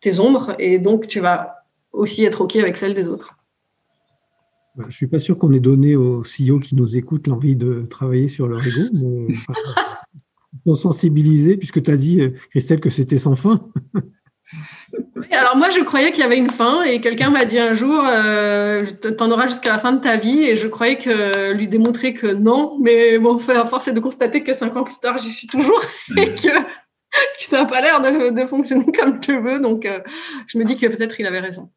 tes 0.00 0.18
ombres, 0.18 0.54
et 0.58 0.78
donc 0.78 1.06
tu 1.06 1.20
vas 1.20 1.64
aussi 1.92 2.24
être 2.24 2.40
OK 2.40 2.56
avec 2.56 2.76
celles 2.76 2.94
des 2.94 3.08
autres. 3.08 3.36
Je 4.82 4.86
ne 4.88 4.92
suis 4.92 5.06
pas 5.06 5.20
sûr 5.20 5.38
qu'on 5.38 5.52
ait 5.52 5.60
donné 5.60 5.96
aux 5.96 6.22
CEO 6.22 6.58
qui 6.58 6.74
nous 6.74 6.96
écoutent 6.96 7.26
l'envie 7.26 7.56
de 7.56 7.86
travailler 7.88 8.28
sur 8.28 8.46
leur 8.46 8.66
ego, 8.66 8.82
mais 8.92 9.34
sont 10.66 10.74
sensibilisés, 10.74 11.56
puisque 11.56 11.82
tu 11.82 11.90
as 11.90 11.96
dit, 11.96 12.20
euh, 12.20 12.30
Christelle, 12.50 12.80
que 12.80 12.90
c'était 12.90 13.18
sans 13.18 13.36
fin. 13.36 13.68
alors 15.30 15.56
moi, 15.56 15.70
je 15.70 15.80
croyais 15.80 16.12
qu'il 16.12 16.22
y 16.22 16.26
avait 16.26 16.38
une 16.38 16.50
fin, 16.50 16.82
et 16.82 17.00
quelqu'un 17.00 17.30
m'a 17.30 17.44
dit 17.44 17.58
un 17.58 17.74
jour, 17.74 18.02
euh, 18.04 18.84
tu 19.00 19.22
en 19.22 19.30
auras 19.30 19.46
jusqu'à 19.46 19.70
la 19.70 19.78
fin 19.78 19.92
de 19.92 20.00
ta 20.00 20.16
vie, 20.16 20.44
et 20.44 20.56
je 20.56 20.66
croyais 20.66 20.96
que 20.96 21.52
lui 21.52 21.68
démontrer 21.68 22.12
que 22.12 22.26
non, 22.26 22.78
mais 22.80 23.18
bon, 23.18 23.38
à 23.48 23.66
force 23.66 23.88
est 23.88 23.92
de 23.92 24.00
constater 24.00 24.42
que 24.42 24.54
cinq 24.54 24.76
ans 24.76 24.84
plus 24.84 24.98
tard, 25.00 25.18
j'y 25.18 25.30
suis 25.30 25.46
toujours, 25.46 25.80
et 26.16 26.34
que, 26.34 26.48
ça 27.38 27.62
n'a 27.62 27.66
pas 27.66 27.80
l'air 27.80 28.00
de, 28.00 28.46
fonctionner 28.46 28.86
comme 28.92 29.18
je 29.24 29.32
veux, 29.32 29.58
donc 29.60 29.86
euh, 29.86 30.00
je 30.46 30.58
me 30.58 30.64
dis 30.64 30.76
que 30.76 30.86
peut-être 30.86 31.18
il 31.20 31.26
avait 31.26 31.40
raison 31.40 31.70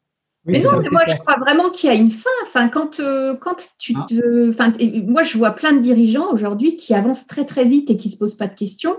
mais 0.46 0.60
non, 0.60 0.82
mais 0.82 0.90
moi 0.92 1.04
je 1.08 1.16
crois 1.16 1.38
vraiment 1.38 1.70
qu'il 1.70 1.90
y 1.90 1.94
a 1.94 1.96
une 1.96 2.12
fin. 2.12 2.30
Enfin, 2.44 2.68
quand, 2.68 3.00
euh, 3.00 3.36
quand 3.36 3.56
tu 3.78 3.94
ah. 3.96 4.06
te, 4.10 4.50
enfin, 4.50 4.74
moi 5.08 5.24
je 5.24 5.38
vois 5.38 5.52
plein 5.52 5.72
de 5.72 5.80
dirigeants 5.80 6.32
aujourd'hui 6.34 6.76
qui 6.76 6.94
avancent 6.94 7.28
très 7.28 7.46
très 7.46 7.64
vite 7.64 7.90
et 7.90 7.96
qui 7.96 8.10
se 8.10 8.18
posent 8.18 8.36
pas 8.36 8.48
de 8.48 8.56
questions. 8.56 8.98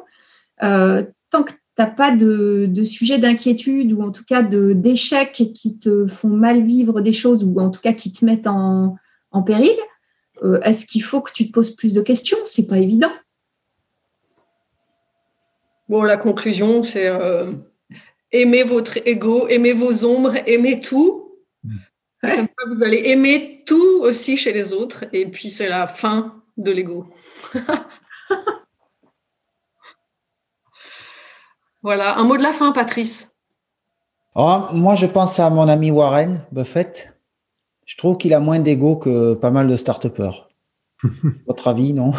Euh, 0.63 1.05
tant 1.31 1.43
que 1.43 1.53
tu 1.53 1.59
n'as 1.79 1.87
pas 1.87 2.13
de, 2.13 2.67
de 2.67 2.85
sujet 2.85 3.19
d'inquiétude 3.19 3.93
ou 3.93 4.03
en 4.03 4.11
tout 4.11 4.25
cas 4.25 4.43
d'échecs 4.43 5.33
qui 5.55 5.79
te 5.79 6.07
font 6.07 6.29
mal 6.29 6.63
vivre 6.63 7.03
des 7.03 7.13
choses 7.13 7.45
ou 7.45 7.61
en 7.61 7.71
tout 7.71 7.81
cas 7.81 7.93
qui 7.93 8.11
te 8.11 8.25
mettent 8.25 8.47
en, 8.47 8.97
en 9.31 9.43
péril, 9.43 9.77
euh, 10.43 10.61
est-ce 10.63 10.87
qu'il 10.87 11.03
faut 11.03 11.21
que 11.21 11.33
tu 11.33 11.49
te 11.49 11.53
poses 11.53 11.77
plus 11.77 11.93
de 11.93 12.01
questions? 12.01 12.39
C'est 12.47 12.69
pas 12.69 12.79
évident. 12.79 13.13
Bon, 15.91 16.03
la 16.03 16.17
conclusion, 16.17 16.83
c'est 16.83 17.11
aimez 18.33 18.63
votre 18.63 18.99
ego, 19.07 19.47
aimez 19.49 19.75
vos 19.75 20.07
ombres, 20.07 20.37
aimez 20.47 20.81
tout 20.81 21.24
vous 22.67 22.83
allez 22.83 23.03
aimer 23.07 23.63
tout 23.67 24.01
aussi 24.03 24.37
chez 24.37 24.53
les 24.53 24.73
autres. 24.73 25.05
Et 25.13 25.27
puis, 25.27 25.51
c'est 25.51 25.69
la 25.69 25.87
fin 25.87 26.43
de 26.57 26.71
l'ego. 26.71 27.07
voilà, 31.83 32.19
un 32.19 32.25
mot 32.25 32.37
de 32.37 32.43
la 32.43 32.53
fin, 32.53 32.73
Patrice. 32.73 33.31
Oh, 34.35 34.63
moi, 34.73 34.95
je 34.95 35.07
pense 35.07 35.39
à 35.39 35.49
mon 35.51 35.69
ami 35.69 35.91
Warren 35.91 36.45
Buffett. 36.51 37.13
Je 37.87 37.97
trouve 37.97 38.17
qu'il 38.17 38.35
a 38.35 38.41
moins 38.41 38.59
d'ego 38.59 38.97
que 38.97 39.35
pas 39.35 39.51
mal 39.51 39.69
de 39.69 39.77
start 39.77 40.07
Votre 41.47 41.69
avis, 41.69 41.93
non? 41.93 42.13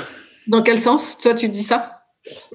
Dans 0.47 0.61
quel 0.61 0.79
sens? 0.79 1.17
Toi, 1.17 1.33
tu 1.33 1.49
dis 1.49 1.63
ça? 1.63 2.04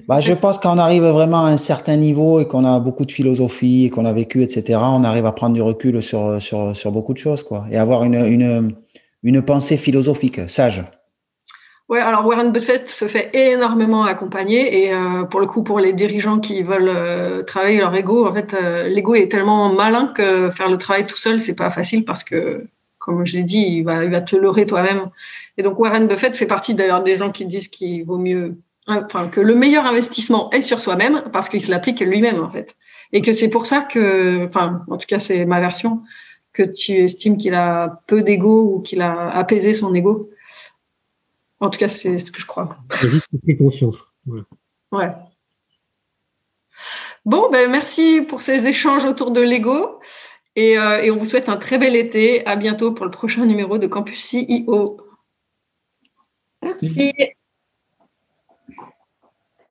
Bah, 0.07 0.19
je 0.19 0.33
pense 0.33 0.57
qu'on 0.59 0.77
arrive 0.77 1.03
vraiment 1.03 1.45
à 1.45 1.49
un 1.49 1.57
certain 1.57 1.95
niveau 1.95 2.39
et 2.39 2.47
qu'on 2.47 2.65
a 2.65 2.79
beaucoup 2.79 3.05
de 3.05 3.11
philosophie 3.11 3.85
et 3.85 3.89
qu'on 3.89 4.05
a 4.05 4.13
vécu, 4.13 4.43
etc. 4.43 4.79
On 4.81 5.03
arrive 5.03 5.25
à 5.25 5.31
prendre 5.31 5.53
du 5.53 5.61
recul 5.61 6.01
sur, 6.01 6.41
sur, 6.41 6.75
sur 6.75 6.91
beaucoup 6.91 7.13
de 7.13 7.17
choses, 7.17 7.43
quoi, 7.43 7.65
et 7.71 7.77
avoir 7.77 8.03
une, 8.03 8.25
une, 8.25 8.75
une 9.23 9.41
pensée 9.41 9.77
philosophique, 9.77 10.49
sage. 10.49 10.83
Ouais, 11.91 11.99
alors 11.99 12.25
Warren 12.25 12.53
Buffett 12.53 12.89
se 12.89 13.05
fait 13.05 13.31
énormément 13.33 14.05
accompagner 14.05 14.85
et 14.85 14.93
euh, 14.93 15.23
pour 15.23 15.41
le 15.41 15.45
coup, 15.45 15.61
pour 15.61 15.77
les 15.77 15.91
dirigeants 15.91 16.39
qui 16.39 16.63
veulent 16.63 16.87
euh, 16.87 17.43
travailler 17.43 17.79
leur 17.79 17.93
ego, 17.93 18.25
en 18.25 18.33
fait, 18.33 18.53
euh, 18.53 18.87
l'ego 18.87 19.13
est 19.13 19.29
tellement 19.29 19.73
malin 19.73 20.07
que 20.15 20.51
faire 20.51 20.69
le 20.69 20.77
travail 20.77 21.05
tout 21.05 21.17
seul, 21.17 21.41
c'est 21.41 21.55
pas 21.55 21.69
facile 21.69 22.05
parce 22.05 22.23
que, 22.23 22.65
comme 22.97 23.25
je 23.25 23.35
l'ai 23.35 23.43
dit, 23.43 23.59
il 23.67 23.83
va, 23.83 24.05
il 24.05 24.09
va 24.09 24.21
te 24.21 24.37
leurrer 24.37 24.65
toi-même. 24.65 25.09
Et 25.57 25.63
donc 25.63 25.77
Warren 25.79 26.07
Buffett 26.07 26.33
fait 26.37 26.45
partie 26.45 26.75
d'ailleurs 26.75 27.03
des 27.03 27.17
gens 27.17 27.29
qui 27.29 27.45
disent 27.45 27.67
qu'il 27.67 28.05
vaut 28.05 28.17
mieux 28.17 28.55
Hein, 28.87 29.05
que 29.31 29.39
le 29.39 29.53
meilleur 29.53 29.85
investissement 29.85 30.49
est 30.51 30.61
sur 30.61 30.81
soi-même 30.81 31.23
parce 31.31 31.49
qu'il 31.49 31.61
se 31.61 31.69
l'applique 31.69 31.99
lui-même 31.99 32.43
en 32.43 32.49
fait. 32.49 32.75
Et 33.13 33.21
que 33.21 33.31
c'est 33.31 33.49
pour 33.49 33.65
ça 33.67 33.81
que, 33.81 34.49
en 34.55 34.97
tout 34.97 35.05
cas, 35.07 35.19
c'est 35.19 35.45
ma 35.45 35.59
version, 35.59 36.01
que 36.51 36.63
tu 36.63 36.93
estimes 36.93 37.37
qu'il 37.37 37.53
a 37.53 38.01
peu 38.07 38.23
d'ego 38.23 38.73
ou 38.73 38.81
qu'il 38.81 39.01
a 39.01 39.29
apaisé 39.29 39.73
son 39.73 39.93
ego. 39.93 40.31
En 41.59 41.69
tout 41.69 41.77
cas, 41.77 41.89
c'est 41.89 42.17
ce 42.17 42.31
que 42.31 42.41
je 42.41 42.47
crois. 42.47 42.77
Il 43.03 43.39
pris 43.43 43.57
conscience. 43.57 44.07
Ouais. 44.91 45.11
Bon, 47.23 47.51
ben, 47.51 47.69
merci 47.69 48.21
pour 48.21 48.41
ces 48.41 48.65
échanges 48.65 49.05
autour 49.05 49.29
de 49.31 49.41
l'ego. 49.41 49.99
Euh, 50.57 50.97
et, 50.97 51.11
on 51.11 51.17
vous 51.17 51.25
souhaite 51.25 51.49
un 51.49 51.57
très 51.57 51.77
bel 51.77 51.95
été. 51.95 52.45
À 52.47 52.55
bientôt 52.55 52.93
pour 52.93 53.05
le 53.05 53.11
prochain 53.11 53.45
numéro 53.45 53.77
de 53.77 53.85
Campus 53.85 54.19
CIO. 54.19 54.97
Merci. 56.63 57.13